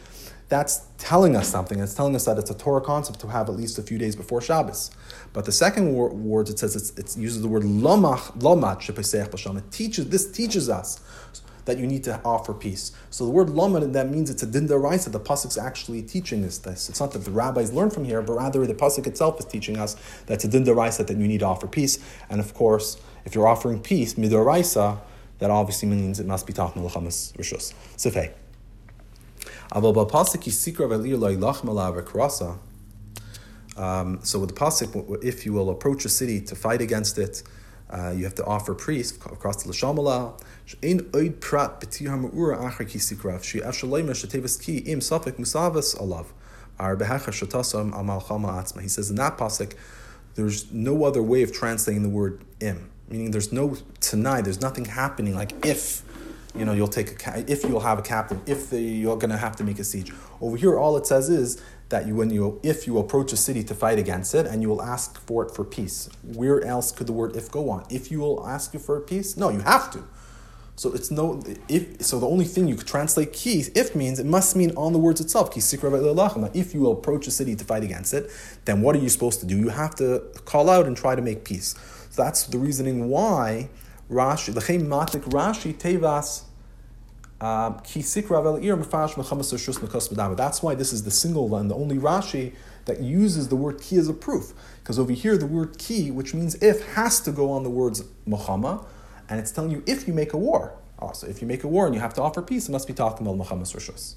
that's 0.49 0.87
telling 0.99 1.37
us 1.37 1.49
something. 1.49 1.81
It's 1.81 1.95
telling 1.95 2.15
us 2.15 2.27
that 2.27 2.39
it's 2.39 2.51
a 2.51 2.55
Torah 2.55 2.81
concept 2.81 3.21
to 3.21 3.29
have 3.29 3.49
at 3.49 3.57
least 3.57 3.79
a 3.79 3.83
few 3.83 3.99
days 3.99 4.15
before 4.15 4.41
Shabbos. 4.41 4.91
But 5.33 5.47
the 5.47 5.53
second 5.53 5.95
word, 5.95 6.13
word 6.13 6.49
it 6.49 6.59
says 6.59 6.77
it 6.97 7.17
uses 7.17 7.43
the 7.43 7.49
word 7.49 7.63
lomach 7.63 8.39
lomat 8.39 8.81
shepesech 8.81 9.31
b'sham. 9.31 9.59
It 9.59 9.71
teaches 9.71 10.09
this 10.09 10.31
teaches 10.31 10.69
us 10.69 11.01
that 11.65 11.79
you 11.79 11.87
need 11.87 12.05
to 12.05 12.21
offer 12.25 12.53
peace. 12.53 12.93
So 13.11 13.25
the 13.25 13.31
word 13.31 13.49
lomat 13.49 13.93
that 13.95 14.11
means 14.11 14.31
it's 14.31 14.43
a 14.43 14.47
din 14.47 14.67
that 14.67 14.79
the 14.79 15.21
pasuk's 15.21 15.57
actually 15.57 16.03
teaching 16.03 16.45
us 16.45 16.59
this. 16.59 16.89
It's 16.89 17.01
not 17.01 17.13
that 17.13 17.25
the 17.25 17.31
rabbis 17.31 17.73
learn 17.73 17.91
from 17.91 18.05
here, 18.05 18.21
but 18.21 18.35
rather 18.35 18.67
the 18.67 18.75
pasuk 18.75 19.07
itself 19.07 19.39
is 19.39 19.47
teaching 19.47 19.79
us 19.79 19.97
that 20.27 20.35
it's 20.35 20.45
a 20.45 20.49
din 20.49 20.65
that 20.65 21.17
you 21.19 21.27
need 21.27 21.41
to 21.41 21.47
offer 21.47 21.67
peace. 21.67 21.99
And 22.29 22.41
of 22.41 22.55
course, 22.55 22.99
if 23.25 23.35
you're 23.35 23.47
offering 23.47 23.81
peace 23.81 24.15
midoraisa, 24.15 24.99
that 25.39 25.51
obviously 25.51 25.89
means 25.89 26.21
it 26.21 26.27
must 26.27 26.47
be 26.47 26.53
talking 26.53 26.85
l'chamas 26.85 27.33
rishus. 27.39 27.73
Sifei. 27.97 28.33
Um, 33.77 34.21
so 34.23 34.39
with 34.39 34.51
the 34.51 34.55
pasuk, 34.55 35.25
if 35.25 35.45
you 35.45 35.53
will 35.53 35.71
approach 35.71 36.05
a 36.05 36.09
city 36.09 36.41
to 36.43 36.55
fight 36.55 36.81
against 36.81 37.19
it, 37.19 37.43
uh, 37.91 38.11
you 38.11 38.25
have 38.25 38.35
to 38.37 38.45
offer 38.45 38.75
priest 38.75 39.17
across 39.27 39.63
the 39.63 39.73
lashamala. 39.73 40.41
He 48.83 48.89
says 48.89 49.11
in 49.11 49.17
that 49.17 49.39
pasuk, 49.39 49.75
there's 50.35 50.73
no 50.73 51.05
other 51.05 51.23
way 51.23 51.43
of 51.43 51.53
translating 51.53 52.03
the 52.03 52.09
word 52.09 52.45
im, 52.61 52.91
meaning 53.09 53.31
there's 53.31 53.53
no 53.53 53.77
tonight, 54.01 54.43
there's 54.43 54.61
nothing 54.61 54.87
happening 54.87 55.35
like 55.35 55.53
if 55.65 56.03
you 56.55 56.65
know, 56.65 56.73
you'll 56.73 56.89
take 56.89 57.27
a 57.27 57.51
if 57.51 57.65
you'll 57.65 57.81
have 57.81 57.99
a 57.99 58.03
captain, 58.03 58.41
if 58.47 58.71
the, 58.71 58.81
you're 58.81 59.17
going 59.17 59.31
to 59.31 59.37
have 59.37 59.57
to 59.57 59.65
make 59.65 59.79
a 59.79 59.85
siege. 59.85 60.13
Over 60.41 60.57
here, 60.57 60.79
all 60.79 60.97
it 60.97 61.07
says 61.07 61.29
is 61.29 61.61
that 61.89 62.07
you, 62.07 62.15
when 62.15 62.31
you, 62.31 62.61
if 62.63 62.87
you 62.87 62.99
approach 62.99 63.33
a 63.33 63.37
city 63.37 63.65
to 63.65 63.75
fight 63.75 63.99
against 63.99 64.35
it, 64.35 64.47
and 64.47 64.63
you 64.63 64.69
will 64.69 64.83
ask 64.83 65.19
for 65.27 65.45
it 65.45 65.51
for 65.51 65.65
peace. 65.65 66.09
Where 66.23 66.65
else 66.65 66.93
could 66.93 67.07
the 67.07 67.13
word 67.13 67.37
if 67.37 67.51
go 67.51 67.71
on? 67.71 67.85
If 67.91 68.11
you 68.11 68.21
will 68.21 68.47
ask 68.47 68.73
you 68.73 68.81
for 68.81 69.01
peace, 69.01 69.37
no, 69.37 69.49
you 69.49 69.61
have 69.61 69.91
to. 69.93 70.05
So 70.77 70.93
it's 70.93 71.11
no 71.11 71.41
if. 71.69 72.03
So 72.03 72.19
the 72.19 72.27
only 72.27 72.45
thing 72.45 72.67
you 72.67 72.75
could 72.75 72.87
translate 72.87 73.33
ki 73.33 73.65
if 73.77 73.95
means 73.95 74.19
it 74.19 74.27
must 74.27 74.57
mean 74.57 74.73
on 74.77 74.93
the 74.93 74.99
words 74.99 75.21
itself. 75.21 75.57
If 75.57 76.75
you 76.75 76.91
approach 76.91 77.27
a 77.29 77.31
city 77.31 77.55
to 77.55 77.65
fight 77.65 77.85
against 77.85 78.13
it, 78.13 78.31
then 78.65 78.83
what 78.83 78.97
are 78.97 78.99
you 78.99 79.09
supposed 79.09 79.39
to 79.41 79.47
do? 79.47 79.57
You 79.57 79.69
have 79.69 79.95
to 79.97 80.25
call 80.45 80.69
out 80.69 80.87
and 80.87 80.97
try 80.97 81.15
to 81.15 81.23
make 81.23 81.45
peace. 81.45 81.77
So 82.11 82.23
that's 82.23 82.45
the 82.45 82.59
reasoning 82.59 83.09
why 83.09 83.69
Rashi, 84.11 84.53
Lechem 84.53 84.87
Matik 84.87 85.23
Rashi 85.31 85.75
Tevas 85.75 86.45
um, 87.41 87.81
That's 90.37 90.63
why 90.63 90.75
this 90.75 90.93
is 90.93 91.05
the 91.05 91.11
single 91.11 91.57
and 91.57 91.71
the 91.71 91.75
only 91.75 91.99
Rashi 91.99 92.55
that 92.85 93.01
uses 93.01 93.49
the 93.49 93.57
word 93.57 93.81
ki 93.81 93.97
as 93.97 94.09
a 94.09 94.15
proof. 94.15 94.53
Because 94.83 94.99
over 94.99 95.13
here, 95.13 95.37
the 95.37 95.47
word 95.47 95.79
ki, 95.79 96.11
which 96.11 96.33
means 96.33 96.55
if, 96.57 96.87
has 96.95 97.21
to 97.21 97.33
go 97.33 97.51
on 97.51 97.63
the 97.63 97.71
words 97.71 98.05
Muhammad, 98.27 98.81
and 99.29 99.41
it's 99.41 99.51
telling 99.51 99.71
you 99.71 99.83
if 99.87 100.07
you 100.07 100.15
make 100.15 100.33
a 100.33 100.39
war. 100.39 100.75
Also, 100.99 101.27
if 101.27 101.43
you 101.43 101.49
make 101.49 101.65
a 101.65 101.69
war 101.69 101.87
and 101.87 101.95
you 101.95 102.01
have 102.01 102.15
to 102.15 102.23
offer 102.23 102.41
peace, 102.41 102.69
it 102.69 102.73
must 102.73 102.87
be 102.87 102.95
talking 102.95 103.27
about 103.27 103.39
Machamas 103.39 103.75
Rishus. 103.75 104.15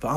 But 0.00 0.08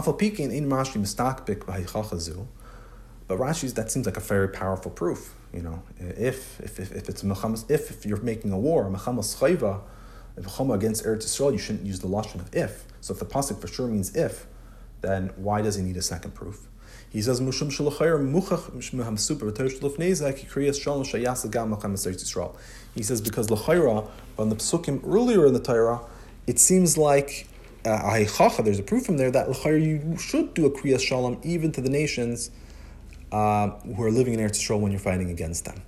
Rashi's 3.38 3.74
that 3.74 3.91
seems 3.91 4.06
like 4.06 4.18
a 4.18 4.22
very 4.22 4.48
powerful 4.50 4.91
proof. 4.91 5.34
You 5.54 5.62
know, 5.62 5.84
if 6.00 6.60
if, 6.60 6.80
if, 6.80 6.91
if 6.91 7.10
it's 7.10 7.24
Muhammad, 7.24 7.64
if, 7.70 7.89
if 7.89 8.06
you're 8.06 8.22
making 8.22 8.52
a 8.52 8.60
war, 8.60 8.89
Muhammad's 8.89 9.36
chayva, 9.36 9.82
chama 10.39 10.76
against 10.76 11.04
Eretz 11.06 11.26
Yisrael, 11.26 11.52
you 11.52 11.58
shouldn't 11.58 11.86
use 11.86 12.00
the 12.00 12.08
lashon 12.08 12.36
of 12.36 12.54
if. 12.54 12.86
So 13.02 13.14
if 13.14 13.20
the 13.20 13.26
pasuk 13.26 13.60
for 13.60 13.68
sure 13.68 13.88
means 13.88 14.16
if, 14.16 14.45
then 15.02 15.32
why 15.36 15.62
does 15.62 15.76
he 15.76 15.84
need 15.84 15.98
a 15.98 16.02
second 16.02 16.34
proof? 16.34 16.68
He 17.10 17.22
says 17.22 17.39
mushum. 17.39 17.72
He 22.93 23.04
says 23.04 23.22
because 23.22 23.48
lachayra 23.48 24.10
on 24.38 24.50
the 24.50 24.56
psukim 24.56 25.02
earlier 25.08 25.45
in 25.45 25.54
the 25.54 25.60
Torah, 25.60 26.02
it 26.45 26.60
seems 26.60 26.98
like 26.98 27.48
uh, 27.86 28.24
there's 28.64 28.80
a 28.80 28.84
proof 28.84 29.06
from 29.06 29.18
there 29.18 29.32
that 29.32 29.50
l'chayr 29.50 29.82
you 29.82 30.18
should 30.18 30.54
do 30.54 30.66
a 30.66 30.70
kriyas 30.70 31.02
shalom 31.02 31.39
even 31.43 31.72
to 31.72 31.82
the 31.82 31.89
nations 31.89 32.52
uh, 33.32 33.69
who 33.69 34.03
are 34.03 34.11
living 34.11 34.34
in 34.34 34.39
Eretz 34.39 34.57
Yisrael 34.57 34.80
when 34.80 34.91
you're 34.91 34.99
fighting 34.99 35.30
against 35.30 35.65
them. 35.65 35.82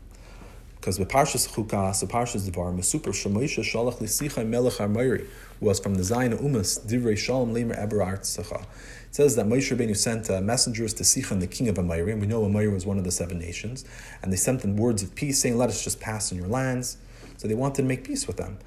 Because 0.75 0.97
with 0.97 1.09
Parshas 1.09 1.47
Chukas, 1.49 1.99
the 1.99 2.07
Parshas 2.07 2.45
Devar, 2.45 2.71
Mesupar 2.71 3.11
Shemosha 3.11 3.63
Shalach 3.63 3.99
Lisicha 3.99 4.47
Melech 4.47 4.75
Armayri, 4.75 5.27
was 5.59 5.77
from 5.77 5.95
the 5.95 6.01
Zayin 6.01 6.39
Umas, 6.41 6.79
Divrei 6.87 7.17
Shalom 7.17 7.53
Lemer 7.53 7.77
Eber 7.77 7.97
Artsacha. 7.97 8.61
It 8.61 8.67
says 9.15 9.35
that 9.35 9.45
Moshe 9.45 9.75
Rabbeinu 9.75 9.97
sent 9.97 10.29
uh, 10.29 10.39
messengers 10.39 10.93
to 10.93 11.03
Sichan, 11.03 11.41
the 11.41 11.47
king 11.47 11.67
of 11.67 11.75
Amayri, 11.75 12.13
and 12.13 12.21
we 12.21 12.27
know 12.27 12.43
Amayri 12.43 12.71
was 12.71 12.85
one 12.85 12.97
of 12.97 13.03
the 13.03 13.11
seven 13.11 13.39
nations, 13.39 13.83
and 14.21 14.31
they 14.31 14.37
sent 14.37 14.61
them 14.61 14.77
words 14.77 15.03
of 15.03 15.15
peace, 15.15 15.39
saying, 15.41 15.57
Let 15.57 15.67
us 15.67 15.83
just 15.83 15.99
pass 15.99 16.31
in 16.31 16.37
your 16.37 16.47
lands. 16.47 16.97
So 17.35 17.47
they 17.47 17.55
wanted 17.55 17.77
to 17.77 17.83
make 17.83 18.03
peace 18.03 18.27
with 18.27 18.37
them. 18.37 18.59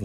So 0.00 0.04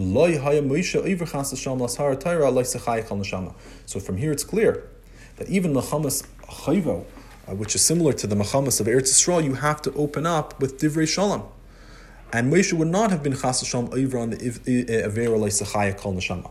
from 4.00 4.16
here 4.16 4.32
it's 4.32 4.42
clear 4.44 4.88
that 5.36 5.48
even 5.48 5.72
Machamas 5.72 6.26
Chayvo, 6.42 7.04
uh, 7.46 7.54
which 7.54 7.76
is 7.76 7.82
similar 7.82 8.12
to 8.14 8.26
the 8.26 8.34
Machamas 8.34 8.80
of 8.80 8.88
Eretz 8.88 9.12
Yisrael, 9.12 9.44
you 9.44 9.54
have 9.54 9.80
to 9.82 9.92
open 9.94 10.26
up 10.26 10.60
with 10.60 10.80
Divrei 10.80 11.06
Shalom. 11.06 11.44
And 12.32 12.52
Moshe 12.52 12.72
would 12.72 12.88
not 12.88 13.12
have 13.12 13.22
been 13.22 13.36
Chas 13.36 13.60
Hashem 13.60 13.90
over 13.92 14.18
on 14.18 14.30
the 14.30 14.36
Avera 14.36 15.38
Leisachaya 15.38 15.96
Kol 15.96 16.14
Neshama. 16.14 16.50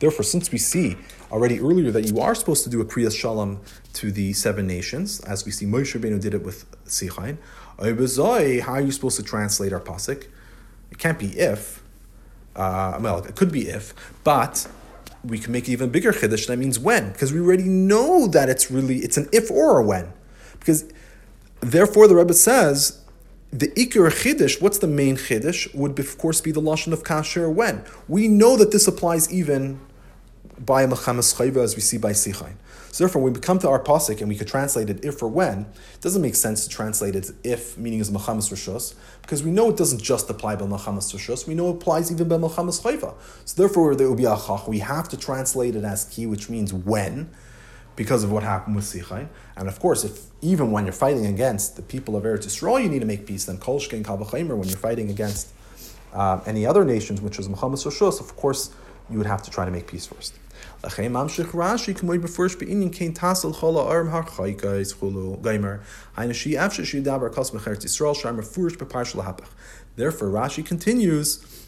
Therefore, 0.00 0.24
since 0.24 0.52
we 0.52 0.58
see 0.58 0.96
already 1.32 1.60
earlier 1.60 1.90
that 1.90 2.04
you 2.06 2.20
are 2.20 2.34
supposed 2.34 2.64
to 2.64 2.70
do 2.70 2.80
a 2.80 2.84
Kriyas 2.84 3.16
Shalom 3.16 3.60
to 3.94 4.12
the 4.12 4.32
seven 4.34 4.66
nations, 4.66 5.20
as 5.20 5.46
we 5.46 5.52
see 5.52 5.64
Moshe 5.66 5.98
Rabbeinu 5.98 6.20
did 6.20 6.34
it 6.34 6.42
with 6.42 6.66
Sichain, 6.84 7.38
how 7.78 8.72
are 8.72 8.80
you 8.80 8.92
supposed 8.92 9.16
to 9.16 9.22
translate 9.22 9.72
our 9.72 9.80
pasuk? 9.80 10.26
It 10.90 10.98
can't 10.98 11.18
be 11.18 11.38
if. 11.38 11.82
Uh, 12.54 12.98
well, 13.00 13.18
it 13.24 13.36
could 13.36 13.52
be 13.52 13.68
if, 13.68 13.94
but 14.24 14.66
we 15.24 15.38
can 15.38 15.52
make 15.52 15.68
it 15.68 15.72
even 15.72 15.90
bigger 15.90 16.12
chiddush. 16.12 16.46
That 16.48 16.58
means 16.58 16.78
when, 16.78 17.12
because 17.12 17.32
we 17.32 17.40
already 17.40 17.64
know 17.64 18.26
that 18.26 18.48
it's 18.48 18.70
really 18.70 18.98
it's 18.98 19.16
an 19.16 19.28
if 19.32 19.50
or 19.50 19.78
a 19.78 19.84
when, 19.84 20.12
because 20.58 20.90
therefore 21.60 22.08
the 22.08 22.16
Rebbe 22.16 22.34
says 22.34 23.00
the 23.52 23.68
Iker 23.68 24.10
Chiddush, 24.10 24.60
what's 24.60 24.78
the 24.78 24.86
main 24.86 25.16
Chiddush, 25.16 25.74
would 25.74 25.98
of 25.98 26.18
course 26.18 26.40
be 26.40 26.52
the 26.52 26.60
Lashon 26.60 26.92
of 26.92 27.02
Kasher 27.02 27.52
when. 27.52 27.82
We 28.06 28.28
know 28.28 28.56
that 28.56 28.72
this 28.72 28.86
applies 28.86 29.32
even 29.32 29.80
by 30.58 30.86
Mechamas 30.86 31.34
Chayva 31.36 31.62
as 31.62 31.74
we 31.74 31.80
see 31.80 31.96
by 31.98 32.12
Sichain. 32.12 32.54
So 32.90 33.04
therefore, 33.04 33.22
when 33.22 33.32
we 33.32 33.40
come 33.40 33.58
to 33.60 33.68
our 33.68 33.82
pasuk 33.82 34.20
and 34.20 34.28
we 34.28 34.34
could 34.34 34.48
translate 34.48 34.90
it 34.90 35.04
if 35.04 35.22
or 35.22 35.28
when, 35.28 35.60
it 35.94 36.00
doesn't 36.00 36.20
make 36.20 36.34
sense 36.34 36.64
to 36.64 36.68
translate 36.68 37.14
it 37.14 37.30
if, 37.44 37.78
meaning 37.78 38.00
as 38.00 38.10
Mechamas 38.10 38.50
Rishos, 38.50 38.94
because 39.22 39.42
we 39.42 39.50
know 39.50 39.70
it 39.70 39.76
doesn't 39.76 40.02
just 40.02 40.28
apply 40.28 40.56
by 40.56 40.64
Mechamas 40.64 41.14
Rishos, 41.14 41.46
we 41.46 41.54
know 41.54 41.68
it 41.70 41.76
applies 41.76 42.10
even 42.10 42.28
by 42.28 42.36
Mechamas 42.36 42.82
Chayva. 42.82 43.14
So 43.44 43.62
therefore, 43.62 43.94
there 43.94 44.08
will 44.08 44.16
be 44.16 44.24
a 44.24 44.34
chach. 44.34 44.66
We 44.66 44.80
have 44.80 45.08
to 45.10 45.16
translate 45.16 45.76
it 45.76 45.84
as 45.84 46.06
ki, 46.06 46.26
which 46.26 46.50
means 46.50 46.72
when, 46.72 47.30
because 47.98 48.22
of 48.22 48.30
what 48.30 48.44
happened 48.44 48.76
with 48.76 48.84
Sichain. 48.84 49.26
And 49.56 49.66
of 49.66 49.80
course, 49.80 50.04
if 50.04 50.20
even 50.40 50.70
when 50.70 50.84
you're 50.84 50.92
fighting 50.92 51.26
against 51.26 51.74
the 51.74 51.82
people 51.82 52.14
of 52.14 52.22
Eretz 52.22 52.46
Yisrael, 52.46 52.80
you 52.80 52.88
need 52.88 53.00
to 53.00 53.06
make 53.06 53.26
peace, 53.26 53.46
then 53.46 53.58
Kol 53.58 53.80
Shkein 53.80 54.04
Kavachimer, 54.04 54.56
when 54.56 54.68
you're 54.68 54.78
fighting 54.78 55.10
against 55.10 55.48
uh, 56.12 56.38
any 56.46 56.64
other 56.64 56.84
nations, 56.84 57.20
which 57.20 57.40
is 57.40 57.48
Machamas 57.48 57.84
Rishus, 57.84 58.20
of 58.20 58.36
course, 58.36 58.70
you 59.10 59.18
would 59.18 59.26
have 59.26 59.42
to 59.42 59.50
try 59.50 59.64
to 59.64 59.72
make 59.72 59.88
peace 59.88 60.06
first. 60.06 60.38
Therefore, 69.96 70.28
Rashi 70.28 70.64
continues 70.64 71.58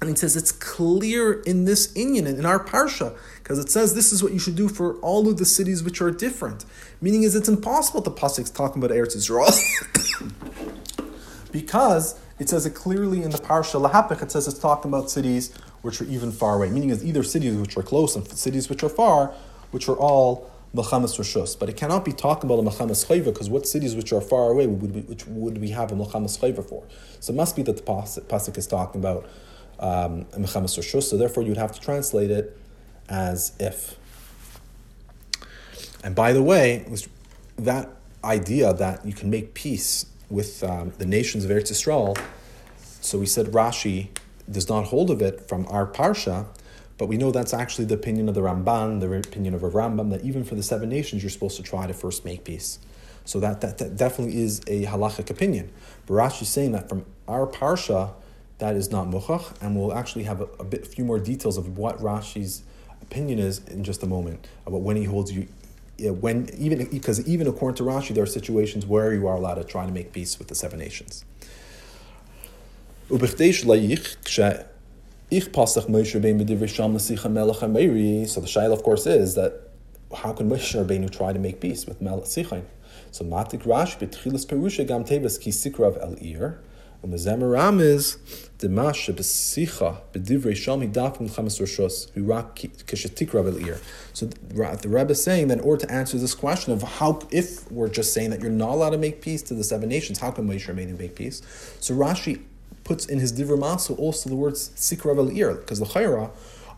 and 0.00 0.08
he 0.08 0.16
says 0.16 0.34
it's 0.34 0.52
clear 0.52 1.42
in 1.42 1.66
this 1.66 1.92
inyan, 1.92 2.26
in 2.26 2.46
our 2.46 2.64
parsha, 2.64 3.14
because 3.50 3.64
it 3.64 3.68
says 3.68 3.94
this 3.94 4.12
is 4.12 4.22
what 4.22 4.32
you 4.32 4.38
should 4.38 4.54
do 4.54 4.68
for 4.68 4.94
all 4.98 5.28
of 5.28 5.36
the 5.36 5.44
cities 5.44 5.82
which 5.82 6.00
are 6.00 6.12
different. 6.12 6.64
Meaning 7.00 7.24
is 7.24 7.34
it's 7.34 7.48
impossible 7.48 8.00
the 8.00 8.12
pasuk's 8.12 8.48
talking 8.48 8.80
about 8.80 8.96
Eretz 8.96 9.16
Yisrael, 9.16 9.50
because 11.50 12.16
it 12.38 12.48
says 12.48 12.64
it 12.64 12.76
clearly 12.76 13.24
in 13.24 13.30
the 13.30 13.38
parsha 13.38 13.84
lahapich. 13.84 14.22
It 14.22 14.30
says 14.30 14.46
it's 14.46 14.60
talking 14.60 14.88
about 14.88 15.10
cities 15.10 15.52
which 15.82 16.00
are 16.00 16.04
even 16.04 16.30
far 16.30 16.54
away. 16.54 16.70
Meaning 16.70 16.90
is 16.90 17.04
either 17.04 17.24
cities 17.24 17.56
which 17.56 17.76
are 17.76 17.82
close 17.82 18.14
and 18.14 18.24
cities 18.28 18.68
which 18.68 18.84
are 18.84 18.88
far, 18.88 19.34
which 19.72 19.88
are 19.88 19.96
all 19.96 20.48
Melchamas 20.72 21.18
Rishus. 21.18 21.58
But 21.58 21.68
it 21.68 21.76
cannot 21.76 22.04
be 22.04 22.12
talking 22.12 22.48
about 22.48 22.60
a 22.60 22.62
Melchamas 22.62 23.04
Chayva 23.04 23.24
because 23.24 23.50
what 23.50 23.66
cities 23.66 23.96
which 23.96 24.12
are 24.12 24.20
far 24.20 24.50
away 24.50 24.68
would 24.68 24.94
we, 24.94 25.00
which 25.00 25.26
would 25.26 25.58
we 25.58 25.70
have 25.70 25.90
a 25.90 25.96
Melchamas 25.96 26.38
Chayva 26.38 26.64
for? 26.64 26.84
So 27.18 27.32
it 27.32 27.36
must 27.36 27.56
be 27.56 27.62
that 27.62 27.78
the 27.78 27.82
pasuk 27.82 28.56
is 28.56 28.68
talking 28.68 29.00
about 29.00 29.28
um, 29.80 30.26
so 30.46 31.16
therefore 31.16 31.42
you'd 31.42 31.56
have 31.56 31.72
to 31.72 31.80
translate 31.80 32.30
it 32.30 32.56
as 33.10 33.52
if. 33.58 33.96
And 36.02 36.14
by 36.14 36.32
the 36.32 36.42
way, 36.42 36.86
that 37.58 37.90
idea 38.24 38.72
that 38.72 39.04
you 39.04 39.12
can 39.12 39.28
make 39.28 39.52
peace 39.52 40.06
with 40.30 40.62
um, 40.62 40.92
the 40.98 41.04
nations 41.04 41.44
of 41.44 41.50
Eretz 41.50 41.70
Yisrael, 41.72 42.18
so 43.02 43.18
we 43.18 43.26
said 43.26 43.46
Rashi 43.46 44.08
does 44.50 44.68
not 44.68 44.86
hold 44.86 45.10
of 45.10 45.20
it 45.20 45.48
from 45.48 45.66
our 45.68 45.86
parsha, 45.86 46.46
but 46.98 47.06
we 47.06 47.16
know 47.16 47.30
that's 47.30 47.54
actually 47.54 47.86
the 47.86 47.94
opinion 47.94 48.28
of 48.28 48.34
the 48.34 48.42
Ramban, 48.42 49.00
the 49.00 49.12
opinion 49.12 49.54
of 49.54 49.62
a 49.62 49.70
Rambam, 49.70 50.10
that 50.10 50.22
even 50.22 50.44
for 50.44 50.54
the 50.54 50.62
seven 50.62 50.88
nations, 50.88 51.22
you're 51.22 51.30
supposed 51.30 51.56
to 51.56 51.62
try 51.62 51.86
to 51.86 51.94
first 51.94 52.24
make 52.24 52.44
peace. 52.44 52.78
So 53.24 53.40
that, 53.40 53.60
that, 53.60 53.78
that 53.78 53.96
definitely 53.96 54.40
is 54.40 54.60
a 54.66 54.84
halachic 54.84 55.30
opinion. 55.30 55.70
But 56.06 56.14
Rashi 56.14 56.42
is 56.42 56.48
saying 56.48 56.72
that 56.72 56.88
from 56.88 57.06
our 57.26 57.46
parsha, 57.46 58.12
that 58.58 58.76
is 58.76 58.90
not 58.90 59.06
muchach, 59.06 59.60
and 59.62 59.76
we'll 59.76 59.94
actually 59.94 60.24
have 60.24 60.40
a, 60.42 60.48
a 60.58 60.64
bit 60.64 60.86
few 60.86 61.04
more 61.04 61.18
details 61.18 61.56
of 61.56 61.78
what 61.78 61.98
Rashi's 61.98 62.62
opinion 63.02 63.38
is 63.38 63.60
in 63.66 63.84
just 63.84 64.02
a 64.02 64.06
moment 64.06 64.46
about 64.66 64.82
when 64.82 64.96
he 64.96 65.04
holds 65.04 65.32
you. 65.32 65.48
when 65.98 66.48
even 66.56 66.86
because 66.86 67.26
even 67.28 67.46
according 67.46 67.76
to 67.76 67.82
Rashi, 67.82 68.14
there 68.14 68.24
are 68.24 68.26
situations 68.40 68.86
where 68.86 69.12
you 69.12 69.26
are 69.26 69.36
allowed 69.36 69.56
to 69.56 69.64
try 69.64 69.84
to 69.86 69.92
make 69.92 70.12
peace 70.12 70.38
with 70.38 70.48
the 70.48 70.54
seven 70.54 70.78
nations. 70.78 71.24
So 73.08 73.16
the 73.16 73.26
shaila, 78.46 78.72
of 78.72 78.82
course, 78.82 79.06
is 79.06 79.34
that 79.34 79.52
how 80.14 80.32
can 80.32 80.48
Moshe 80.48 80.74
Rabbeinu 80.74 81.10
try 81.10 81.32
to 81.32 81.38
make 81.38 81.60
peace 81.60 81.86
with 81.86 82.00
Melech 82.00 82.24
Sichain? 82.24 82.64
So 83.10 83.24
matik 83.24 83.66
Rash 83.66 83.98
betchilas 83.98 84.46
perusha 84.46 84.86
gam 84.86 85.04
tevas 85.04 85.40
ki 85.40 85.50
sikrav 85.50 86.00
el 86.00 86.16
ir. 86.24 86.60
And 87.02 87.12
the 87.12 87.16
Zemaram 87.16 87.80
is 87.80 88.18
the 88.58 88.68
Masha 88.68 89.14
b'sicha 89.14 90.00
b'divrei 90.12 90.54
sham 90.54 90.80
hidaf 90.80 91.18
milchamas 91.18 91.58
roshos 91.58 92.12
hurak 92.12 92.56
kishetikra 92.84 93.66
ear. 93.66 93.80
So 94.12 94.26
the 94.26 94.88
Rebbe 94.88 95.12
is 95.12 95.22
saying 95.22 95.48
that 95.48 95.58
in 95.58 95.64
order 95.64 95.86
to 95.86 95.92
answer 95.92 96.18
this 96.18 96.34
question 96.34 96.74
of 96.74 96.82
how, 96.82 97.20
if 97.30 97.70
we're 97.72 97.88
just 97.88 98.12
saying 98.12 98.30
that 98.30 98.40
you're 98.40 98.50
not 98.50 98.70
allowed 98.70 98.90
to 98.90 98.98
make 98.98 99.22
peace 99.22 99.40
to 99.44 99.54
the 99.54 99.64
seven 99.64 99.88
nations, 99.88 100.18
how 100.18 100.30
can 100.30 100.46
Moshe 100.46 100.66
Rabbeinu 100.66 100.98
make 100.98 101.14
peace? 101.14 101.40
So 101.80 101.94
Rashi 101.94 102.42
puts 102.84 103.06
in 103.06 103.18
his 103.18 103.32
divrei 103.32 103.58
masu 103.58 103.98
also 103.98 104.28
the 104.28 104.36
words 104.36 104.70
sikra 104.70 105.34
ear 105.34 105.54
because 105.54 105.78
the 105.78 105.86
chayra 105.86 106.30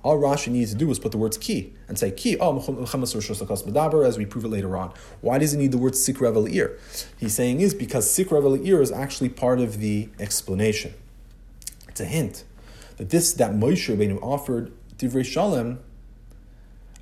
all 0.02 0.18
Rashi 0.18 0.48
needs 0.48 0.72
to 0.72 0.76
do 0.76 0.90
is 0.90 0.98
put 0.98 1.12
the 1.12 1.18
words 1.18 1.38
ki 1.38 1.72
and 1.86 1.98
say 1.98 2.10
ki, 2.10 2.36
oh, 2.40 2.58
as 2.58 4.18
we 4.18 4.26
prove 4.26 4.44
it 4.44 4.48
later 4.48 4.76
on. 4.76 4.92
Why 5.20 5.38
does 5.38 5.52
he 5.52 5.58
need 5.58 5.72
the 5.72 5.78
word 5.78 5.92
sikra 5.92 6.52
ear? 6.52 6.78
He's 7.18 7.34
saying 7.34 7.60
is 7.60 7.72
because 7.72 8.06
sikra 8.06 8.66
ear 8.66 8.82
is 8.82 8.90
actually 8.90 9.28
part 9.28 9.60
of 9.60 9.78
the 9.78 10.08
explanation. 10.18 10.94
It's 11.88 12.00
a 12.00 12.04
hint 12.04 12.44
that 12.96 13.10
this 13.10 13.32
that 13.34 13.52
Moshe 13.52 13.94
Rabbeinu 13.94 14.18
offered 14.22 14.72
divrei 14.96 15.24
shalom. 15.24 15.78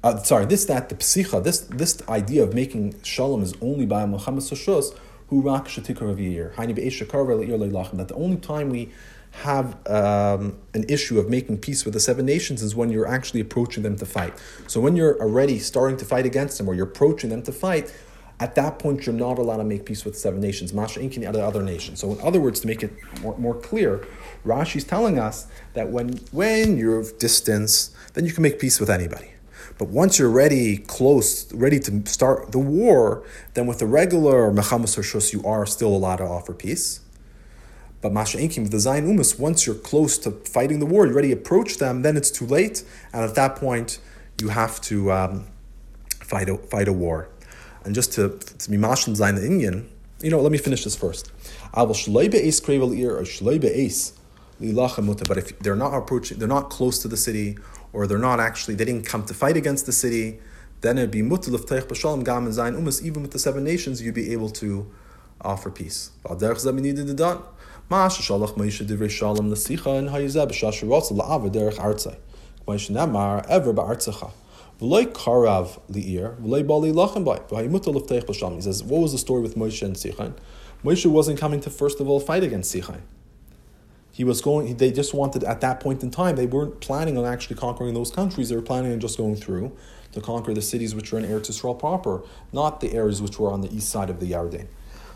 Uh, 0.02 0.16
sorry, 0.22 0.46
this 0.46 0.64
that 0.64 0.88
the 0.88 0.94
psicha, 0.94 1.42
this 1.42 1.60
this 1.60 2.02
idea 2.08 2.42
of 2.42 2.54
making 2.54 3.00
shalom 3.02 3.42
is 3.42 3.54
only 3.60 3.86
by 3.86 4.04
Machamas 4.04 4.50
Rishus, 4.50 4.96
who 5.28 5.42
rak 5.42 5.66
shatikar 5.66 6.10
of 6.10 6.18
year. 6.18 6.52
That 6.56 8.08
the 8.08 8.14
only 8.14 8.36
time 8.38 8.70
we 8.70 8.90
have 9.32 9.76
um, 9.88 10.58
an 10.74 10.84
issue 10.88 11.18
of 11.18 11.28
making 11.28 11.58
peace 11.58 11.84
with 11.84 11.94
the 11.94 12.00
seven 12.00 12.26
nations 12.26 12.62
is 12.62 12.74
when 12.74 12.90
you're 12.90 13.06
actually 13.06 13.40
approaching 13.40 13.82
them 13.82 13.96
to 13.96 14.06
fight. 14.06 14.34
So 14.66 14.80
when 14.80 14.96
you're 14.96 15.20
already 15.20 15.58
starting 15.58 15.96
to 15.98 16.04
fight 16.04 16.26
against 16.26 16.58
them 16.58 16.68
or 16.68 16.74
you're 16.74 16.86
approaching 16.86 17.30
them 17.30 17.42
to 17.42 17.52
fight, 17.52 17.94
at 18.40 18.54
that 18.54 18.78
point 18.78 19.06
you're 19.06 19.14
not 19.14 19.38
allowed 19.38 19.58
to 19.58 19.64
make 19.64 19.84
peace 19.84 20.04
with 20.04 20.14
the 20.14 20.20
seven 20.20 20.40
nations, 20.40 20.72
Masha 20.72 21.00
Inkin, 21.00 21.20
the 21.20 21.26
other, 21.26 21.42
other 21.42 21.62
nations. 21.62 22.00
So 22.00 22.12
in 22.12 22.20
other 22.20 22.40
words, 22.40 22.60
to 22.60 22.66
make 22.66 22.82
it 22.82 22.92
more, 23.22 23.36
more 23.38 23.54
clear, 23.54 24.06
Rashi's 24.44 24.84
telling 24.84 25.18
us 25.18 25.46
that 25.74 25.90
when, 25.90 26.18
when 26.32 26.76
you're 26.76 26.98
of 26.98 27.18
distance, 27.18 27.94
then 28.14 28.24
you 28.24 28.32
can 28.32 28.42
make 28.42 28.58
peace 28.58 28.80
with 28.80 28.90
anybody. 28.90 29.32
But 29.78 29.88
once 29.88 30.18
you're 30.18 30.30
ready, 30.30 30.78
close, 30.78 31.52
ready 31.54 31.78
to 31.80 32.04
start 32.06 32.52
the 32.52 32.58
war, 32.58 33.24
then 33.54 33.66
with 33.66 33.78
the 33.78 33.86
regular 33.86 34.50
Mechamas 34.50 34.98
Shus, 34.98 35.32
you 35.32 35.42
are 35.44 35.64
still 35.64 35.88
allowed 35.88 36.16
to 36.16 36.24
offer 36.24 36.52
peace. 36.52 37.00
But 38.02 38.12
Masha 38.12 38.38
Inkim, 38.38 38.70
the 38.70 38.78
Zayin 38.78 39.06
Umas, 39.06 39.38
once 39.38 39.66
you're 39.66 39.74
close 39.74 40.16
to 40.18 40.30
fighting 40.30 40.78
the 40.78 40.86
war, 40.86 41.06
you 41.06 41.12
already 41.12 41.32
approach 41.32 41.76
them, 41.76 42.02
then 42.02 42.16
it's 42.16 42.30
too 42.30 42.46
late. 42.46 42.82
And 43.12 43.22
at 43.24 43.34
that 43.34 43.56
point, 43.56 43.98
you 44.40 44.48
have 44.48 44.80
to 44.82 45.12
um, 45.12 45.46
fight, 46.22 46.48
a, 46.48 46.56
fight 46.56 46.88
a 46.88 46.92
war. 46.92 47.28
And 47.84 47.94
just 47.94 48.12
to, 48.14 48.38
to 48.38 48.70
be 48.70 48.76
Mashal 48.76 49.14
Zion 49.14 49.34
the 49.34 49.44
Indian, 49.46 49.88
you 50.22 50.30
know, 50.30 50.40
let 50.40 50.52
me 50.52 50.58
finish 50.58 50.84
this 50.84 50.96
first. 50.96 51.30
But 51.72 51.90
if 55.38 55.58
they're 55.60 55.76
not 55.76 55.94
approaching, 55.94 56.38
they're 56.38 56.48
not 56.48 56.70
close 56.70 56.98
to 57.00 57.08
the 57.08 57.16
city, 57.16 57.56
or 57.92 58.06
they're 58.06 58.18
not 58.18 58.40
actually, 58.40 58.74
they 58.74 58.84
didn't 58.84 59.06
come 59.06 59.24
to 59.24 59.34
fight 59.34 59.56
against 59.56 59.86
the 59.86 59.92
city, 59.92 60.38
then 60.82 60.98
it'd 60.98 61.10
be 61.10 61.22
mutal 61.22 61.54
of 61.54 61.66
teich 61.66 61.82
b'shalom 61.82 62.24
gam 62.24 62.44
and 62.46 62.54
zayin 62.54 62.76
umas. 62.76 63.02
Even 63.02 63.22
with 63.22 63.32
the 63.32 63.38
seven 63.38 63.64
nations, 63.64 64.00
you'd 64.02 64.14
be 64.14 64.32
able 64.32 64.50
to 64.50 64.90
offer 65.42 65.70
peace. 65.70 66.10
Mash 67.90 68.20
shalach 68.20 68.54
Moshe 68.54 68.86
divrei 68.86 69.10
shalom 69.10 69.50
l'sicha 69.50 69.98
and 69.98 70.10
hayizeh 70.10 70.48
b'shash 70.48 70.86
rotzel 70.88 71.18
la'ava 71.18 71.50
derech 71.50 71.74
artzai. 71.74 72.16
Moshe 72.64 72.88
nemar 72.88 73.44
ever 73.48 73.72
ba'artzecha. 73.72 74.30
V'loy 74.80 75.06
karav 75.06 75.80
li'ir, 75.90 76.40
v'loy 76.40 76.64
bali 76.64 76.92
lachem 76.92 77.24
bai. 77.24 77.38
V'hayimuta 77.48 77.88
l'fteich 77.88 78.26
b'shalom. 78.26 78.54
He 78.54 78.60
says, 78.60 78.84
what 78.84 79.00
was 79.00 79.10
the 79.10 79.18
story 79.18 79.42
with 79.42 79.56
Moshe 79.56 79.82
and 79.82 79.96
Sichain? 79.96 80.34
Moshe 80.84 81.04
wasn't 81.06 81.40
coming 81.40 81.58
to 81.62 81.68
first 81.68 81.98
of 81.98 82.08
all 82.08 82.20
fight 82.20 82.44
against 82.44 82.72
Sichain. 82.72 83.00
He 84.12 84.22
was 84.22 84.40
going, 84.40 84.76
they 84.76 84.92
just 84.92 85.12
wanted, 85.12 85.42
at 85.42 85.60
that 85.62 85.80
point 85.80 86.04
in 86.04 86.12
time, 86.12 86.36
they 86.36 86.46
weren't 86.46 86.80
planning 86.80 87.18
on 87.18 87.24
actually 87.24 87.56
conquering 87.56 87.94
those 87.94 88.12
countries. 88.12 88.50
They 88.50 88.54
were 88.54 88.62
planning 88.62 88.92
on 88.92 89.00
just 89.00 89.18
going 89.18 89.34
through 89.34 89.76
to 90.12 90.20
conquer 90.20 90.54
the 90.54 90.62
cities 90.62 90.94
which 90.94 91.10
were 91.10 91.18
in 91.18 91.24
Eretz 91.24 91.50
Yisrael 91.50 91.76
proper, 91.76 92.22
not 92.52 92.80
the 92.80 92.92
areas 92.92 93.20
which 93.20 93.40
were 93.40 93.50
on 93.50 93.62
the 93.62 93.74
east 93.74 93.88
side 93.88 94.10
of 94.10 94.20
the 94.20 94.30
Yarden. 94.30 94.68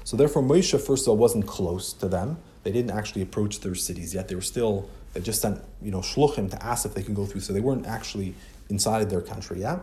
So 0.03 0.17
therefore, 0.17 0.43
Moshe, 0.43 0.81
first 0.81 1.05
of 1.05 1.11
all, 1.11 1.17
wasn't 1.17 1.47
close 1.47 1.93
to 1.93 2.09
them 2.09 2.39
they 2.65 2.73
didn't 2.73 2.91
actually 2.91 3.23
approach 3.23 3.61
their 3.61 3.75
cities 3.75 4.15
yet. 4.15 4.29
They 4.29 4.35
were 4.35 4.41
still, 4.41 4.89
they 5.13 5.21
just 5.21 5.41
sent, 5.41 5.61
you 5.81 5.91
know, 5.91 6.01
shluchim 6.01 6.51
to 6.51 6.65
ask 6.65 6.85
if 6.85 6.95
they 6.95 7.03
can 7.03 7.15
go 7.15 7.27
through. 7.27 7.43
So 7.43 7.53
they 7.53 7.61
weren't 7.61 7.87
actually 7.87 8.35
inside 8.69 9.11
their 9.11 9.21
country 9.21 9.61
yet, 9.61 9.81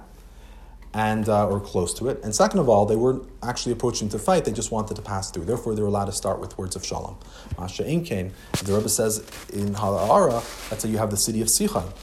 and 0.94 1.30
uh, 1.30 1.48
or 1.48 1.60
close 1.60 1.94
to 1.94 2.10
it. 2.10 2.20
And 2.24 2.36
second 2.36 2.60
of 2.60 2.68
all, 2.68 2.86
they 2.86 2.96
weren't 2.96 3.30
actually 3.44 3.72
approaching 3.72 4.10
to 4.10 4.20
fight. 4.20 4.44
They 4.44 4.52
just 4.52 4.72
wanted 4.72 4.96
to 4.96 5.02
pass 5.02 5.32
through. 5.32 5.46
Therefore, 5.46 5.76
they 5.76 5.82
were 5.82 5.88
allowed 5.88 6.06
to 6.06 6.12
start 6.12 6.40
with 6.40 6.58
words 6.58 6.76
of 6.76 6.84
shalom. 6.84 7.18
Masha 7.58 7.84
Inkain, 7.84 8.32
the 8.64 8.74
Rebbe 8.74 8.90
says 8.90 9.20
in 9.54 9.76
Hala'ara, 9.76 10.70
that's 10.70 10.84
how 10.84 10.90
you 10.90 10.98
have 10.98 11.12
the 11.12 11.18
city 11.18 11.42
of 11.42 11.48
Sichon. 11.48 11.94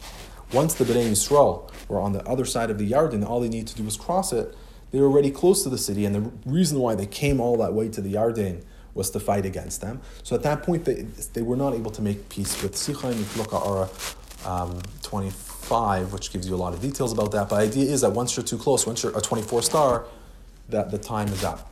Once 0.53 0.75
the 0.75 0.85
Bnei 0.85 1.11
Yisrael 1.11 1.71
were 1.89 2.01
on 2.01 2.13
the 2.13 2.27
other 2.27 2.47
side 2.47 2.71
of 2.71 2.79
the 2.79 2.91
Yarden, 2.91 3.29
all 3.29 3.41
they 3.41 3.49
needed 3.49 3.67
to 3.69 3.77
do 3.77 3.83
was 3.83 3.97
cross 3.97 4.33
it. 4.33 4.57
They 4.93 5.01
were 5.01 5.09
already 5.09 5.31
close 5.31 5.63
to 5.65 5.69
the 5.69 5.77
city, 5.77 6.07
and 6.07 6.15
the 6.15 6.33
reason 6.47 6.79
why 6.79 6.95
they 6.95 7.05
came 7.05 7.41
all 7.41 7.59
that 7.59 7.75
way 7.75 7.89
to 7.91 8.01
the 8.01 8.15
Yarden 8.15 8.65
was 8.99 9.09
to 9.11 9.21
fight 9.21 9.47
against 9.47 9.81
them. 9.81 10.03
So 10.25 10.35
at 10.35 10.43
that 10.43 10.65
point, 10.65 10.85
they, 10.85 11.07
they 11.33 11.41
were 11.41 11.57
not 11.57 11.73
able 11.73 11.93
to 11.93 12.03
make 12.03 12.29
peace 12.29 12.61
with 12.63 12.77
look 13.39 13.55
at 13.55 13.63
Ara 13.65 13.89
um, 14.45 14.83
25, 15.03 16.13
which 16.13 16.33
gives 16.33 16.49
you 16.49 16.55
a 16.55 16.61
lot 16.65 16.75
of 16.75 16.83
details 16.83 17.13
about 17.13 17.31
that. 17.33 17.49
But 17.49 17.57
the 17.57 17.63
idea 17.63 17.91
is 17.91 18.01
that 18.03 18.11
once 18.11 18.37
you're 18.37 18.45
too 18.45 18.59
close, 18.59 18.87
once 18.87 19.03
you're 19.03 19.17
a 19.17 19.21
24 19.21 19.63
star, 19.63 20.05
that 20.69 20.91
the 20.91 20.99
time 20.99 21.29
is 21.29 21.45
up. 21.45 21.71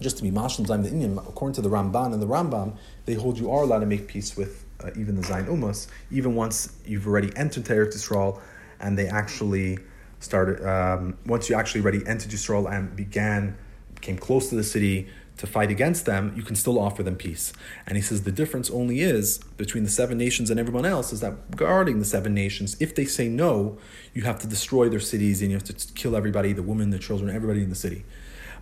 Just 0.00 0.16
to 0.16 0.22
be 0.22 0.30
mashal 0.30 0.66
time 0.66 0.82
the 0.82 0.90
Indian, 0.90 1.18
according 1.18 1.54
to 1.54 1.60
the 1.60 1.68
Ramban 1.68 2.12
and 2.12 2.20
the 2.20 2.26
Rambam, 2.26 2.76
they 3.04 3.14
hold 3.14 3.38
you 3.38 3.50
are 3.50 3.62
allowed 3.62 3.80
to 3.80 3.86
make 3.86 4.08
peace 4.08 4.36
with 4.36 4.64
uh, 4.82 4.90
even 4.96 5.14
the 5.14 5.22
Zayin 5.22 5.46
Umas, 5.46 5.88
even 6.10 6.34
once 6.34 6.76
you've 6.84 7.06
already 7.06 7.30
entered 7.36 7.64
Eretz 7.64 7.94
Yisrael, 7.94 8.40
and 8.80 8.98
they 8.98 9.08
actually 9.08 9.78
started. 10.20 10.66
Um, 10.66 11.16
once 11.26 11.48
you 11.48 11.56
actually 11.56 11.82
already 11.82 12.06
entered 12.06 12.30
Yisrael 12.30 12.70
and 12.70 12.94
began, 12.94 13.56
came 14.00 14.18
close 14.18 14.50
to 14.50 14.54
the 14.54 14.64
city 14.64 15.08
to 15.38 15.46
fight 15.46 15.70
against 15.70 16.06
them, 16.06 16.32
you 16.34 16.42
can 16.42 16.56
still 16.56 16.78
offer 16.78 17.02
them 17.02 17.16
peace. 17.16 17.52
And 17.86 17.96
he 17.96 18.02
says 18.02 18.22
the 18.22 18.32
difference 18.32 18.70
only 18.70 19.00
is 19.00 19.38
between 19.56 19.84
the 19.84 19.90
seven 19.90 20.16
nations 20.16 20.50
and 20.50 20.58
everyone 20.58 20.86
else 20.86 21.12
is 21.12 21.20
that 21.20 21.56
guarding 21.56 21.98
the 21.98 22.04
seven 22.04 22.34
nations, 22.34 22.76
if 22.80 22.94
they 22.94 23.04
say 23.04 23.28
no, 23.28 23.76
you 24.14 24.22
have 24.22 24.38
to 24.40 24.46
destroy 24.46 24.88
their 24.88 25.00
cities 25.00 25.42
and 25.42 25.50
you 25.50 25.56
have 25.56 25.64
to 25.64 25.92
kill 25.94 26.16
everybody, 26.16 26.52
the 26.52 26.62
women, 26.62 26.90
the 26.90 26.98
children, 26.98 27.34
everybody 27.34 27.62
in 27.62 27.68
the 27.68 27.76
city. 27.76 28.04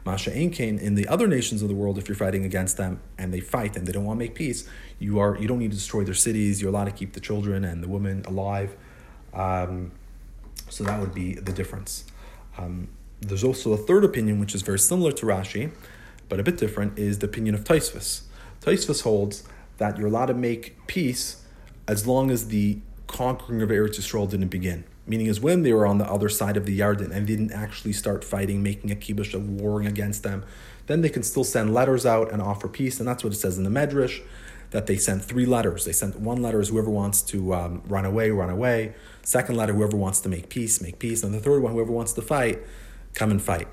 Masha 0.04 0.30
Ainkain, 0.32 0.80
in 0.80 0.96
the 0.96 1.08
other 1.08 1.26
nations 1.26 1.62
of 1.62 1.68
the 1.68 1.74
world, 1.74 1.96
if 1.96 2.08
you're 2.08 2.16
fighting 2.16 2.44
against 2.44 2.76
them 2.76 3.00
and 3.16 3.32
they 3.32 3.40
fight 3.40 3.76
and 3.76 3.86
they 3.86 3.92
don't 3.92 4.04
want 4.04 4.18
to 4.18 4.24
make 4.24 4.34
peace, 4.34 4.68
you 4.98 5.18
are 5.18 5.36
you 5.38 5.48
don't 5.48 5.58
need 5.58 5.70
to 5.70 5.76
destroy 5.76 6.04
their 6.04 6.14
cities. 6.14 6.60
You're 6.60 6.70
allowed 6.70 6.84
to 6.84 6.90
keep 6.90 7.14
the 7.14 7.20
children 7.20 7.64
and 7.64 7.82
the 7.82 7.88
women 7.88 8.22
alive. 8.26 8.76
Um, 9.32 9.92
so 10.68 10.84
that 10.84 11.00
would 11.00 11.14
be 11.14 11.34
the 11.34 11.52
difference. 11.52 12.04
Um, 12.58 12.88
there's 13.20 13.44
also 13.44 13.72
a 13.72 13.76
third 13.76 14.04
opinion, 14.04 14.38
which 14.40 14.54
is 14.54 14.62
very 14.62 14.78
similar 14.78 15.12
to 15.12 15.26
Rashi, 15.26 15.72
but 16.28 16.40
a 16.40 16.42
bit 16.42 16.56
different, 16.56 16.98
is 16.98 17.18
the 17.18 17.26
opinion 17.26 17.54
of 17.54 17.64
Tosfos. 17.64 18.22
Tosfos 18.60 19.02
holds 19.02 19.44
that 19.78 19.98
you're 19.98 20.08
allowed 20.08 20.26
to 20.26 20.34
make 20.34 20.86
peace 20.86 21.42
as 21.86 22.06
long 22.06 22.30
as 22.30 22.48
the 22.48 22.78
conquering 23.06 23.62
of 23.62 23.68
Eretz 23.68 23.98
Yisrael 23.98 24.28
didn't 24.28 24.48
begin 24.48 24.84
meaning 25.06 25.26
is 25.26 25.40
when 25.40 25.62
they 25.62 25.72
were 25.72 25.86
on 25.86 25.98
the 25.98 26.10
other 26.10 26.28
side 26.28 26.56
of 26.56 26.66
the 26.66 26.78
Yarden 26.78 27.10
and 27.10 27.26
didn't 27.26 27.52
actually 27.52 27.92
start 27.92 28.24
fighting, 28.24 28.62
making 28.62 28.90
a 28.90 28.94
kibush 28.94 29.34
of 29.34 29.48
warring 29.48 29.86
against 29.86 30.22
them, 30.22 30.44
then 30.86 31.00
they 31.00 31.08
can 31.08 31.22
still 31.22 31.44
send 31.44 31.74
letters 31.74 32.06
out 32.06 32.32
and 32.32 32.40
offer 32.40 32.68
peace. 32.68 32.98
And 32.98 33.08
that's 33.08 33.22
what 33.22 33.32
it 33.32 33.36
says 33.36 33.58
in 33.58 33.64
the 33.64 33.70
Medrash, 33.70 34.22
that 34.70 34.86
they 34.86 34.96
sent 34.96 35.24
three 35.24 35.46
letters. 35.46 35.84
They 35.84 35.92
sent 35.92 36.18
one 36.18 36.42
letter 36.42 36.60
is 36.60 36.68
whoever 36.68 36.90
wants 36.90 37.22
to 37.22 37.54
um, 37.54 37.82
run 37.86 38.04
away, 38.04 38.30
run 38.30 38.50
away. 38.50 38.94
Second 39.22 39.56
letter, 39.56 39.74
whoever 39.74 39.96
wants 39.96 40.20
to 40.20 40.28
make 40.28 40.48
peace, 40.48 40.80
make 40.80 40.98
peace. 40.98 41.22
And 41.22 41.34
the 41.34 41.40
third 41.40 41.62
one, 41.62 41.72
whoever 41.72 41.92
wants 41.92 42.12
to 42.14 42.22
fight, 42.22 42.60
come 43.14 43.30
and 43.30 43.40
fight. 43.40 43.68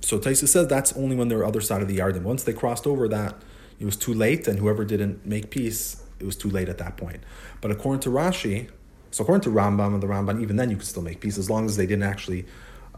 So 0.00 0.18
Taisa 0.18 0.48
says 0.48 0.66
that's 0.68 0.92
only 0.94 1.16
when 1.16 1.28
they're 1.28 1.44
other 1.44 1.60
side 1.60 1.82
of 1.82 1.88
the 1.88 1.98
Yarden. 1.98 2.22
Once 2.22 2.42
they 2.42 2.52
crossed 2.52 2.86
over 2.86 3.08
that, 3.08 3.42
it 3.78 3.84
was 3.84 3.96
too 3.96 4.14
late, 4.14 4.46
and 4.46 4.58
whoever 4.58 4.84
didn't 4.84 5.24
make 5.24 5.50
peace, 5.50 6.02
it 6.18 6.26
was 6.26 6.36
too 6.36 6.50
late 6.50 6.68
at 6.68 6.78
that 6.78 6.96
point. 6.96 7.20
But 7.60 7.70
according 7.70 8.00
to 8.00 8.10
Rashi, 8.10 8.70
so 9.10 9.22
according 9.22 9.42
to 9.42 9.50
Rambam 9.50 9.94
and 9.94 10.02
the 10.02 10.06
Ramban, 10.06 10.42
even 10.42 10.56
then 10.56 10.70
you 10.70 10.76
could 10.76 10.86
still 10.86 11.02
make 11.02 11.20
peace 11.20 11.38
as 11.38 11.50
long 11.50 11.66
as 11.66 11.76
they 11.76 11.86
didn't 11.86 12.04
actually, 12.04 12.46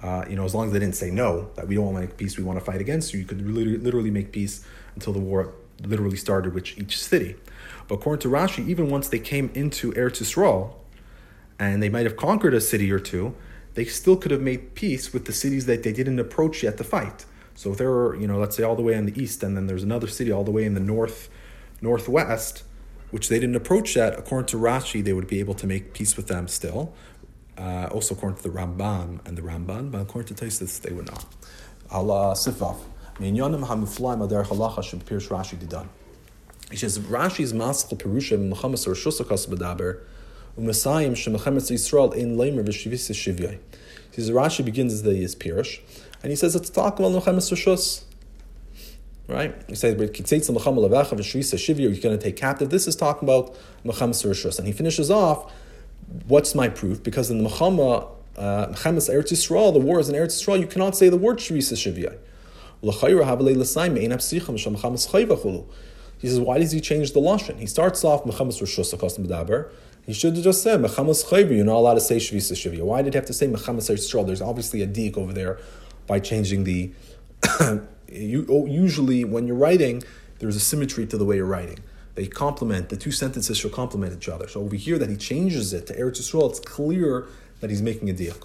uh, 0.02 0.24
you 0.28 0.36
know, 0.36 0.44
as 0.44 0.54
long 0.54 0.66
as 0.66 0.72
they 0.72 0.78
didn't 0.78 0.96
say 0.96 1.10
no, 1.10 1.50
that 1.54 1.68
we 1.68 1.76
don't 1.76 1.84
want 1.84 1.96
to 1.96 2.00
make 2.02 2.16
peace, 2.16 2.36
we 2.36 2.44
want 2.44 2.58
to 2.58 2.64
fight 2.64 2.80
against 2.80 3.14
you. 3.14 3.20
You 3.20 3.26
could 3.26 3.40
literally 3.46 4.10
make 4.10 4.32
peace 4.32 4.64
until 4.94 5.12
the 5.12 5.20
war 5.20 5.54
literally 5.84 6.16
started 6.16 6.54
with 6.54 6.76
each 6.78 6.98
city. 7.02 7.36
But 7.88 7.96
according 7.96 8.22
to 8.22 8.28
Rashi, 8.28 8.68
even 8.68 8.90
once 8.90 9.08
they 9.08 9.18
came 9.18 9.50
into 9.54 9.92
Eretz 9.92 10.20
Yisrael, 10.20 10.74
and 11.58 11.82
they 11.82 11.88
might 11.88 12.04
have 12.04 12.16
conquered 12.16 12.54
a 12.54 12.60
city 12.60 12.90
or 12.90 12.98
two, 12.98 13.34
they 13.74 13.84
still 13.84 14.16
could 14.16 14.30
have 14.30 14.40
made 14.40 14.74
peace 14.74 15.12
with 15.12 15.24
the 15.24 15.32
cities 15.32 15.66
that 15.66 15.82
they 15.82 15.92
didn't 15.92 16.18
approach 16.18 16.62
yet 16.62 16.76
to 16.78 16.84
fight. 16.84 17.24
So 17.54 17.72
if 17.72 17.78
there 17.78 17.90
were, 17.90 18.16
you 18.16 18.26
know, 18.26 18.38
let's 18.38 18.56
say 18.56 18.62
all 18.62 18.76
the 18.76 18.82
way 18.82 18.94
in 18.94 19.06
the 19.06 19.20
east, 19.20 19.42
and 19.42 19.56
then 19.56 19.66
there's 19.66 19.82
another 19.82 20.06
city 20.06 20.32
all 20.32 20.44
the 20.44 20.50
way 20.50 20.64
in 20.64 20.74
the 20.74 20.80
north, 20.80 21.28
northwest, 21.80 22.64
which 23.10 23.28
they 23.28 23.38
didn't 23.38 23.56
approach 23.56 23.96
yet, 23.96 24.18
according 24.18 24.46
to 24.46 24.56
Rashi, 24.56 25.04
they 25.04 25.12
would 25.12 25.26
be 25.26 25.38
able 25.40 25.54
to 25.54 25.66
make 25.66 25.92
peace 25.92 26.16
with 26.16 26.28
them 26.28 26.48
still. 26.48 26.94
Uh, 27.58 27.88
also 27.92 28.14
according 28.14 28.38
to 28.38 28.42
the 28.42 28.48
Ramban 28.48 29.26
and 29.26 29.36
the 29.36 29.42
Ramban, 29.42 29.90
but 29.90 30.00
according 30.00 30.34
to 30.34 30.44
Tosfos, 30.44 30.80
they 30.80 30.92
would 30.92 31.06
not. 31.06 31.26
Allah 31.90 32.32
Sifav. 32.32 32.78
Rashi 35.28 35.56
didan. 35.56 35.88
He 36.70 36.78
says 36.78 36.98
Rashi's 36.98 37.52
maskal 37.52 37.98
perusha 37.98 38.38
mechamas 38.38 38.86
or 38.86 38.92
shusakas 38.92 39.46
bedaber 39.46 40.00
u'mesayim 40.58 41.16
shem 41.16 41.34
mechamas 41.34 41.70
Yisrael 41.70 42.14
in 42.14 42.36
leimer 42.36 42.64
v'shivis 42.64 43.10
shivyai. 43.10 43.58
He 44.10 44.20
says 44.20 44.30
Rashi 44.30 44.64
begins 44.64 44.92
as 44.92 45.02
the 45.02 45.14
his 45.14 45.34
pirush, 45.34 45.80
and 46.22 46.30
he 46.30 46.36
says 46.36 46.54
it's 46.54 46.70
talk 46.70 46.98
about 46.98 47.12
mechamas 47.12 47.50
rishus. 47.52 48.04
Right? 49.28 49.54
He 49.68 49.76
says, 49.76 49.94
you're 49.96 50.08
going 50.08 50.18
to 50.18 52.18
take 52.18 52.36
captive. 52.36 52.70
This 52.70 52.88
is 52.88 52.96
talking 52.96 53.26
about 53.26 53.54
Mechamas 53.84 54.24
Rishus. 54.26 54.58
And 54.58 54.66
he 54.66 54.72
finishes 54.72 55.12
off, 55.12 55.50
what's 56.26 56.56
my 56.56 56.68
proof? 56.68 57.00
Because 57.02 57.30
in 57.30 57.42
the 57.42 57.48
Mechama, 57.48 58.08
uh, 58.36 58.66
Eretz 58.66 59.08
Yisrael, 59.08 59.72
the 59.72 59.78
war 59.78 60.00
is 60.00 60.08
in 60.08 60.16
Eretz 60.16 60.42
Yisrael, 60.42 60.58
you 60.60 60.66
cannot 60.66 60.96
say 60.96 61.08
the 61.08 61.16
word 61.16 61.38
Shirisa 61.38 61.74
Shivya. 61.74 62.18
He 66.18 66.28
says, 66.28 66.40
why 66.40 66.58
does 66.58 66.72
he 66.72 66.80
change 66.80 67.12
the 67.12 67.20
Lashon? 67.20 67.58
He 67.58 67.66
starts 67.66 68.04
off 68.04 68.24
Mechamas 68.24 68.60
Rishus, 68.60 68.92
Akosim 68.92 69.24
B'daber. 69.26 69.70
He 70.06 70.12
should 70.12 70.34
have 70.34 70.44
just 70.44 70.62
said 70.62 70.80
Mechamas 70.80 71.24
Chayva, 71.24 71.54
you're 71.54 71.64
not 71.64 71.76
allowed 71.76 71.94
to 71.94 72.00
say 72.00 72.16
Shvisa 72.16 72.54
Shivya. 72.54 72.82
Why 72.82 73.02
did 73.02 73.14
he 73.14 73.16
have 73.16 73.26
to 73.26 73.32
say 73.32 73.46
Mechamas 73.46 73.88
Eretz? 73.88 74.26
There's 74.26 74.42
obviously 74.42 74.82
a 74.82 74.86
deek 74.86 75.16
over 75.16 75.32
there 75.32 75.58
by 76.06 76.18
changing 76.18 76.64
the 76.64 76.92
you, 78.08 78.46
oh, 78.48 78.66
usually 78.66 79.24
when 79.24 79.46
you're 79.46 79.56
writing, 79.56 80.02
there's 80.38 80.56
a 80.56 80.60
symmetry 80.60 81.06
to 81.06 81.16
the 81.16 81.24
way 81.24 81.36
you're 81.36 81.46
writing. 81.46 81.78
They 82.14 82.26
complement, 82.26 82.88
the 82.88 82.96
two 82.96 83.10
sentences 83.12 83.56
should 83.56 83.72
complement 83.72 84.14
each 84.14 84.28
other. 84.28 84.48
So 84.48 84.60
over 84.60 84.76
here 84.76 84.98
that 84.98 85.08
he 85.08 85.16
changes 85.16 85.72
it 85.72 85.86
to 85.86 85.96
Eretz 85.96 86.20
Yisrael, 86.20 86.50
it's 86.50 86.60
clear 86.60 87.26
that 87.60 87.70
he's 87.70 87.80
making 87.80 88.10
a 88.10 88.12
deal. 88.12 88.36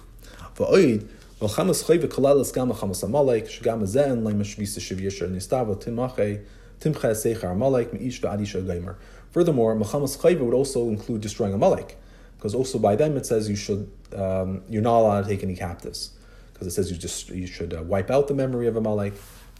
Furthermore, 9.38 9.76
Mechamas 9.76 10.18
Chayva 10.18 10.40
would 10.40 10.52
also 10.52 10.88
include 10.88 11.20
destroying 11.20 11.54
Amalek, 11.54 11.96
because 12.36 12.56
also 12.56 12.76
by 12.76 12.96
them 12.96 13.16
it 13.16 13.24
says 13.24 13.48
you 13.48 13.54
should 13.54 13.88
um, 14.16 14.62
you're 14.68 14.82
not 14.82 14.98
allowed 14.98 15.22
to 15.22 15.28
take 15.28 15.44
any 15.44 15.54
captives, 15.54 16.10
because 16.52 16.66
it 16.66 16.72
says 16.72 16.90
you 16.90 16.96
just 16.96 17.28
you 17.28 17.46
should 17.46 17.72
uh, 17.72 17.84
wipe 17.84 18.10
out 18.10 18.26
the 18.26 18.34
memory 18.34 18.66
of 18.66 18.74
Amalek 18.74 19.12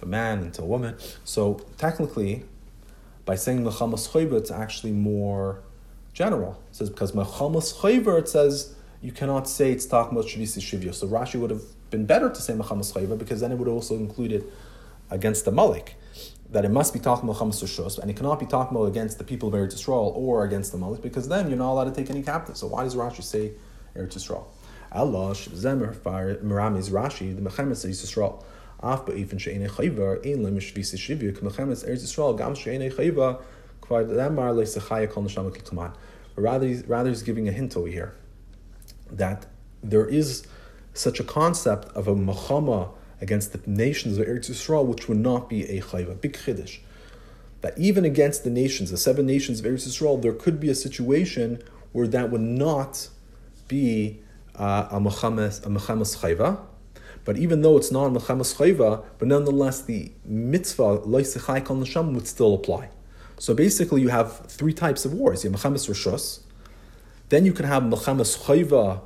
a 0.03 0.07
man 0.07 0.51
a 0.59 0.65
woman. 0.65 0.97
So 1.23 1.65
technically, 1.77 2.43
by 3.25 3.37
saying 3.37 3.63
mechamas 3.63 4.11
chayva, 4.11 4.33
it's 4.33 4.51
actually 4.51 4.91
more 4.91 5.63
general. 6.13 6.61
It 6.71 6.75
says 6.79 6.91
because 6.91 7.13
mechamas 7.13 7.69
chayva, 7.79 8.19
it 8.19 8.29
says 8.29 8.75
you 9.01 9.13
cannot 9.13 9.49
say 9.49 9.71
it's 9.71 9.87
about 9.87 10.11
shavisi 10.11 10.61
shivya. 10.61 10.93
So 10.93 11.07
Rashi 11.07 11.39
would 11.39 11.51
have 11.51 11.63
been 11.93 12.05
better 12.05 12.29
to 12.29 12.41
say 12.47 12.53
mechamas 12.53 12.93
chayva 12.93 13.17
because 13.17 13.39
then 13.43 13.53
it 13.53 13.59
would 13.59 13.69
also 13.69 13.95
include 13.95 14.33
it 14.33 14.43
against 15.09 15.45
the 15.45 15.53
malik 15.53 15.95
that 16.51 16.65
it 16.65 16.71
must 16.71 16.95
be 16.95 16.99
talking 16.99 17.29
about 17.29 17.41
Chamas 17.41 17.63
Shus, 17.63 17.99
and 17.99 18.11
it 18.11 18.17
cannot 18.17 18.41
be 18.41 18.47
talking 18.47 18.77
against 18.87 19.19
the 19.19 19.25
people 19.25 19.49
of 19.49 19.55
Eretz 19.55 19.75
Yisrael 19.75 20.15
or 20.17 20.45
against 20.45 20.73
the 20.73 20.79
Malik, 20.79 21.03
because 21.03 21.29
then 21.29 21.49
you're 21.49 21.59
not 21.59 21.73
allowed 21.73 21.85
to 21.85 21.91
take 21.91 22.09
any 22.11 22.23
captive. 22.23 22.57
So 22.57 22.67
why 22.69 22.85
does 22.85 22.95
Rashi 22.95 23.23
say 23.23 23.53
Eretz 23.95 24.15
Yisrael? 24.15 24.45
Allah 24.91 25.33
Zemer 25.33 25.95
Merami's 25.95 26.89
Rashi 26.89 27.35
the 27.35 27.43
Mechemes 27.43 27.87
Yisrael. 27.87 28.43
Af 28.81 29.05
ba'ifin 29.05 29.39
she'enei 29.39 29.69
chayva 29.69 30.25
in 30.25 30.43
le 30.43 30.51
mishvisi 30.51 30.97
shivya 30.97 31.37
k'mechemes 31.37 31.87
Eretz 31.87 32.03
Yisrael 32.05 32.39
gam 32.39 32.55
she'enei 32.55 32.93
chayva 32.93 33.43
kvar 33.83 34.09
demar 34.09 34.53
le'sechaya 34.53 35.11
kol 35.11 35.25
neshama 35.25 35.55
k'tuman. 35.55 35.93
Rather, 36.37 36.67
he's, 36.67 36.85
rather 36.85 37.11
he's 37.11 37.23
giving 37.23 37.49
a 37.49 37.53
hint 37.53 37.77
over 37.77 37.89
here 37.89 38.15
that 39.11 39.47
there 39.83 40.07
is 40.07 40.47
such 40.95 41.21
a 41.21 41.25
concept 41.25 41.89
of 41.97 42.09
a 42.09 42.15
machama 42.15 42.91
against 43.21 43.53
the 43.53 43.61
nations 43.67 44.19
of 44.19 44.27
Eretz 44.27 44.51
Yisrael, 44.51 44.87
which 44.87 45.09
would 45.09 45.19
not 45.19 45.49
be 45.49 45.65
a 45.65 45.81
chayva, 45.81 46.21
big 46.21 46.35
chiddush. 46.35 46.79
That 47.61 47.77
even 47.79 48.05
against 48.05 48.45
the 48.45 48.51
nations, 48.51 48.91
the 48.91 48.97
seven 48.97 49.27
nations 49.27 49.61
of 49.61 49.67
Eretz 49.67 49.89
Yisrael, 49.89 50.21
there 50.23 50.33
could 50.33 50.61
be 50.61 50.69
a 50.69 50.75
situation 50.75 51.63
where 51.93 52.07
that 52.07 52.31
would 52.31 52.41
not 52.41 53.09
be 53.67 54.21
uh, 54.55 54.89
a 54.91 55.01
machamas 55.01 55.65
a 55.65 55.69
chayva, 55.69 56.61
but 57.25 57.37
even 57.37 57.63
though 57.63 57.77
it's 57.77 57.91
not 57.91 58.13
mechamas 58.13 58.57
chayva, 58.57 59.05
but 59.19 59.29
nonetheless 59.29 59.83
the 59.83 60.13
mitzvah 60.25 60.99
loisechai 60.99 61.65
kol 61.65 61.77
neshama 61.77 62.15
would 62.15 62.29
still 62.29 62.55
apply. 62.55 62.91
So 63.39 63.55
basically, 63.55 64.03
you 64.03 64.09
have 64.09 64.47
three 64.47 64.73
types 64.73 65.05
of 65.05 65.13
wars. 65.13 65.45
You 65.45 65.51
have 65.51 65.61
Mechamas 65.61 65.89
Rishus, 65.89 66.41
then 67.29 67.45
you 67.47 67.53
can 67.53 67.67
have 67.67 67.85
Mechamas 67.85 68.37
Chayva, 68.37 69.01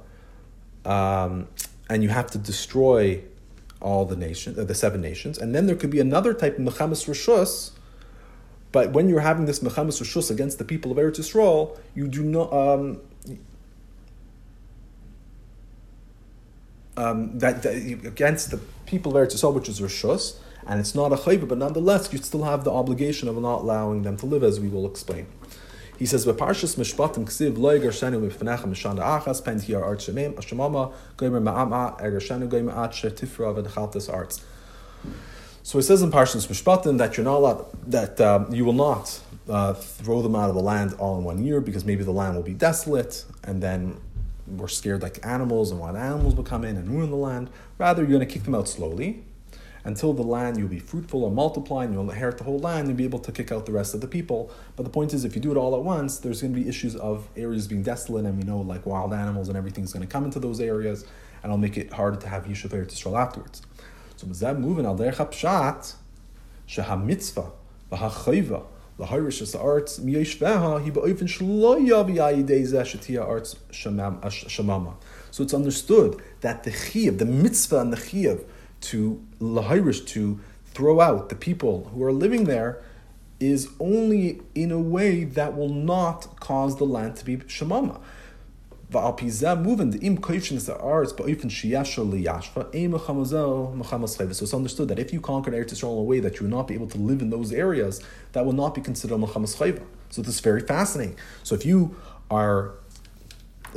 um, 0.88 1.48
and 1.90 2.02
you 2.02 2.08
have 2.08 2.30
to 2.30 2.38
destroy 2.38 3.22
all 3.83 4.05
the 4.05 4.16
nations, 4.16 4.59
uh, 4.59 4.64
the 4.64 4.74
seven 4.74 5.01
nations. 5.01 5.39
And 5.39 5.55
then 5.55 5.66
there 5.66 5.76
could 5.76 5.91
be 5.91 6.01
another 6.01 6.33
type 6.33 6.59
of 6.59 6.64
Mechamas 6.64 7.07
Rishus, 7.07 7.72
but 8.70 8.93
when 8.93 9.09
you're 9.09 9.20
having 9.20 9.45
this 9.45 9.61
Mechamas 9.61 10.01
Rishus 10.01 10.30
against 10.30 10.59
the 10.59 10.64
people 10.64 10.91
of 10.91 10.99
Eretz 10.99 11.18
Yisrael, 11.18 11.78
you 11.95 12.09
do 12.09 12.22
not. 12.22 12.53
Um, 12.53 13.01
um, 16.97 17.39
that, 17.39 17.62
that, 17.62 17.74
against 17.74 18.51
the 18.51 18.59
people 18.87 19.16
of 19.16 19.28
Eretz 19.28 19.35
Yisrael, 19.35 19.55
which 19.55 19.68
is 19.68 19.80
Rishus, 19.80 20.39
and 20.66 20.80
it's 20.80 20.95
not 20.95 21.12
a 21.12 21.16
chayva, 21.16 21.49
but 21.49 21.59
nonetheless, 21.59 22.12
you 22.12 22.18
still 22.18 22.45
have 22.45 22.64
the 22.64 22.72
obligation 22.72 23.28
of 23.28 23.37
not 23.41 23.61
allowing 23.62 24.03
them 24.03 24.16
to 24.18 24.26
live, 24.26 24.43
as 24.43 24.61
we 24.61 24.68
will 24.68 24.87
explain. 24.87 25.26
He 26.03 26.07
says, 26.07 26.26
"Beparshas 26.26 26.74
mishpatim 26.74 27.26
ksiv 27.26 27.59
loy 27.59 27.78
gershenu 27.78 28.28
mifnechem 28.28 28.72
mishanda 28.72 29.03
achas 29.03 29.44
pen 29.44 29.61
hiar 29.61 29.84
art 29.84 30.00
shemem 30.00 30.34
ashamama 30.34 30.92
goymer 31.16 31.40
ma'ama 31.40 31.96
egershenu 32.00 32.48
goymer 32.48 32.76
at 32.76 32.90
shetifra 32.90 33.55
v'dechaltas 33.55 34.12
arts." 34.12 34.40
So 35.62 35.78
it 35.78 35.82
says 35.82 36.03
in 36.03 36.11
Parshas 36.11 36.48
Mishpatim 36.48 36.98
that 36.98 37.16
you're 37.16 37.22
not 37.22 37.36
allowed, 37.36 37.66
that 37.86 38.20
um, 38.20 38.53
you 38.53 38.64
will 38.64 38.72
not 38.72 39.20
uh, 39.48 39.74
throw 39.74 40.22
them 40.22 40.34
out 40.34 40.48
of 40.48 40.57
the 40.57 40.61
land 40.61 40.92
all 40.98 41.18
in 41.18 41.22
one 41.22 41.44
year 41.44 41.61
because 41.61 41.84
maybe 41.84 42.03
the 42.03 42.11
land 42.11 42.34
will 42.34 42.42
be 42.42 42.55
desolate 42.55 43.24
and 43.44 43.62
then 43.62 44.00
we're 44.48 44.66
scared 44.66 45.03
like 45.03 45.24
animals 45.24 45.70
and 45.70 45.78
wild 45.78 45.94
animals 45.94 46.34
will 46.34 46.42
come 46.42 46.64
in 46.64 46.76
and 46.76 46.88
ruin 46.90 47.11
the 47.11 47.16
land. 47.16 47.48
Rather, 47.78 48.03
you're 48.03 48.11
going 48.11 48.26
to 48.26 48.34
kick 48.34 48.42
them 48.42 48.57
out 48.57 48.66
slowly 48.68 49.22
until 49.85 50.12
the 50.12 50.22
land 50.22 50.57
you'll 50.57 50.68
be 50.68 50.78
fruitful 50.78 51.26
and 51.26 51.35
multiply 51.35 51.85
and 51.85 51.93
you'll 51.93 52.09
inherit 52.11 52.39
the 52.39 52.45
whole 52.45 52.59
land 52.59 52.89
and 52.89 52.97
be 52.97 53.05
able 53.05 53.18
to 53.18 53.33
kick 53.33 53.51
out 53.51 53.66
the 53.66 53.72
rest 53.72 53.95
of 53.95 54.01
the 54.01 54.07
people. 54.07 54.51
But 54.76 54.85
the 54.85 54.91
point 54.91 55.12
is, 55.12 55.24
if 55.24 55.35
you 55.35 55.41
do 55.41 55.51
it 55.51 55.57
all 55.57 55.74
at 55.74 55.83
once, 55.83 56.18
there's 56.18 56.41
going 56.41 56.55
to 56.55 56.61
be 56.61 56.68
issues 56.68 56.95
of 56.97 57.28
areas 57.37 57.66
being 57.66 57.83
desolate, 57.83 58.24
and 58.24 58.39
we 58.39 58.45
know 58.45 58.61
like 58.61 58.87
wild 58.87 59.12
animals 59.12 59.49
and 59.49 59.57
everything's 59.57 59.93
going 59.93 60.07
to 60.07 60.12
come 60.12 60.24
into 60.24 60.39
those 60.39 60.61
areas, 60.61 61.03
and 61.43 61.51
it'll 61.51 61.59
make 61.59 61.76
it 61.76 61.93
harder 61.93 62.18
to 62.18 62.28
have 62.28 62.45
Yishuv 62.45 62.70
Eretz 62.70 62.93
Yisrael 62.93 63.18
afterwards. 63.20 63.62
So 64.16 64.26
that 64.26 64.59
moving 64.61 64.87
al 64.87 64.97
derech 64.97 65.16
pshat 65.16 65.95
sheha 66.68 67.05
mitzvah 67.05 67.51
v'hachayva 67.91 68.64
l'hayrish 68.99 69.43
es 69.43 69.55
arts 69.57 69.99
miyeshveha 69.99 70.83
hi 70.85 70.91
ba'ofen 70.91 71.26
shlo 71.26 71.76
yavi 71.76 72.16
ayidei 72.16 72.62
shetia 72.62 73.26
arts 73.26 73.57
shamama. 73.72 74.95
So 75.33 75.43
it's 75.43 75.55
understood 75.55 76.22
that 76.43 76.62
the 76.62 76.70
chiyuv, 76.70 77.18
the 77.18 77.24
mitzvah 77.24 77.80
and 77.80 77.93
the 77.93 77.97
chiyuv 77.97 78.45
to 78.83 79.24
lahirish 79.43 80.07
to 80.09 80.40
throw 80.66 81.01
out 81.01 81.28
the 81.28 81.34
people 81.34 81.90
who 81.93 82.03
are 82.03 82.12
living 82.12 82.45
there 82.45 82.82
is 83.40 83.68
only 83.80 84.40
in 84.55 84.70
a 84.70 84.78
way 84.78 85.24
that 85.24 85.57
will 85.57 85.68
not 85.68 86.38
cause 86.38 86.76
the 86.76 86.84
land 86.84 87.16
to 87.16 87.24
be 87.24 87.36
shamama. 87.38 88.01
So 88.93 88.99
it's 94.45 94.55
understood 94.55 94.88
that 94.88 94.99
if 94.99 95.12
you 95.12 95.20
conquer 95.20 95.51
Eretz 95.51 95.72
Yisrael 95.72 95.93
in 95.93 95.99
a 95.99 96.03
way 96.03 96.20
that 96.20 96.38
you 96.38 96.43
will 96.43 96.51
not 96.57 96.68
be 96.68 96.74
able 96.74 96.88
to 96.88 96.99
live 96.99 97.22
in 97.22 97.30
those 97.30 97.53
areas, 97.53 98.03
that 98.32 98.45
will 98.45 98.53
not 98.53 98.74
be 98.74 98.82
considered 98.82 99.18
Mechamas 99.18 99.57
Chayva. 99.57 99.82
So 100.11 100.20
this 100.20 100.34
is 100.34 100.40
very 100.40 100.61
fascinating. 100.61 101.16
So 101.43 101.55
if 101.55 101.64
you 101.64 101.97
are 102.30 102.74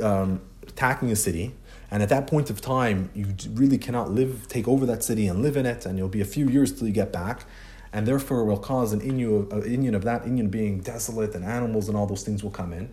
um, 0.02 0.42
attacking 0.62 1.10
a 1.10 1.16
city 1.16 1.54
and 1.96 2.02
at 2.02 2.10
that 2.10 2.26
point 2.26 2.50
of 2.50 2.60
time, 2.60 3.08
you 3.14 3.34
really 3.54 3.78
cannot 3.78 4.10
live, 4.10 4.48
take 4.48 4.68
over 4.68 4.84
that 4.84 5.02
city 5.02 5.28
and 5.28 5.40
live 5.40 5.56
in 5.56 5.64
it, 5.64 5.86
and 5.86 5.98
it'll 5.98 6.10
be 6.10 6.20
a 6.20 6.26
few 6.26 6.46
years 6.46 6.70
till 6.70 6.86
you 6.86 6.92
get 6.92 7.10
back, 7.10 7.46
and 7.90 8.06
therefore 8.06 8.44
will 8.44 8.58
cause 8.58 8.92
an 8.92 9.00
Inyan 9.00 9.50
of, 9.50 9.64
Inyan 9.64 9.94
of 9.94 10.04
that 10.04 10.26
Inyan 10.26 10.50
being 10.50 10.80
desolate, 10.80 11.34
and 11.34 11.42
animals 11.42 11.88
and 11.88 11.96
all 11.96 12.06
those 12.06 12.22
things 12.22 12.44
will 12.44 12.50
come 12.50 12.74
in. 12.74 12.92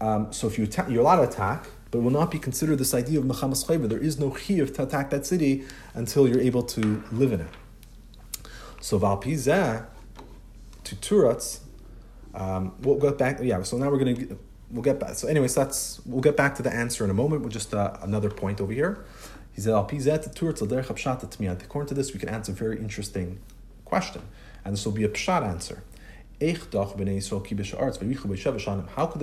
Um, 0.00 0.32
so 0.32 0.46
if 0.46 0.58
you 0.58 0.62
attack, 0.62 0.88
you're 0.88 1.00
allowed 1.00 1.16
to 1.16 1.22
attack, 1.22 1.66
but 1.90 1.98
it 1.98 2.02
will 2.02 2.12
not 2.12 2.30
be 2.30 2.38
considered 2.38 2.78
this 2.78 2.94
idea 2.94 3.18
of 3.18 3.24
Mechamas 3.24 3.66
Chayva. 3.66 3.88
There 3.88 3.98
is 3.98 4.20
no 4.20 4.30
chiyuv 4.30 4.76
to 4.76 4.84
attack 4.84 5.10
that 5.10 5.26
city 5.26 5.64
until 5.94 6.28
you're 6.28 6.38
able 6.38 6.62
to 6.62 7.02
live 7.10 7.32
in 7.32 7.40
it. 7.40 7.50
So 8.80 8.96
Valpizeh, 9.00 9.86
to 10.84 10.94
Turatz, 10.94 11.62
um, 12.36 12.74
we'll 12.82 12.94
go 12.94 13.10
back. 13.10 13.40
Yeah, 13.42 13.64
so 13.64 13.76
now 13.76 13.90
we're 13.90 13.98
going 13.98 14.28
to 14.28 14.38
we'll 14.70 14.82
get 14.82 14.98
back. 15.00 15.14
So, 15.14 15.28
anyways, 15.28 15.54
that's 15.54 16.00
we'll 16.06 16.20
get 16.20 16.36
back 16.36 16.54
to 16.56 16.62
the 16.62 16.72
answer 16.72 17.04
in 17.04 17.10
a 17.10 17.14
moment. 17.14 17.42
We'll 17.42 17.50
just 17.50 17.74
uh, 17.74 17.96
another 18.02 18.30
point 18.30 18.60
over 18.60 18.72
here. 18.72 19.04
He 19.52 19.60
said, 19.60 19.74
According 19.74 19.98
to 21.88 21.94
this, 21.94 22.12
we 22.12 22.20
can 22.20 22.28
answer 22.28 22.52
a 22.52 22.54
very 22.54 22.78
interesting 22.78 23.40
question, 23.84 24.22
and 24.64 24.72
this 24.74 24.84
will 24.84 24.92
be 24.92 25.04
a 25.04 25.08
pshat 25.08 25.42
answer. 25.42 25.82
How 26.40 26.54
could 26.56 26.80
the 26.80 26.86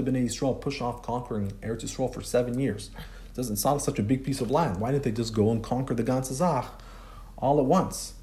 Bnei 0.03 0.25
Yisrael 0.25 0.61
push 0.61 0.81
off 0.81 1.01
conquering 1.01 1.51
Eretz 1.61 1.83
Yisrael 1.83 2.13
for 2.13 2.21
seven 2.21 2.59
years? 2.59 2.91
It 2.95 3.35
doesn't 3.35 3.55
sound 3.55 3.81
such 3.81 3.97
a 3.97 4.03
big 4.03 4.23
piece 4.23 4.39
of 4.39 4.51
land. 4.51 4.79
Why 4.79 4.91
didn't 4.91 5.03
they 5.03 5.11
just 5.11 5.33
go 5.33 5.49
and 5.51 5.63
conquer 5.63 5.95
the 5.95 6.03
Ganzazach 6.03 6.67
all 7.37 7.59
at 7.59 7.65
once? 7.65 8.13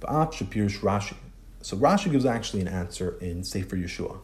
Rashi. 0.00 1.16
So 1.60 1.76
Rashi 1.76 2.10
gives 2.10 2.24
actually 2.24 2.62
an 2.62 2.68
answer 2.68 3.18
in 3.20 3.44
Sefer 3.44 3.76
Yeshua. 3.76 4.18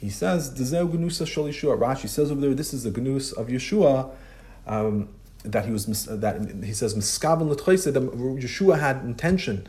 He 0.00 0.08
says, 0.08 0.50
Rashi 0.50 2.08
says 2.08 2.30
over 2.30 2.40
there, 2.40 2.54
this 2.54 2.72
is 2.72 2.84
the 2.84 2.90
gnus 2.90 3.32
of 3.32 3.48
Yeshua. 3.48 4.10
Um, 4.66 5.10
that 5.44 5.64
he 5.64 5.72
was 5.72 5.86
that 5.86 6.62
he 6.62 6.72
says 6.72 6.94
miskaven 6.94 7.48
that 7.48 7.58
Yeshua 7.58 8.78
had 8.78 8.96
intention 8.98 9.66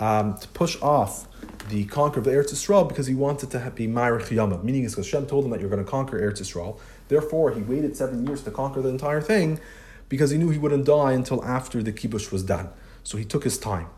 um, 0.00 0.36
to 0.38 0.48
push 0.48 0.80
off 0.82 1.28
the 1.68 1.84
conquer 1.86 2.18
of 2.20 2.24
the 2.24 2.30
Eretz 2.30 2.52
Yisrael 2.52 2.88
because 2.88 3.06
he 3.06 3.14
wanted 3.14 3.50
to 3.52 3.72
be 3.74 3.86
Ma'arich 3.86 4.30
Yama, 4.30 4.62
meaning 4.62 4.84
is 4.84 4.94
because 4.94 5.06
Shem 5.06 5.26
told 5.26 5.44
him 5.44 5.50
that 5.50 5.60
you're 5.60 5.70
going 5.70 5.84
to 5.84 5.90
conquer 5.90 6.20
Eretz 6.20 6.40
Yisrael. 6.40 6.78
Therefore, 7.08 7.52
he 7.52 7.60
waited 7.60 7.96
seven 7.96 8.26
years 8.26 8.42
to 8.42 8.50
conquer 8.50 8.82
the 8.82 8.88
entire 8.88 9.20
thing 9.20 9.60
because 10.08 10.30
he 10.30 10.38
knew 10.38 10.50
he 10.50 10.58
wouldn't 10.58 10.84
die 10.84 11.12
until 11.12 11.44
after 11.44 11.82
the 11.82 11.92
kibush 11.92 12.30
was 12.30 12.42
done. 12.42 12.68
So 13.04 13.16
he 13.16 13.24
took 13.24 13.44
his 13.44 13.58
time. 13.58 13.88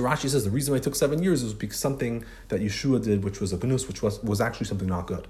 So 0.00 0.06
Rashi 0.06 0.30
says 0.30 0.44
the 0.44 0.50
reason 0.50 0.72
why 0.72 0.78
it 0.78 0.82
took 0.82 0.94
seven 0.94 1.22
years 1.22 1.44
was 1.44 1.52
because 1.52 1.78
something 1.78 2.24
that 2.48 2.62
Yeshua 2.62 3.04
did, 3.04 3.22
which 3.22 3.38
was 3.38 3.52
a 3.52 3.58
gnus, 3.58 3.86
which 3.86 4.02
was, 4.02 4.18
was 4.22 4.40
actually 4.40 4.64
something 4.64 4.88
not 4.88 5.06
good. 5.06 5.28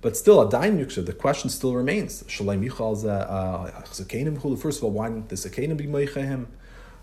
But 0.00 0.16
still, 0.16 0.40
a 0.40 0.48
daim 0.48 0.78
yuksha, 0.78 1.04
the 1.04 1.12
question 1.12 1.50
still 1.50 1.74
remains. 1.74 2.22
Uh, 2.22 2.26
first 4.56 4.78
of 4.78 4.84
all, 4.84 4.92
why 4.92 5.08
didn't 5.08 5.30
the 5.30 5.34
Sakanim 5.34 5.76
be 5.76 5.88
him 6.20 6.46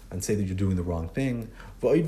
and 0.09 0.23
say 0.23 0.35
that 0.35 0.43
you're 0.43 0.55
doing 0.55 0.77
the 0.77 0.83
wrong 0.83 1.09
thing? 1.09 1.51
He 1.81 2.01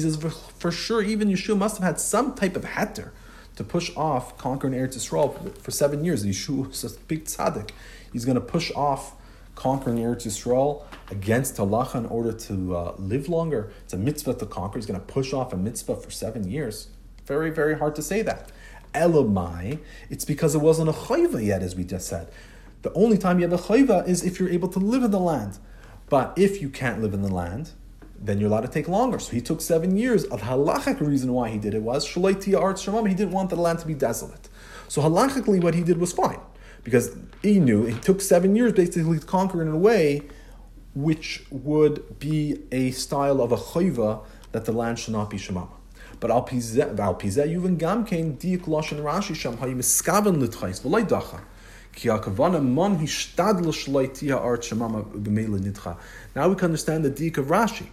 says, 0.00 0.16
for 0.58 0.72
sure, 0.72 1.02
even 1.02 1.28
Yeshua 1.28 1.56
must 1.56 1.76
have 1.76 1.84
had 1.84 2.00
some 2.00 2.34
type 2.34 2.56
of 2.56 2.64
heter 2.64 3.12
to 3.60 3.64
push 3.64 3.94
off 3.94 4.38
conquering 4.38 4.72
Eretz 4.72 4.96
Yisrael 4.96 5.58
for 5.58 5.70
seven 5.70 6.02
years. 6.02 6.24
Yeshua 6.24 6.70
is 6.72 6.82
a 6.82 6.98
big 7.00 7.24
tzaddik. 7.24 7.70
He's 8.10 8.24
going 8.24 8.36
to 8.36 8.40
push 8.40 8.72
off 8.74 9.14
conquering 9.54 9.98
Eretz 9.98 10.26
Yisrael 10.26 10.82
against 11.10 11.58
halacha 11.58 11.96
in 11.96 12.06
order 12.06 12.32
to 12.32 12.74
uh, 12.74 12.94
live 12.96 13.28
longer. 13.28 13.70
It's 13.84 13.92
a 13.92 13.98
mitzvah 13.98 14.34
to 14.34 14.46
conquer. 14.46 14.78
He's 14.78 14.86
going 14.86 14.98
to 14.98 15.06
push 15.06 15.34
off 15.34 15.52
a 15.52 15.58
mitzvah 15.58 15.96
for 15.96 16.10
seven 16.10 16.48
years. 16.50 16.88
Very, 17.26 17.50
very 17.50 17.78
hard 17.78 17.94
to 17.96 18.02
say 18.02 18.22
that. 18.22 18.50
Elamai, 18.94 19.78
it's 20.08 20.24
because 20.24 20.54
it 20.54 20.62
wasn't 20.62 20.88
a 20.88 20.92
chayva 20.92 21.44
yet, 21.44 21.62
as 21.62 21.76
we 21.76 21.84
just 21.84 22.08
said. 22.08 22.30
The 22.80 22.92
only 22.94 23.18
time 23.18 23.40
you 23.40 23.46
have 23.46 23.60
a 23.60 23.62
chayva 23.62 24.08
is 24.08 24.24
if 24.24 24.40
you're 24.40 24.48
able 24.48 24.68
to 24.68 24.78
live 24.78 25.02
in 25.02 25.10
the 25.10 25.20
land. 25.20 25.58
But 26.08 26.32
if 26.36 26.62
you 26.62 26.70
can't 26.70 27.02
live 27.02 27.12
in 27.12 27.20
the 27.20 27.32
land, 27.32 27.72
then 28.20 28.38
you're 28.38 28.48
allowed 28.50 28.60
to 28.60 28.68
take 28.68 28.86
longer. 28.86 29.18
So 29.18 29.32
he 29.32 29.40
took 29.40 29.60
seven 29.60 29.96
years. 29.96 30.24
The 30.24 30.36
halachic 30.36 31.00
reason 31.00 31.32
why 31.32 31.48
he 31.48 31.58
did 31.58 31.74
it 31.74 31.82
was 31.82 32.06
shalaiti 32.06 32.60
art 32.60 32.76
shamam. 32.76 33.08
He 33.08 33.14
didn't 33.14 33.32
want 33.32 33.50
the 33.50 33.56
land 33.56 33.78
to 33.78 33.86
be 33.86 33.94
desolate. 33.94 34.48
So 34.88 35.00
halachically, 35.00 35.62
what 35.62 35.74
he 35.74 35.82
did 35.82 35.98
was 35.98 36.12
fine 36.12 36.40
because 36.84 37.16
he 37.42 37.60
knew 37.60 37.86
it 37.86 38.02
took 38.02 38.20
seven 38.20 38.54
years 38.56 38.72
basically 38.72 39.18
to 39.18 39.26
conquer 39.26 39.62
in 39.62 39.68
a 39.68 39.76
way 39.76 40.22
which 40.94 41.44
would 41.50 42.18
be 42.18 42.60
a 42.72 42.90
style 42.90 43.40
of 43.40 43.52
a 43.52 43.56
chayva 43.56 44.24
that 44.52 44.64
the 44.64 44.72
land 44.72 44.98
should 44.98 45.14
not 45.14 45.30
be 45.30 45.36
shamam. 45.36 45.68
But 46.18 46.30
al 46.30 46.44
pizeh 46.44 47.78
gam 47.78 48.04
kain 48.04 48.36
diik 48.36 48.62
lashon 48.62 49.00
Rashi 49.02 49.34
sham 49.34 49.56
hayi 49.58 49.74
miskaven 49.74 50.36
litchais 50.42 50.82
v'loy 50.82 51.06
dacha. 51.08 51.40
Now 56.36 56.48
we 56.48 56.54
can 56.54 56.64
understand 56.66 57.04
the 57.04 57.10
dik 57.10 57.36
of 57.38 57.46
Rashi 57.46 57.88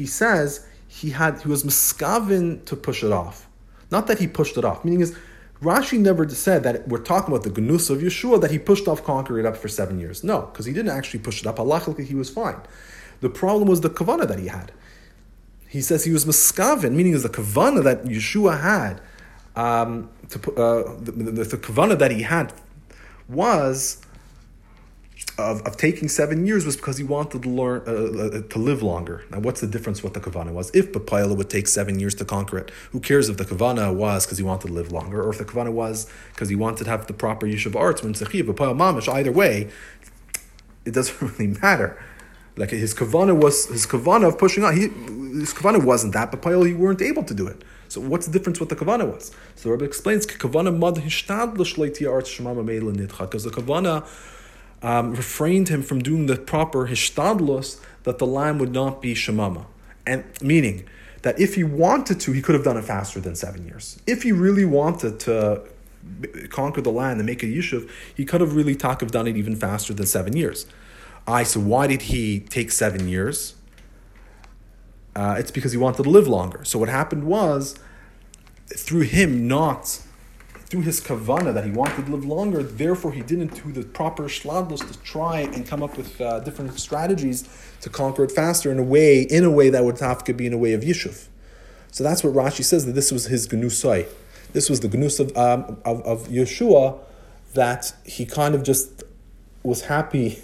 he 0.00 0.06
says 0.06 0.66
he 0.88 1.10
had 1.10 1.42
he 1.42 1.48
was 1.48 1.62
miskavin 1.62 2.64
to 2.64 2.74
push 2.74 3.04
it 3.04 3.12
off. 3.12 3.46
Not 3.90 4.06
that 4.06 4.18
he 4.18 4.26
pushed 4.26 4.56
it 4.56 4.64
off. 4.64 4.82
Meaning 4.82 5.02
is 5.02 5.14
Rashi 5.62 5.98
never 5.98 6.26
said 6.30 6.62
that 6.62 6.88
we're 6.88 7.06
talking 7.12 7.34
about 7.34 7.44
the 7.44 7.60
gnus 7.60 7.90
of 7.90 7.98
Yeshua 7.98 8.40
that 8.40 8.50
he 8.50 8.58
pushed 8.58 8.88
off, 8.88 9.04
conquering 9.04 9.44
it 9.44 9.48
up 9.48 9.58
for 9.58 9.68
seven 9.68 10.00
years. 10.00 10.24
No, 10.24 10.40
because 10.40 10.64
he 10.64 10.72
didn't 10.72 10.92
actually 10.98 11.20
push 11.20 11.42
it 11.42 11.46
up. 11.46 11.56
Halachically, 11.56 12.06
he 12.06 12.14
was 12.14 12.30
fine. 12.30 12.58
The 13.20 13.28
problem 13.28 13.68
was 13.68 13.82
the 13.82 13.90
kavana 13.90 14.26
that 14.26 14.38
he 14.38 14.48
had. 14.48 14.72
He 15.68 15.82
says 15.82 16.04
he 16.04 16.12
was 16.12 16.24
miskavin, 16.24 16.92
meaning 16.92 17.12
is 17.12 17.24
the 17.24 17.28
kavana 17.28 17.84
that 17.84 18.04
Yeshua 18.04 18.62
had. 18.62 19.02
Um, 19.54 20.08
to, 20.30 20.38
uh, 20.54 20.94
the, 20.98 21.12
the, 21.12 21.44
the 21.44 21.58
kavana 21.58 21.98
that 21.98 22.10
he 22.10 22.22
had 22.22 22.54
was 23.28 24.00
of, 25.38 25.62
of 25.62 25.76
taking 25.76 26.08
seven 26.08 26.46
years 26.46 26.66
was 26.66 26.76
because 26.76 26.98
he 26.98 27.04
wanted 27.04 27.42
to 27.42 27.48
learn 27.48 27.82
uh, 27.86 27.90
uh, 27.90 28.42
to 28.48 28.58
live 28.58 28.82
longer. 28.82 29.24
Now, 29.30 29.40
what's 29.40 29.60
the 29.60 29.66
difference? 29.66 30.02
What 30.02 30.14
the 30.14 30.20
kavana 30.20 30.52
was? 30.52 30.70
If 30.74 30.92
Bapayla 30.92 31.36
would 31.36 31.50
take 31.50 31.68
seven 31.68 31.98
years 31.98 32.14
to 32.16 32.24
conquer 32.24 32.58
it, 32.58 32.70
who 32.92 33.00
cares 33.00 33.28
if 33.28 33.36
the 33.36 33.44
kavana 33.44 33.94
was 33.94 34.26
because 34.26 34.38
he 34.38 34.44
wanted 34.44 34.68
to 34.68 34.72
live 34.72 34.92
longer, 34.92 35.22
or 35.22 35.30
if 35.30 35.38
the 35.38 35.44
kavana 35.44 35.72
was 35.72 36.10
because 36.32 36.48
he 36.48 36.56
wanted 36.56 36.84
to 36.84 36.90
have 36.90 37.06
the 37.06 37.12
proper 37.12 37.46
yishuv 37.46 37.76
arts 37.76 38.02
when 38.02 38.14
tzechiv 38.14 38.44
Bapayla 38.44 38.76
mamish? 38.76 39.12
Either 39.12 39.32
way, 39.32 39.70
it 40.84 40.92
doesn't 40.92 41.20
really 41.38 41.58
matter. 41.60 42.02
Like 42.56 42.70
his 42.70 42.94
kavana 42.94 43.40
was 43.40 43.66
his 43.66 43.86
kavana 43.86 44.28
of 44.28 44.38
pushing 44.38 44.64
on. 44.64 44.76
He 44.76 44.88
his 45.38 45.54
kavana 45.54 45.82
wasn't 45.82 46.12
that, 46.14 46.30
but 46.30 46.42
Payal 46.42 46.66
he 46.66 46.74
weren't 46.74 47.00
able 47.00 47.22
to 47.24 47.34
do 47.34 47.46
it. 47.46 47.62
So 47.88 48.00
what's 48.00 48.26
the 48.26 48.32
difference? 48.32 48.60
What 48.60 48.68
the 48.68 48.76
kavana 48.76 49.10
was? 49.10 49.34
So 49.56 49.68
the 49.68 49.72
Rebbe 49.72 49.84
explains 49.84 50.26
kavana 50.26 50.76
mad 50.76 50.94
because 50.94 53.44
the 53.44 53.50
kavana 53.50 54.06
um, 54.82 55.14
refrained 55.14 55.68
him 55.68 55.82
from 55.82 56.02
doing 56.02 56.26
the 56.26 56.36
proper 56.36 56.88
hishtadlus 56.88 57.80
that 58.04 58.18
the 58.18 58.26
lamb 58.26 58.58
would 58.58 58.72
not 58.72 59.02
be 59.02 59.14
shemama, 59.14 59.66
and 60.06 60.24
meaning 60.42 60.88
that 61.22 61.38
if 61.38 61.54
he 61.54 61.64
wanted 61.64 62.18
to, 62.20 62.32
he 62.32 62.40
could 62.40 62.54
have 62.54 62.64
done 62.64 62.76
it 62.76 62.84
faster 62.84 63.20
than 63.20 63.36
seven 63.36 63.66
years. 63.66 64.00
If 64.06 64.22
he 64.22 64.32
really 64.32 64.64
wanted 64.64 65.20
to 65.20 65.62
conquer 66.48 66.80
the 66.80 66.90
land 66.90 67.20
and 67.20 67.26
make 67.26 67.42
a 67.42 67.46
yishuv, 67.46 67.88
he 68.14 68.24
could 68.24 68.40
have 68.40 68.56
really 68.56 68.74
talk 68.74 69.00
have 69.00 69.10
done 69.10 69.26
it 69.26 69.36
even 69.36 69.54
faster 69.54 69.92
than 69.92 70.06
seven 70.06 70.34
years. 70.34 70.66
I 71.26 71.42
so 71.42 71.60
why 71.60 71.86
did 71.86 72.02
he 72.02 72.40
take 72.40 72.72
seven 72.72 73.08
years? 73.08 73.54
Uh, 75.14 75.36
it's 75.38 75.50
because 75.50 75.72
he 75.72 75.78
wanted 75.78 76.02
to 76.04 76.08
live 76.08 76.26
longer. 76.26 76.64
So 76.64 76.78
what 76.78 76.88
happened 76.88 77.24
was, 77.24 77.78
through 78.68 79.02
him 79.02 79.46
not 79.46 80.00
through 80.70 80.82
his 80.82 81.00
kavana 81.00 81.52
that 81.52 81.64
he 81.64 81.72
wanted 81.72 82.06
to 82.06 82.12
live 82.12 82.24
longer, 82.24 82.62
therefore 82.62 83.12
he 83.12 83.22
didn't 83.22 83.62
do 83.62 83.72
the 83.72 83.82
proper 83.82 84.24
shladlus 84.24 84.86
to 84.90 84.98
try 85.00 85.40
and 85.40 85.66
come 85.66 85.82
up 85.82 85.96
with 85.96 86.20
uh, 86.20 86.38
different 86.40 86.78
strategies 86.78 87.48
to 87.80 87.90
conquer 87.90 88.24
it 88.24 88.30
faster 88.30 88.70
in 88.70 88.78
a 88.78 88.82
way, 88.82 89.22
in 89.22 89.44
a 89.44 89.50
way 89.50 89.68
that 89.68 89.84
would 89.84 89.98
have 89.98 90.22
to 90.24 90.32
be 90.32 90.46
in 90.46 90.52
a 90.52 90.58
way 90.58 90.72
of 90.72 90.82
yishuv. 90.82 91.26
So 91.90 92.04
that's 92.04 92.22
what 92.22 92.34
Rashi 92.34 92.62
says 92.62 92.86
that 92.86 92.92
this 92.92 93.10
was 93.10 93.26
his 93.26 93.48
genusai. 93.48 94.06
This 94.52 94.70
was 94.70 94.80
the 94.80 94.88
genus 94.88 95.18
of, 95.18 95.36
um, 95.36 95.78
of, 95.84 96.02
of 96.02 96.28
Yeshua 96.28 96.98
that 97.54 97.92
he 98.04 98.24
kind 98.24 98.54
of 98.54 98.62
just 98.62 99.02
was 99.62 99.82
happy 99.82 100.38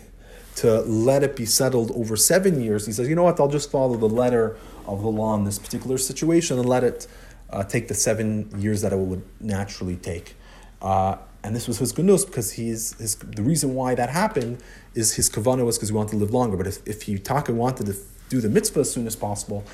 to 0.57 0.81
let 0.81 1.23
it 1.23 1.37
be 1.37 1.45
settled 1.45 1.91
over 1.93 2.17
seven 2.17 2.61
years. 2.61 2.87
He 2.87 2.93
says, 2.93 3.09
you 3.09 3.15
know 3.15 3.25
what, 3.25 3.39
I'll 3.39 3.49
just 3.49 3.71
follow 3.71 3.97
the 3.97 4.09
letter 4.09 4.57
of 4.87 5.03
the 5.03 5.09
law 5.09 5.35
in 5.37 5.45
this 5.45 5.59
particular 5.59 5.99
situation 5.99 6.59
and 6.59 6.69
let 6.69 6.83
it 6.83 7.07
uh, 7.51 7.65
take 7.65 7.89
the 7.89 7.95
seven 7.95 8.51
years 8.61 8.83
that 8.83 8.93
it 8.93 8.99
would 8.99 9.23
naturally 9.41 9.97
take. 9.97 10.37
Uh, 10.83 11.17
and 11.43 11.55
this 11.55 11.69
was 11.69 11.79
his 11.79 11.93
gunus 11.93 12.27
because 12.27 12.53
he's 12.53 12.99
his, 12.99 13.15
the 13.17 13.43
reason 13.43 13.75
why 13.75 13.95
that 13.95 14.11
happened 14.11 14.59
is 14.95 15.15
his 15.15 15.31
kavana 15.31 15.65
was 15.65 15.77
because 15.77 15.91
he 15.91 15.95
wanted 15.95 16.11
to 16.11 16.17
live 16.17 16.33
longer. 16.33 16.57
But 16.57 16.67
if, 16.67 16.87
if 16.87 17.03
he 17.03 17.19
wanted 17.53 17.87
to 17.87 17.97
do 18.29 18.41
the 18.41 18.49
mitzvah 18.49 18.81
as 18.81 18.91
soon 18.91 19.07
as 19.07 19.15
possible, 19.15 19.65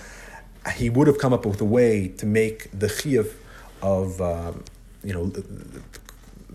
he 0.76 0.90
would 0.90 1.06
have 1.06 1.18
come 1.18 1.32
up 1.32 1.46
with 1.46 1.60
a 1.60 1.64
way 1.64 2.08
to 2.08 2.26
make 2.26 2.70
the 2.78 2.88
chiyuv 2.88 3.32
of, 3.80 4.20
um, 4.20 4.64
you 5.02 5.12
know, 5.12 5.26
the, 5.26 5.40
the, 5.40 5.82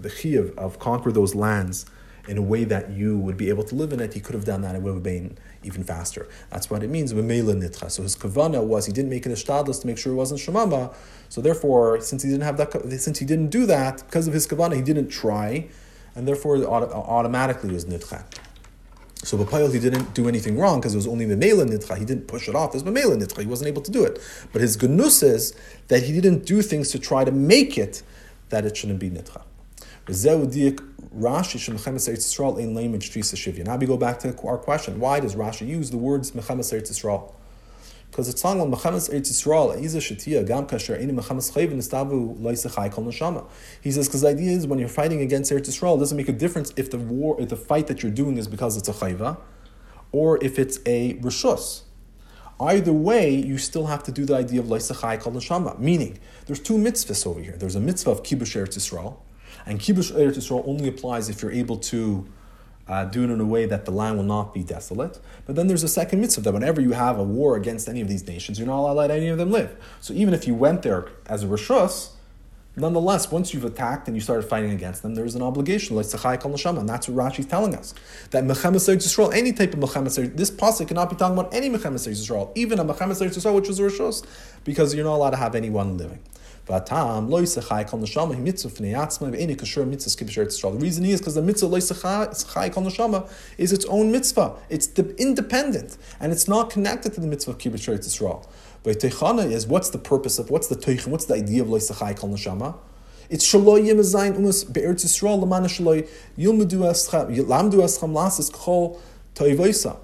the 0.09 0.53
of 0.57 0.79
conquer 0.79 1.11
those 1.11 1.33
lands 1.33 1.85
in 2.27 2.37
a 2.37 2.41
way 2.41 2.63
that 2.65 2.89
you 2.91 3.17
would 3.17 3.37
be 3.37 3.49
able 3.49 3.63
to 3.63 3.75
live 3.75 3.93
in 3.93 3.99
it. 3.99 4.13
He 4.13 4.19
could 4.19 4.35
have 4.35 4.45
done 4.45 4.61
that. 4.61 4.75
It 4.75 4.81
would 4.81 4.93
have 4.93 5.03
been 5.03 5.37
even 5.63 5.83
faster. 5.83 6.27
That's 6.49 6.69
what 6.69 6.83
it 6.83 6.89
means. 6.89 7.11
So 7.11 7.17
his 7.17 8.15
kavana 8.15 8.63
was 8.63 8.85
he 8.85 8.93
didn't 8.93 9.09
make 9.09 9.25
an 9.25 9.31
ishtadlis 9.31 9.81
to 9.81 9.87
make 9.87 9.97
sure 9.97 10.13
it 10.13 10.15
wasn't 10.15 10.39
shemama. 10.41 10.93
So 11.29 11.41
therefore, 11.41 12.01
since 12.01 12.23
he 12.23 12.29
didn't 12.29 12.43
have 12.43 12.57
that, 12.57 12.73
since 12.99 13.19
he 13.19 13.25
didn't 13.25 13.49
do 13.49 13.65
that 13.65 14.03
because 14.05 14.27
of 14.27 14.33
his 14.33 14.47
kavana, 14.47 14.75
he 14.75 14.81
didn't 14.81 15.09
try, 15.09 15.67
and 16.15 16.27
therefore 16.27 16.57
it 16.57 16.65
automatically 16.65 17.71
was 17.71 17.85
nitcha. 17.85 18.23
So 19.23 19.37
Bapayel, 19.37 19.73
he 19.73 19.79
didn't 19.79 20.13
do 20.13 20.27
anything 20.27 20.57
wrong 20.57 20.79
because 20.79 20.93
it 20.93 20.97
was 20.97 21.07
only 21.07 21.25
Memela 21.25 21.67
Nitcha. 21.67 21.97
He 21.97 22.05
didn't 22.05 22.27
push 22.27 22.47
it 22.47 22.55
off. 22.55 22.75
Was 22.75 22.83
Memela 22.83 23.19
Nitcha. 23.19 23.41
He 23.41 23.47
wasn't 23.47 23.67
able 23.67 23.81
to 23.81 23.89
do 23.89 24.03
it. 24.03 24.21
But 24.53 24.61
his 24.61 24.77
gunus 24.77 25.23
is 25.23 25.55
that 25.87 26.03
he 26.03 26.13
didn't 26.13 26.45
do 26.45 26.61
things 26.61 26.91
to 26.91 26.99
try 26.99 27.23
to 27.23 27.31
make 27.31 27.77
it 27.79 28.03
that 28.49 28.63
it 28.63 28.77
shouldn't 28.77 28.99
be 28.99 29.09
Nitcha. 29.09 29.41
Rashi 31.15 31.57
Shemchemes 31.57 32.09
Eretz 32.09 32.25
Yisrael 32.25 32.59
in 32.59 32.73
language 32.73 33.11
Trisa 33.11 33.35
Shivya. 33.35 33.65
Now 33.65 33.77
we 33.77 33.85
go 33.85 33.97
back 33.97 34.19
to 34.19 34.35
our 34.43 34.57
question: 34.57 34.99
Why 34.99 35.19
does 35.19 35.35
Rashi 35.35 35.67
use 35.67 35.89
the 35.91 35.97
words 35.97 36.31
Mechemes 36.31 36.73
Eretz 36.73 36.91
Yisrael? 36.91 37.33
Because 38.09 38.29
it's 38.29 38.41
talking 38.41 38.61
about 38.61 38.79
Mechemes 38.79 39.09
Eretz 39.09 39.31
Yisrael, 39.31 39.73
Gam. 40.47 40.67
He 43.81 43.91
says 43.91 44.07
because 44.07 44.21
the 44.21 44.27
idea 44.27 44.51
is 44.51 44.67
when 44.67 44.79
you're 44.79 44.87
fighting 44.87 45.21
against 45.21 45.51
Eretz 45.51 45.67
Yisrael, 45.69 45.97
it 45.97 45.99
doesn't 45.99 46.17
make 46.17 46.29
a 46.29 46.33
difference 46.33 46.73
if 46.75 46.89
the 46.89 46.97
war, 46.97 47.39
if 47.39 47.49
the 47.49 47.55
fight 47.55 47.87
that 47.87 48.03
you're 48.03 48.11
doing 48.11 48.37
is 48.37 48.47
because 48.47 48.77
it's 48.77 48.89
a 48.89 48.93
chayva, 48.93 49.37
or 50.11 50.43
if 50.43 50.57
it's 50.59 50.79
a 50.85 51.15
rishus. 51.15 51.83
Either 52.59 52.91
way, 52.91 53.29
you 53.35 53.57
still 53.57 53.85
have 53.85 54.01
to 54.03 54.11
do 54.11 54.25
the 54.25 54.35
idea 54.35 54.59
of 54.59 54.65
Loisechai 54.65 55.19
Kol 55.19 55.33
Neshama. 55.33 55.77
Meaning, 55.77 56.17
there's 56.47 56.59
two 56.59 56.73
mitzvahs 56.73 57.27
over 57.27 57.39
here. 57.39 57.55
There's 57.55 57.75
a 57.75 57.79
mitzvah 57.79 58.09
of 58.09 58.23
Kibush 58.23 58.55
Eretz 58.55 58.77
Yisrael, 58.77 59.17
and 59.67 59.79
Kibush 59.79 60.11
Eretz 60.13 60.37
Yisrael 60.37 60.67
only 60.67 60.87
applies 60.87 61.29
if 61.29 61.41
you're 61.41 61.51
able 61.51 61.77
to 61.77 62.27
uh, 62.87 63.05
do 63.05 63.23
it 63.23 63.29
in 63.29 63.39
a 63.39 63.45
way 63.45 63.65
that 63.65 63.85
the 63.85 63.91
land 63.91 64.17
will 64.17 64.23
not 64.23 64.53
be 64.53 64.63
desolate. 64.63 65.19
But 65.45 65.55
then 65.55 65.67
there's 65.67 65.83
a 65.83 65.89
second 65.89 66.21
mitzvah 66.21 66.41
that 66.41 66.53
whenever 66.53 66.79
you 66.79 66.93
have 66.93 67.19
a 67.19 67.23
war 67.23 67.55
against 67.57 67.89
any 67.89 68.01
of 68.01 68.07
these 68.07 68.25
nations, 68.25 68.57
you're 68.57 68.67
not 68.67 68.79
allowed 68.79 68.93
to 68.93 68.99
let 68.99 69.11
any 69.11 69.27
of 69.27 69.37
them 69.37 69.51
live. 69.51 69.75
So 69.99 70.13
even 70.13 70.33
if 70.33 70.47
you 70.47 70.55
went 70.55 70.83
there 70.83 71.09
as 71.25 71.43
a 71.43 71.47
rishus, 71.47 72.11
nonetheless, 72.77 73.29
once 73.29 73.53
you've 73.53 73.65
attacked 73.65 74.07
and 74.07 74.15
you 74.15 74.21
started 74.21 74.47
fighting 74.47 74.71
against 74.71 75.01
them, 75.01 75.15
there's 75.15 75.35
an 75.35 75.41
obligation, 75.41 75.97
like 75.97 76.05
Sachai 76.05 76.41
Kal 76.41 76.51
Neshama, 76.51 76.79
and 76.79 76.87
that's 76.87 77.09
what 77.09 77.17
Rashi's 77.17 77.45
telling 77.45 77.75
us. 77.75 77.93
That 78.31 78.45
Mechemes 78.45 78.87
Yisrael, 78.95 79.33
any 79.33 79.51
type 79.51 79.73
of 79.73 79.79
Mechemes 79.79 80.37
this 80.37 80.51
pasuk 80.51 80.87
cannot 80.87 81.09
be 81.09 81.17
talking 81.17 81.37
about 81.37 81.53
any 81.53 81.69
Mechemes 81.69 82.07
Yisrael, 82.07 82.51
even 82.55 82.79
a 82.79 82.85
Mechemes 82.85 83.21
Yisrael, 83.21 83.55
which 83.55 83.67
is 83.67 83.79
a 83.79 83.83
rishus, 83.83 84.25
because 84.63 84.95
you're 84.95 85.05
not 85.05 85.15
allowed 85.15 85.31
to 85.31 85.37
have 85.37 85.55
anyone 85.55 85.97
living. 85.97 86.19
Vatam 86.67 87.29
lo 87.29 87.41
yisachai 87.41 87.87
kol 87.87 87.99
neshama 87.99 88.37
mitzvah 88.37 88.69
fnei 88.69 88.93
atzma 88.93 89.31
ve'eni 89.31 89.55
kasher 89.55 89.87
mitzvah 89.87 90.11
skiv 90.11 90.27
Yisrael. 90.27 90.73
The 90.73 90.79
reason 90.79 91.05
is 91.05 91.21
because 91.21 91.35
the 91.35 91.41
mitzvah 91.41 91.67
lo 91.67 91.77
yisachai 91.77 92.73
kol 92.73 92.83
neshama 92.83 93.29
is 93.57 93.71
its 93.71 93.85
own 93.85 94.11
mitzvah. 94.11 94.53
It's 94.69 94.89
independent 95.17 95.97
and 96.19 96.33
it's 96.33 96.47
not 96.47 96.69
connected 96.69 97.13
to 97.13 97.21
the 97.21 97.27
mitzvah 97.27 97.51
of 97.51 97.57
kibush 97.57 97.87
Yisrael. 97.87 98.45
But 98.83 98.99
teichana 98.99 99.49
is 99.49 99.65
what's 99.65 99.91
the 99.91 99.97
purpose 99.97 100.39
of 100.39 100.49
what's 100.49 100.67
the 100.67 100.75
teichan? 100.75 101.07
What's 101.07 101.25
the 101.25 101.35
idea 101.35 101.61
of 101.61 101.69
lo 101.69 101.77
yisachai 101.79 102.17
kol 102.17 102.31
neshama? 102.31 102.75
It's 103.29 103.45
shaloy 103.45 103.87
yemazayin 103.87 104.35
umas 104.35 104.65
be'eretz 104.71 105.05
Yisrael 105.05 105.41
lamana 105.41 105.67
shaloy 105.67 106.05
yilmedu 106.37 106.79
escham 106.91 107.33
lamdu 107.45 107.75
escham 107.75 108.11
lasis 108.11 108.51
kol 108.51 109.01
toivoisa. 109.35 109.95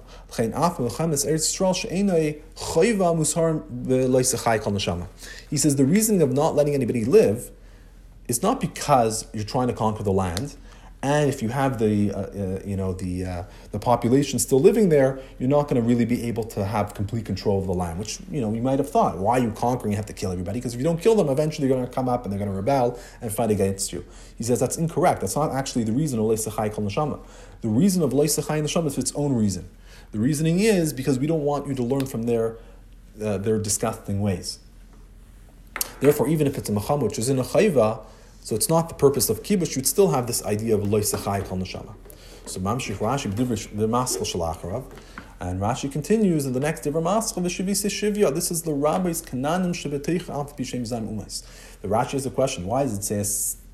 He 5.50 5.56
says 5.56 5.76
the 5.76 5.84
reason 5.84 6.22
of 6.22 6.32
not 6.32 6.54
letting 6.54 6.74
anybody 6.74 7.04
live 7.04 7.50
is 8.28 8.42
not 8.42 8.60
because 8.60 9.26
you're 9.32 9.44
trying 9.44 9.68
to 9.68 9.74
conquer 9.74 10.02
the 10.02 10.12
land, 10.12 10.56
and 11.04 11.28
if 11.28 11.42
you 11.42 11.50
have 11.50 11.78
the 11.78 12.12
uh, 12.12 12.18
uh, 12.18 12.60
you 12.64 12.76
know 12.76 12.94
the 12.94 13.26
uh, 13.26 13.44
the 13.72 13.78
population 13.78 14.38
still 14.38 14.58
living 14.58 14.88
there, 14.88 15.20
you're 15.38 15.50
not 15.50 15.64
going 15.64 15.76
to 15.76 15.86
really 15.86 16.06
be 16.06 16.22
able 16.22 16.44
to 16.44 16.64
have 16.64 16.94
complete 16.94 17.26
control 17.26 17.58
of 17.58 17.66
the 17.66 17.74
land. 17.74 17.98
Which 17.98 18.20
you 18.30 18.40
know 18.40 18.54
you 18.54 18.62
might 18.62 18.78
have 18.78 18.88
thought, 18.88 19.18
why 19.18 19.38
are 19.38 19.42
you 19.42 19.50
conquering? 19.50 19.92
You 19.92 19.96
have 19.96 20.06
to 20.06 20.14
kill 20.14 20.32
everybody 20.32 20.60
because 20.60 20.72
if 20.72 20.78
you 20.80 20.84
don't 20.84 20.98
kill 20.98 21.14
them, 21.14 21.28
eventually 21.28 21.68
they're 21.68 21.76
going 21.76 21.86
to 21.86 21.94
come 21.94 22.08
up 22.08 22.24
and 22.24 22.32
they're 22.32 22.38
going 22.38 22.50
to 22.50 22.56
rebel 22.56 22.98
and 23.20 23.30
fight 23.30 23.50
against 23.50 23.92
you. 23.92 24.02
He 24.36 24.44
says 24.44 24.58
that's 24.58 24.78
incorrect. 24.78 25.20
That's 25.20 25.36
not 25.36 25.52
actually 25.52 25.84
the 25.84 25.92
reason 25.92 26.18
of 26.18 26.24
Leisachai 26.24 26.72
Kol 26.72 26.86
Neshama. 26.86 27.20
The 27.60 27.68
reason 27.68 28.02
of 28.02 28.12
Leisachai 28.12 28.62
Neshama 28.62 28.86
is 28.86 28.96
its 28.96 29.12
own 29.14 29.34
reason. 29.34 29.68
The 30.14 30.20
reasoning 30.20 30.60
is 30.60 30.92
because 30.92 31.18
we 31.18 31.26
don't 31.26 31.42
want 31.42 31.66
you 31.66 31.74
to 31.74 31.82
learn 31.82 32.06
from 32.06 32.22
their, 32.22 32.56
uh, 33.20 33.36
their 33.38 33.58
disgusting 33.58 34.20
ways. 34.20 34.60
Therefore, 35.98 36.28
even 36.28 36.46
if 36.46 36.56
it's 36.56 36.68
a 36.68 36.72
macham 36.72 37.00
which 37.00 37.18
is 37.18 37.28
in 37.28 37.40
a 37.40 37.42
chayva, 37.42 38.00
so 38.40 38.54
it's 38.54 38.68
not 38.68 38.88
the 38.88 38.94
purpose 38.94 39.28
of 39.28 39.42
kibush, 39.42 39.74
you'd 39.74 39.88
still 39.88 40.12
have 40.12 40.28
this 40.28 40.44
idea 40.44 40.76
of 40.76 40.88
loy 40.88 41.00
loisachai 41.00 41.44
kol 41.44 41.58
neshama. 41.58 41.96
So 42.46 42.60
Mamshich 42.60 42.98
Rashi 42.98 43.34
the 43.76 43.88
maskal 43.88 44.22
shalacharav, 44.22 44.84
and 45.40 45.60
Rashi 45.60 45.90
continues 45.90 46.46
in 46.46 46.52
the 46.52 46.60
next 46.60 46.84
Divra 46.84 47.02
Maskal 47.02 47.42
v'shivisa 47.42 47.90
shivya. 47.90 48.32
This 48.32 48.52
is 48.52 48.62
the 48.62 48.70
Rabbi's 48.72 49.20
kananim 49.20 49.74
shebeteich 49.74 50.28
alf 50.28 50.56
b'shem 50.56 50.82
zayim 50.82 51.08
umas. 51.08 51.42
The 51.82 51.88
Rashi 51.88 52.12
has 52.12 52.24
a 52.24 52.30
question. 52.30 52.66
Why 52.66 52.84
does 52.84 52.98
it 52.98 53.02
say 53.02 53.18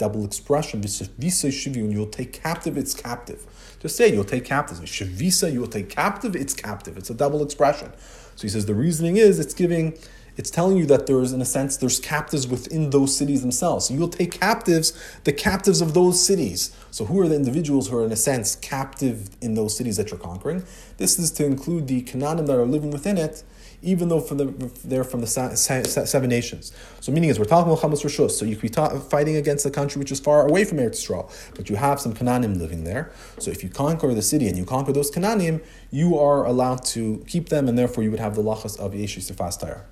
double 0.01 0.25
expression? 0.25 0.81
V'shivisa 0.81 1.51
shivya, 1.51 1.83
and 1.85 1.93
you'll 1.93 2.07
take 2.07 2.33
captive, 2.33 2.77
it's 2.77 2.95
captive. 2.95 3.47
Just 3.81 3.97
say 3.97 4.13
you'll 4.13 4.25
take 4.25 4.45
captive. 4.45 4.79
Shavisa, 4.79 5.53
you 5.53 5.61
will 5.61 5.69
take 5.69 5.89
captive, 5.89 6.35
it's 6.35 6.55
captive. 6.55 6.97
It's 6.97 7.11
a 7.11 7.15
double 7.15 7.43
expression. 7.43 7.93
So 8.37 8.43
he 8.43 8.49
says 8.49 8.67
the 8.67 8.75
reasoning 8.75 9.17
is 9.17 9.39
it's 9.39 9.55
giving, 9.55 9.99
it's 10.37 10.51
telling 10.51 10.79
you 10.79 10.87
that 10.87 11.07
there's, 11.07 11.33
in 11.33 11.41
a 11.41 11.45
sense, 11.45 11.77
there's 11.77 12.01
captives 12.01 12.47
within 12.49 12.91
those 12.91 13.17
cities 13.17 13.43
themselves. 13.43 13.87
So 13.87 13.95
you'll 13.95 14.09
take 14.09 14.33
captives, 14.33 14.93
the 15.25 15.33
captives 15.33 15.81
of 15.83 15.93
those 15.93 16.25
cities. 16.25 16.75
So 16.91 17.05
who 17.05 17.21
are 17.21 17.29
the 17.29 17.37
individuals 17.37 17.89
who 17.89 17.99
are, 17.99 18.05
in 18.05 18.13
a 18.13 18.17
sense, 18.17 18.57
captive 18.57 19.29
in 19.43 19.55
those 19.55 19.77
cities 19.77 19.97
that 19.99 20.11
you're 20.11 20.21
conquering? 20.21 20.65
This 20.97 21.19
is 21.19 21.31
to 21.33 21.45
include 21.45 21.87
the 21.89 22.03
Canaanim 22.03 22.47
that 22.47 22.59
are 22.59 22.67
living 22.67 22.91
within 22.91 23.19
it, 23.19 23.45
even 23.83 24.09
though 24.09 24.21
from 24.21 24.39
the, 24.39 24.45
they're 24.85 25.05
from 25.05 25.21
the 25.21 25.27
seven 25.27 26.29
nations. 26.29 26.73
So 27.01 27.13
meaning 27.13 27.31
is 27.31 27.39
we're 27.39 27.45
talking 27.45 27.73
about 27.73 27.83
Chamas 27.83 28.05
Rishus, 28.05 28.33
so 28.33 28.45
you 28.45 28.57
could 28.57 28.63
be 28.63 28.69
ta- 28.69 28.99
fighting 28.99 29.37
against 29.37 29.65
a 29.67 29.71
country 29.71 29.99
which 29.99 30.13
is 30.13 30.21
far 30.21 30.47
away 30.47 30.65
from 30.65 30.79
Eretz 30.79 31.07
Yisrael, 31.07 31.31
but 31.55 31.71
you 31.71 31.77
have 31.77 32.01
some 32.01 32.13
Canaanim 32.13 32.59
living 32.59 32.85
there. 32.85 33.11
So 33.39 33.51
if 33.51 33.63
you 33.63 33.71
conquer 33.71 34.13
the 34.15 34.23
city 34.23 34.49
and 34.49 34.59
you 34.59 34.65
conquer 34.65 34.93
those 34.93 35.11
Canaanim, 35.11 35.63
you 35.91 36.19
are 36.19 36.45
allowed 36.45 36.85
to 36.87 37.25
keep 37.27 37.49
them, 37.49 37.69
and 37.69 37.79
therefore 37.79 38.05
you 38.05 38.11
would 38.11 38.21
have 38.21 38.35
the 38.35 38.43
lachas 38.43 38.79
of 38.79 38.93
Yeshu 38.93 39.19
Sefas 39.19 39.59
Taira. 39.59 39.85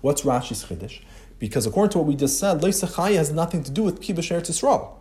What's 0.00 0.22
Rashi's 0.22 0.64
Chiddush? 0.64 1.00
Because 1.38 1.64
according 1.64 1.92
to 1.92 1.98
what 1.98 2.06
we 2.08 2.16
just 2.16 2.40
said, 2.40 2.60
Leisachai 2.60 3.14
has 3.14 3.30
nothing 3.30 3.62
to 3.62 3.70
do 3.70 3.84
with 3.84 4.00
Kibush 4.00 4.32
Eretz 4.32 4.96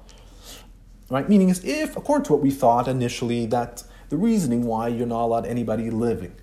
Right? 1.09 1.27
Meaning 1.27 1.49
is 1.49 1.65
if, 1.65 1.97
according 1.97 2.25
to 2.25 2.33
what 2.33 2.43
we 2.43 2.51
thought 2.51 2.87
initially, 2.87 3.47
that 3.47 3.83
the 4.09 4.17
reasoning 4.17 4.65
why 4.65 4.87
you're 4.87 5.07
not 5.07 5.23
allowed 5.23 5.47
anybody 5.47 5.89
living 5.89 6.35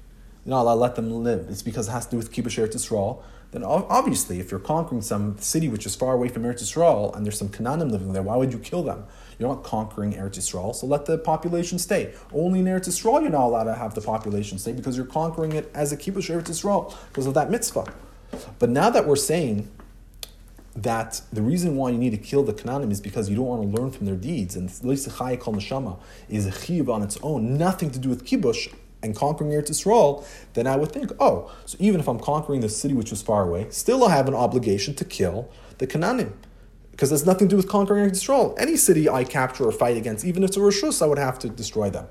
not 0.49 0.63
allowed 0.63 0.75
to 0.75 0.81
let 0.81 0.95
them 0.97 1.11
live, 1.11 1.47
It's 1.49 1.63
because 1.63 1.89
it 1.89 1.93
has 1.93 2.07
to 2.07 2.13
do 2.13 2.17
with 2.17 2.33
Kibush 2.33 2.59
Eretz 2.59 2.75
Yisrael, 2.75 3.23
then 3.51 3.65
obviously, 3.65 4.41
if 4.41 4.51
you're 4.51 4.61
conquering 4.61 5.01
some 5.01 5.39
city 5.39 5.69
which 5.69 5.87
is 5.87 5.95
far 5.95 6.13
away 6.13 6.29
from 6.29 6.43
Eretz 6.43 6.63
Yisrael 6.63 7.17
and 7.17 7.25
there's 7.25 7.39
some 7.39 7.49
Canaanim 7.49 7.91
living 7.91 8.13
there, 8.13 8.23
why 8.23 8.37
would 8.37 8.53
you 8.53 8.59
kill 8.59 8.83
them? 8.83 9.05
You're 9.39 9.49
not 9.49 9.65
conquering 9.65 10.13
Eretz 10.13 10.39
Yisrael, 10.39 10.75
so 10.75 10.87
let 10.87 11.07
the 11.07 11.17
population 11.17 11.79
stay. 11.79 12.13
Only 12.33 12.61
in 12.61 12.67
Eretz 12.67 12.89
Yisrael 12.89 13.23
you're 13.23 13.31
not 13.31 13.45
allowed 13.45 13.65
to 13.65 13.75
have 13.75 13.95
the 13.95 14.03
population 14.03 14.59
stay 14.59 14.73
because 14.73 14.97
you're 14.99 15.07
conquering 15.07 15.53
it 15.53 15.71
as 15.75 15.93
a 15.93 15.97
kibush 15.97 16.29
Eretz 16.29 16.49
Yisrael 16.49 16.95
because 17.09 17.27
of 17.27 17.35
that 17.35 17.51
mitzvah. 17.51 17.91
But 18.59 18.69
now 18.69 18.91
that 18.91 19.07
we're 19.07 19.17
saying 19.17 19.71
that 20.77 21.23
the 21.33 21.43
reason 21.43 21.77
why 21.77 21.91
you 21.91 21.99
need 21.99 22.11
to 22.11 22.19
kill 22.19 22.43
the 22.43 22.53
Canaanim 22.53 22.91
is 22.93 23.01
because 23.01 23.31
you 23.31 23.37
don't 23.37 23.47
want 23.47 23.63
to 23.63 23.81
learn 23.81 23.91
from 23.91 24.05
their 24.05 24.15
deeds, 24.15 24.57
and 24.57 24.69
Leisachai 24.69 25.41
Kol 25.41 25.55
Neshama 25.55 25.99
is 26.29 26.45
a 26.45 26.53
chiv 26.53 26.91
on 26.91 27.03
its 27.03 27.19
own, 27.23 27.57
nothing 27.57 27.91
to 27.91 27.99
do 27.99 28.11
with 28.11 28.25
kibush, 28.25 28.73
and 29.03 29.15
conquering 29.15 29.51
Eretz 29.51 29.71
Yisrael, 29.71 30.25
then 30.55 30.67
I 30.67 30.77
would 30.77 30.93
think, 30.93 31.13
oh, 31.21 31.53
so 31.67 31.77
even 31.81 32.01
if 32.01 32.09
I'm 32.09 32.19
conquering 32.19 32.61
the 32.61 32.69
city 32.69 32.95
which 32.95 33.11
was 33.11 33.23
far 33.23 33.45
away, 33.49 33.67
still 33.71 34.05
I 34.05 34.11
have 34.11 34.29
an 34.29 34.35
obligation 34.35 34.95
to 34.97 35.05
kill 35.05 35.49
the 35.79 35.87
Canaanim. 35.87 36.33
Because 36.91 37.11
there's 37.11 37.27
nothing 37.27 37.49
to 37.49 37.53
do 37.53 37.57
with 37.57 37.69
conquering 37.69 38.09
Eretz 38.09 38.25
Yisrael. 38.25 38.59
Any 38.59 38.77
city 38.77 39.09
I 39.09 39.25
capture 39.25 39.65
or 39.65 39.73
fight 39.73 39.97
against, 39.97 40.25
even 40.25 40.43
if 40.43 40.49
it's 40.49 40.57
a 40.57 40.61
Rishus, 40.61 41.01
I 41.01 41.07
would 41.07 41.19
have 41.19 41.39
to 41.41 41.49
destroy 41.49 41.91
them. 41.91 42.07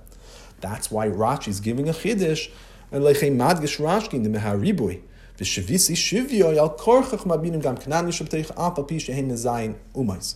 That's 0.62 0.90
why 0.90 1.08
Rashi 1.08 1.50
is 1.50 1.60
giving 1.60 1.90
a 1.90 1.94
Chiddush, 1.94 2.50
and 2.92 3.04
Lechem 3.04 3.36
Madgish 3.36 3.80
Rashki 3.80 4.14
in 4.14 4.24
the 4.24 4.40
Meharibui. 4.40 5.02
V'shivisi 5.38 5.96
shivyo 5.96 6.56
yal 6.56 6.76
korchach 6.76 7.26
mabinim 7.26 7.62
gam 7.62 7.78
kanan 7.78 8.08
yishabteich 8.08 8.50
ap 8.52 8.78
al 8.80 8.86
pi 8.86 8.96
shehin 8.96 9.28
nezayin 9.28 9.76
umais. 9.94 10.36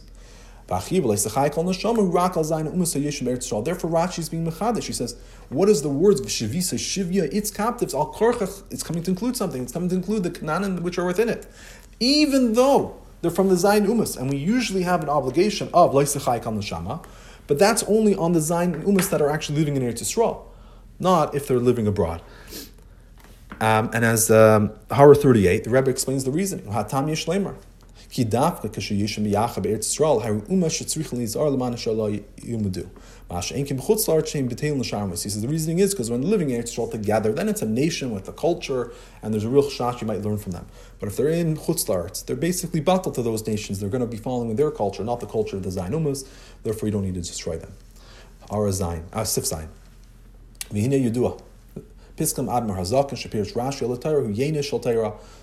Therefore, 0.71 1.11
Rashi 3.91 4.19
is 4.19 4.29
being 4.29 4.47
mechadish. 4.47 4.83
He 4.83 4.93
says, 4.93 5.17
"What 5.49 5.67
is 5.67 5.81
the 5.81 5.89
words 5.89 6.21
v'shivisa 6.21 6.79
shivya? 6.79 7.23
Its 7.33 7.51
captives 7.51 7.93
al 7.93 8.13
korchach. 8.13 8.63
It's 8.71 8.81
coming 8.81 9.03
to 9.03 9.11
include 9.11 9.35
something. 9.35 9.63
It's 9.63 9.73
coming 9.73 9.89
to 9.89 9.95
include 9.95 10.23
the 10.23 10.31
Canaan 10.31 10.81
which 10.81 10.97
are 10.97 11.05
within 11.05 11.27
it, 11.27 11.45
even 11.99 12.53
though 12.53 12.95
they're 13.21 13.31
from 13.31 13.49
the 13.49 13.55
Zayin 13.55 13.85
Umas, 13.85 14.15
and 14.17 14.29
we 14.29 14.37
usually 14.37 14.83
have 14.83 15.03
an 15.03 15.09
obligation 15.09 15.67
of 15.73 15.91
loisachai 15.91 16.41
kal 16.41 16.53
neshama, 16.53 17.03
but 17.47 17.59
that's 17.59 17.83
only 17.83 18.15
on 18.15 18.31
the 18.31 18.39
Zayin 18.39 18.81
Umas 18.85 19.09
that 19.09 19.21
are 19.21 19.29
actually 19.29 19.59
living 19.59 19.75
in 19.75 19.83
Eretz 19.83 20.01
Yisrael, 20.01 20.45
not 21.01 21.35
if 21.35 21.49
they're 21.49 21.59
living 21.59 21.85
abroad." 21.85 22.21
Um, 23.59 23.89
and 23.93 24.05
as 24.05 24.31
um, 24.31 24.71
Hara 24.89 25.15
38, 25.15 25.65
the 25.65 25.69
Rebbe 25.69 25.89
explains 25.89 26.23
the. 26.23 26.31
Hatam 26.31 27.09
yeshlemer. 28.11 29.63
He 35.23 35.29
says 35.29 35.41
the 35.41 35.47
reasoning 35.47 35.79
is 35.79 35.93
because 35.93 36.11
when 36.11 36.21
living 36.21 36.49
in 36.49 36.61
Eretz 36.61 36.91
together, 36.91 37.31
then 37.31 37.47
it's 37.47 37.61
a 37.61 37.65
nation 37.65 38.11
with 38.11 38.27
a 38.27 38.33
culture, 38.33 38.91
and 39.21 39.33
there's 39.33 39.45
a 39.45 39.49
real 39.49 39.63
chash 39.63 40.01
you 40.01 40.07
might 40.07 40.21
learn 40.21 40.37
from 40.37 40.51
them. 40.51 40.65
But 40.99 41.07
if 41.07 41.15
they're 41.15 41.29
in 41.29 41.55
Chutz 41.55 42.25
they're 42.25 42.35
basically 42.35 42.81
battled 42.81 43.15
to 43.15 43.21
those 43.21 43.47
nations. 43.47 43.79
They're 43.79 43.89
going 43.89 44.01
to 44.01 44.07
be 44.07 44.17
following 44.17 44.55
their 44.55 44.71
culture, 44.71 45.03
not 45.03 45.21
the 45.21 45.27
culture 45.27 45.55
of 45.55 45.63
the 45.63 45.69
Zayin 45.69 45.91
Umas. 45.91 46.27
Therefore, 46.63 46.87
you 46.87 46.91
don't 46.91 47.03
need 47.03 47.15
to 47.15 47.21
destroy 47.21 47.57
them. 47.57 47.73
Our 48.49 48.69
Zayin, 48.69 49.03
our 49.13 49.25
Sif 49.25 49.45
Zayin. 49.45 49.69
Vihine 50.69 51.09
Yudua. 51.09 51.41
Piskam 52.17 52.47
Admar 52.49 52.77
Hazakin 52.77 53.13
Shapirish 53.13 53.53
Rashi 53.53 53.87
Alatayra 53.87 54.25
Hu 54.25 54.33
Yenish 54.33 54.71
Altayra 54.71 55.17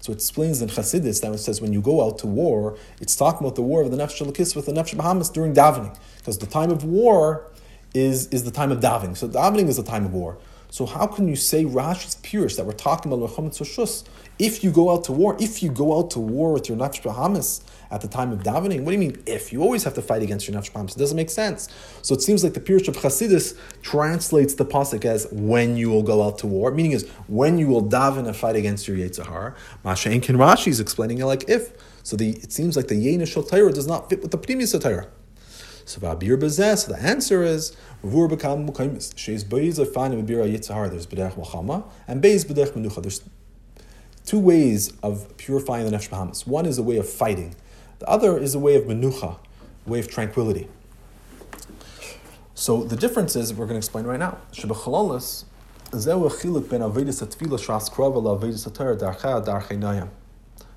So 0.00 0.12
it 0.12 0.16
explains 0.16 0.60
in 0.60 0.68
Chassidus 0.68 1.20
that 1.22 1.32
it 1.32 1.38
says 1.38 1.60
when 1.60 1.72
you 1.72 1.80
go 1.80 2.04
out 2.04 2.18
to 2.18 2.26
war, 2.26 2.76
it's 3.00 3.16
talking 3.16 3.40
about 3.46 3.56
the 3.56 3.62
war 3.62 3.82
of 3.82 3.90
the 3.90 3.96
Nefesh 3.96 4.20
Shalakis 4.20 4.54
with 4.54 4.66
the 4.66 4.72
Nefesh 4.72 4.96
Bahamas 4.96 5.30
during 5.30 5.54
davening. 5.54 5.96
Because 6.18 6.38
the 6.38 6.46
time 6.46 6.70
of 6.70 6.84
war 6.84 7.50
is, 7.94 8.26
is 8.28 8.44
the 8.44 8.50
time 8.50 8.70
of 8.72 8.80
davening. 8.80 9.16
So 9.16 9.28
davening 9.28 9.68
is 9.68 9.76
the 9.76 9.82
time 9.82 10.04
of 10.04 10.12
war. 10.12 10.36
So 10.70 10.86
how 10.86 11.06
can 11.06 11.28
you 11.28 11.36
say 11.36 11.64
Rashi's 11.64 12.16
purish 12.16 12.56
that 12.56 12.66
we're 12.66 12.72
talking 12.72 13.12
about 13.12 13.20
Muhammad 13.20 13.52
Soshus? 13.52 14.02
If 14.38 14.64
you 14.64 14.72
go 14.72 14.90
out 14.90 15.04
to 15.04 15.12
war, 15.12 15.36
if 15.38 15.62
you 15.62 15.70
go 15.70 15.98
out 15.98 16.10
to 16.12 16.20
war 16.20 16.52
with 16.52 16.68
your 16.68 16.76
Nefesh 16.76 17.02
Bahamas 17.02 17.62
at 17.90 18.00
the 18.00 18.08
time 18.08 18.32
of 18.32 18.40
davening, 18.40 18.80
what 18.80 18.90
do 18.90 18.92
you 18.92 18.98
mean 18.98 19.22
if? 19.26 19.52
You 19.52 19.62
always 19.62 19.84
have 19.84 19.94
to 19.94 20.02
fight 20.02 20.22
against 20.22 20.48
your 20.48 20.60
Nefesh 20.60 20.72
Bahamas. 20.72 20.96
It 20.96 20.98
doesn't 20.98 21.16
make 21.16 21.30
sense. 21.30 21.68
So 22.02 22.14
it 22.14 22.22
seems 22.22 22.42
like 22.42 22.54
the 22.54 22.60
purish 22.60 22.88
of 22.88 22.96
Chasidus 22.96 23.56
translates 23.82 24.54
the 24.54 24.64
pasuk 24.64 25.04
as 25.04 25.28
when 25.30 25.76
you 25.76 25.90
will 25.90 26.02
go 26.02 26.22
out 26.22 26.38
to 26.38 26.48
war, 26.48 26.72
meaning 26.72 26.92
is 26.92 27.08
when 27.28 27.58
you 27.58 27.68
will 27.68 27.84
daven 27.84 28.26
and 28.26 28.36
fight 28.36 28.56
against 28.56 28.88
your 28.88 28.96
Yetzirah. 28.96 29.54
Masha 29.84 30.08
Enkin 30.08 30.36
Rashi 30.36 30.68
is 30.68 30.80
explaining 30.80 31.18
it 31.18 31.26
like 31.26 31.48
if. 31.48 31.72
So 32.02 32.16
the, 32.16 32.30
it 32.30 32.52
seems 32.52 32.76
like 32.76 32.88
the 32.88 32.96
Yena 32.96 33.26
Shal 33.26 33.44
does 33.70 33.86
not 33.86 34.10
fit 34.10 34.20
with 34.20 34.32
the 34.32 34.38
Pneumius 34.38 34.78
Torah. 34.80 35.06
So 35.86 36.00
the 36.00 36.96
answer 36.98 37.42
is 37.42 37.76
Yitzhar, 38.02 38.66
there's 40.90 41.06
Machama, 41.06 41.84
and 42.08 42.22
Beis. 42.22 43.02
There's 43.02 43.20
two 44.24 44.38
ways 44.38 44.92
of 45.02 45.36
purifying 45.36 45.88
the 45.88 45.96
Nefesh 45.96 46.10
Bahamas. 46.10 46.46
One 46.46 46.66
is 46.66 46.78
a 46.78 46.82
way 46.82 46.96
of 46.96 47.08
fighting, 47.08 47.54
the 47.98 48.08
other 48.08 48.38
is 48.38 48.54
a 48.54 48.58
way 48.58 48.74
of 48.74 48.84
Menucha, 48.84 49.36
a 49.86 49.90
way 49.90 49.98
of 49.98 50.08
tranquility. 50.08 50.68
So 52.54 52.84
the 52.84 52.96
difference 52.96 53.36
is, 53.36 53.52
we're 53.52 53.66
going 53.66 53.74
to 53.74 53.78
explain 53.78 54.04
right 54.04 54.18
now. 54.18 54.38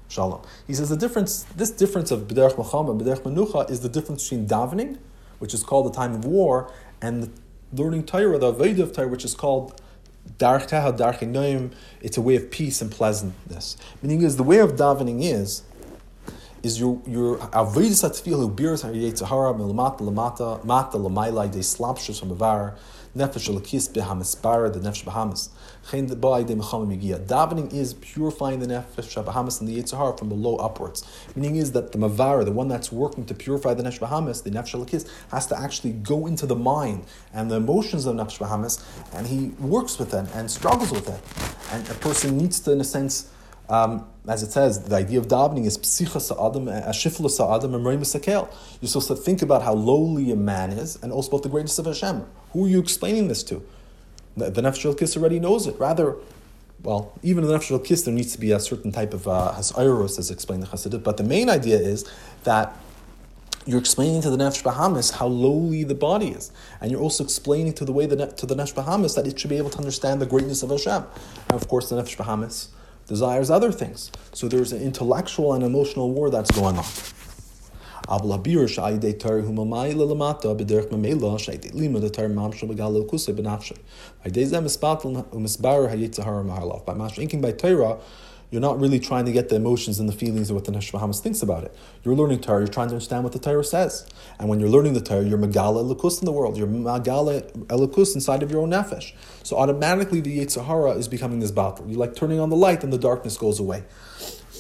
Shalom. 0.10 0.42
He 0.66 0.74
says 0.74 0.90
the 0.90 0.98
difference, 0.98 1.44
this 1.56 1.70
difference 1.70 2.12
of 2.12 2.28
B'derech 2.28 2.56
Machama 2.56 2.92
and 2.92 3.02
B'derech 3.02 3.22
Menucha 3.22 3.70
is 3.70 3.82
the 3.82 3.90
difference 3.90 4.24
between 4.24 4.48
davening, 4.48 4.98
which 5.40 5.54
is 5.54 5.64
called 5.64 5.92
the 5.92 5.96
time 5.96 6.16
of 6.16 6.26
war, 6.26 6.72
and 7.02 7.24
the 7.24 7.32
learning 7.84 8.06
Torah, 8.06 8.38
the 8.38 8.54
Aveda 8.54 8.80
of 8.80 8.94
Torah, 8.94 9.08
which 9.08 9.26
is 9.26 9.36
called 9.36 9.82
It's 10.40 12.18
a 12.18 12.22
way 12.22 12.36
of 12.36 12.52
peace 12.52 12.82
and 12.82 12.92
pleasantness. 12.92 13.78
Meaning 14.02 14.24
is 14.24 14.38
the 14.38 14.44
way 14.44 14.60
of 14.60 14.72
davening 14.72 15.24
is 15.24 15.64
is 16.64 16.80
your 16.80 17.02
your 17.08 17.38
avodas 17.38 18.04
atfil 18.04 18.40
who 18.40 18.50
beers 18.50 18.82
har 18.82 18.92
yitzhara 18.92 19.56
milmat 19.58 20.00
lamata 20.00 20.64
mata 20.66 20.98
lamaila 20.98 21.50
de 21.52 21.60
slapshus 21.60 22.20
from 22.20 22.32
avar 22.32 22.76
nefesh 23.16 23.48
lakis 23.56 23.88
behamispara 23.94 24.72
the 24.74 24.80
nefesh 24.80 25.04
bahamas 25.06 25.50
davening 25.88 27.74
is 27.74 27.94
purifying 27.96 28.60
the 28.60 28.68
nefesh 28.68 29.24
bahamas 29.24 29.60
and 29.60 29.70
the 29.70 29.78
Yitzhar 29.78 30.18
from 30.18 30.30
below 30.30 30.56
upwards 30.58 31.04
meaning 31.36 31.56
is 31.56 31.72
that 31.72 31.92
the 31.92 31.98
mavara 31.98 32.44
the 32.44 32.52
one 32.52 32.68
that's 32.68 32.92
working 32.92 33.26
to 33.26 33.34
purify 33.34 33.74
the 33.74 33.84
nefesh 33.84 34.00
bahamas 34.00 34.42
the 34.42 34.50
nefesh 34.50 34.74
lakis 34.74 35.10
has 35.32 35.48
to 35.48 35.60
actually 35.60 35.94
go 35.94 36.28
into 36.28 36.46
the 36.46 36.56
mind 36.56 37.04
and 37.34 37.50
the 37.50 37.56
emotions 37.56 38.06
of 38.06 38.16
nefesh 38.16 38.40
bahamas 38.40 38.84
and 39.14 39.28
he 39.28 39.48
works 39.60 39.98
with 39.98 40.12
them 40.12 40.28
and 40.34 40.52
struggles 40.52 40.92
with 40.92 41.08
it 41.08 41.22
and 41.72 41.90
a 41.90 41.94
person 41.96 42.38
needs 42.38 42.60
to 42.60 42.72
in 42.72 42.82
a 42.82 42.84
sense 42.84 43.30
um, 43.70 44.08
as 44.28 44.44
it 44.44 44.52
says, 44.52 44.84
the 44.84 44.96
idea 44.96 45.20
of 45.20 45.28
davening 45.28 45.66
is 45.66 45.78
psicha 45.78 46.22
sa'adam, 46.22 46.68
ashifla 46.68 47.30
sa'adam, 47.30 47.74
and 47.74 47.84
sakel. 47.84 48.50
You're 48.80 48.88
supposed 48.88 49.10
to 49.10 49.16
think 49.16 49.42
about 49.42 49.62
how 49.62 49.74
lowly 49.74 50.32
a 50.32 50.38
man 50.38 50.72
is, 50.72 50.98
and 51.02 51.12
also 51.12 51.32
about 51.32 51.44
the 51.44 51.50
greatness 51.50 51.78
of 51.78 51.86
Hashem. 51.86 52.26
Who 52.54 52.66
are 52.66 52.70
you 52.70 52.80
explaining 52.80 53.28
this 53.28 53.44
to? 53.44 53.62
The, 54.38 54.50
the 54.52 54.62
Nefesh 54.62 54.98
Kis 54.98 55.18
already 55.18 55.40
knows 55.40 55.68
it. 55.68 55.78
Rather, 55.80 56.16
well, 56.84 57.18
even 57.24 57.44
in 57.44 57.50
the 57.50 57.58
nefesh 57.58 57.84
kiss, 57.84 58.04
there 58.04 58.14
needs 58.14 58.32
to 58.34 58.40
be 58.40 58.52
a 58.52 58.60
certain 58.60 58.92
type 58.92 59.14
of 59.14 59.28
uh, 59.28 59.56
as 59.58 60.32
explained 60.32 60.64
in 60.64 60.70
Chassidut. 60.70 61.04
But 61.04 61.18
the 61.18 61.24
main 61.24 61.50
idea 61.50 61.78
is 61.78 62.10
that 62.44 62.74
you're 63.66 63.80
explaining 63.80 64.22
to 64.22 64.30
the 64.30 64.38
nefesh 64.38 64.64
bahamis 64.64 65.12
how 65.14 65.28
lowly 65.28 65.84
the 65.84 65.96
body 65.96 66.30
is, 66.30 66.52
and 66.80 66.92
you're 66.92 67.02
also 67.02 67.24
explaining 67.24 67.74
to 67.74 67.86
the 67.86 67.92
way 67.92 68.06
the 68.06 68.28
to 68.28 68.46
the 68.46 68.56
nefesh 68.56 68.76
bahamis 68.76 69.16
that 69.16 69.28
it 69.28 69.40
should 69.40 69.50
be 69.50 69.58
able 69.58 69.72
to 69.72 69.80
understand 69.80 70.22
the 70.22 70.26
greatness 70.26 70.64
of 70.64 70.70
Hashem. 70.70 71.04
And 71.50 71.62
of 71.62 71.68
course, 71.68 71.90
the 71.90 71.96
nefesh 71.96 72.16
bahamis 72.16 72.68
desires 73.08 73.50
other 73.50 73.72
things. 73.72 74.12
So 74.34 74.48
there's 74.48 74.72
an 74.72 74.82
intellectual 74.82 75.54
and 75.54 75.64
emotional 75.64 76.12
war 76.12 76.30
that's 76.30 76.52
going 76.52 76.78
on. 76.78 76.86
By 78.08 78.14
mashrinking 86.94 87.42
by 87.42 87.52
Torah, 87.52 88.00
you're 88.50 88.62
not 88.62 88.80
really 88.80 89.00
trying 89.00 89.26
to 89.26 89.34
get 89.34 89.50
the 89.50 89.58
emotions 89.58 90.00
and 90.00 90.08
the 90.08 90.14
feelings 90.14 90.50
of 90.50 90.56
what 90.56 90.64
the 90.64 90.72
Nefesh 90.72 90.94
Bahamas 90.94 91.20
thinks 91.20 91.42
about 91.42 91.66
it. 91.66 91.76
You're 92.06 92.16
learning 92.16 92.40
Torah, 92.40 92.60
you're 92.60 92.70
trying 92.70 92.88
to 92.88 92.94
understand 92.94 93.26
what 93.26 93.34
the 93.34 93.40
Torah 93.40 93.64
says. 93.64 94.08
And 94.40 94.48
when 94.48 94.62
you're 94.62 94.70
learning 94.70 94.94
the 94.94 95.02
Torah, 95.02 95.26
you're 95.26 95.38
Megala 95.38 95.84
Elikus 95.84 96.20
in 96.20 96.26
the 96.26 96.32
world, 96.32 96.56
you're 96.56 96.66
Megala 96.66 97.52
Elikus 97.68 98.16
inside 98.16 98.42
of 98.44 98.50
your 98.50 98.62
own 98.62 98.70
Nefesh. 98.70 99.12
So 99.44 99.58
automatically 99.58 100.22
the 100.22 100.40
Yetzirah 100.40 100.98
is 100.98 101.10
becoming 101.10 101.42
this 101.42 101.52
battle. 101.52 101.86
You're 101.90 102.00
like 102.00 102.16
turning 102.16 102.40
on 102.40 102.50
the 102.50 102.56
light 102.56 102.86
and 102.86 102.94
the 102.94 102.98
darkness 102.98 103.38
goes 103.38 103.60
away. 103.60 103.84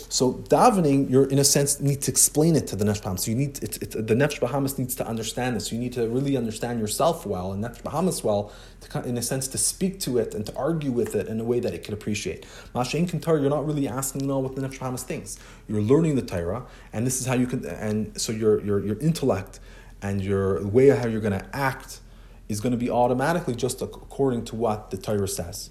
So 0.09 0.33
davening, 0.33 1.09
you're 1.09 1.29
in 1.29 1.37
a 1.37 1.43
sense 1.43 1.81
need 1.81 2.01
to 2.03 2.11
explain 2.11 2.55
it 2.55 2.67
to 2.67 2.77
the 2.77 2.85
nefesh 2.85 3.01
bahamis. 3.01 3.19
So 3.19 3.31
you 3.31 3.37
need 3.37 3.61
it, 3.61 3.81
it, 3.81 3.91
the 3.91 4.15
nefesh 4.15 4.39
bahamis 4.39 4.77
needs 4.77 4.95
to 4.95 5.07
understand 5.07 5.57
this. 5.57 5.71
You 5.71 5.79
need 5.79 5.93
to 5.93 6.07
really 6.07 6.37
understand 6.37 6.79
yourself 6.79 7.25
well 7.25 7.51
and 7.51 7.63
nefesh 7.63 7.81
bahamis 7.81 8.23
well, 8.23 8.53
to, 8.81 9.03
in 9.03 9.17
a 9.17 9.21
sense 9.21 9.49
to 9.49 9.57
speak 9.57 9.99
to 10.01 10.17
it 10.17 10.33
and 10.33 10.45
to 10.45 10.55
argue 10.55 10.91
with 10.91 11.13
it 11.15 11.27
in 11.27 11.41
a 11.41 11.43
way 11.43 11.59
that 11.59 11.73
it 11.73 11.83
can 11.83 11.93
appreciate. 11.93 12.45
Masha 12.73 12.97
Kintar, 12.97 13.41
you're 13.41 13.49
not 13.49 13.65
really 13.65 13.87
asking 13.87 14.25
no 14.25 14.39
what 14.39 14.55
the 14.55 14.61
nefesh 14.61 14.79
bahamis 14.79 15.03
thinks. 15.03 15.37
You're 15.67 15.81
learning 15.81 16.15
the 16.15 16.21
Torah, 16.21 16.65
and 16.93 17.05
this 17.05 17.19
is 17.19 17.27
how 17.27 17.35
you 17.35 17.47
can. 17.47 17.65
And 17.65 18.19
so 18.19 18.31
your 18.31 18.63
your 18.63 18.85
your 18.85 18.97
intellect 18.99 19.59
and 20.01 20.23
your 20.23 20.65
way 20.65 20.89
of 20.89 20.99
how 20.99 21.07
you're 21.07 21.21
going 21.21 21.37
to 21.37 21.55
act 21.55 21.99
is 22.47 22.61
going 22.61 22.71
to 22.71 22.77
be 22.77 22.89
automatically 22.89 23.55
just 23.55 23.81
according 23.81 24.45
to 24.45 24.55
what 24.55 24.89
the 24.89 24.97
Torah 24.97 25.27
says. 25.27 25.69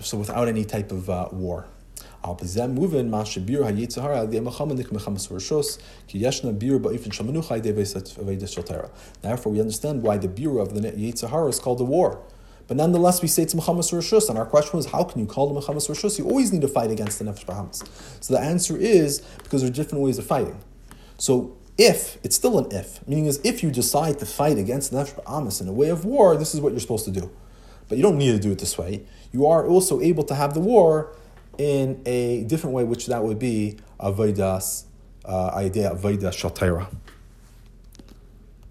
So 0.00 0.16
without 0.16 0.48
any 0.48 0.64
type 0.64 0.90
of 0.90 1.10
uh, 1.10 1.28
war. 1.30 1.66
Therefore, 2.22 2.36
we 9.52 9.60
understand 9.60 10.02
why 10.02 10.18
the 10.18 10.28
bir 10.28 10.58
of 10.58 10.74
the 10.74 10.92
yitzahar 10.92 11.48
is 11.48 11.58
called 11.58 11.78
the 11.78 11.84
war. 11.84 12.22
But 12.68 12.76
nonetheless, 12.76 13.20
we 13.20 13.26
say 13.26 13.42
it's 13.42 13.54
Machamas 13.54 13.92
Rishus, 13.92 14.28
and 14.28 14.38
our 14.38 14.46
question 14.46 14.76
was, 14.76 14.86
how 14.86 15.02
can 15.02 15.20
you 15.20 15.26
call 15.26 15.52
the 15.52 15.60
Machamas 15.60 15.88
Rishus? 15.88 16.18
You 16.18 16.26
always 16.26 16.52
need 16.52 16.60
to 16.60 16.68
fight 16.68 16.90
against 16.90 17.18
the 17.18 17.24
Nefesh 17.24 17.44
Bahamas. 17.44 17.82
So 18.20 18.34
the 18.34 18.40
answer 18.40 18.76
is 18.76 19.22
because 19.42 19.62
there 19.62 19.70
are 19.70 19.74
different 19.74 20.04
ways 20.04 20.18
of 20.18 20.26
fighting. 20.26 20.60
So 21.18 21.56
if, 21.76 22.18
it's 22.22 22.36
still 22.36 22.58
an 22.58 22.70
if, 22.70 23.06
meaning 23.08 23.26
is 23.26 23.40
if 23.42 23.64
you 23.64 23.72
decide 23.72 24.20
to 24.20 24.26
fight 24.26 24.56
against 24.56 24.92
the 24.92 24.98
Nefesh 24.98 25.24
Bahamas 25.24 25.60
in 25.60 25.66
a 25.66 25.72
way 25.72 25.88
of 25.88 26.04
war, 26.04 26.36
this 26.36 26.54
is 26.54 26.60
what 26.60 26.72
you're 26.72 26.80
supposed 26.80 27.06
to 27.06 27.10
do. 27.10 27.30
But 27.88 27.98
you 27.98 28.02
don't 28.02 28.18
need 28.18 28.30
to 28.30 28.38
do 28.38 28.52
it 28.52 28.60
this 28.60 28.78
way. 28.78 29.02
You 29.32 29.46
are 29.46 29.66
also 29.66 30.00
able 30.00 30.22
to 30.24 30.34
have 30.36 30.54
the 30.54 30.60
war 30.60 31.16
in 31.60 32.00
a 32.06 32.44
different 32.44 32.74
way, 32.74 32.84
which 32.84 33.06
that 33.06 33.22
would 33.22 33.38
be 33.38 33.76
avodas 34.00 34.84
uh, 35.26 35.50
idea 35.54 35.90
avodah 35.90 36.32
shatera. 36.32 36.88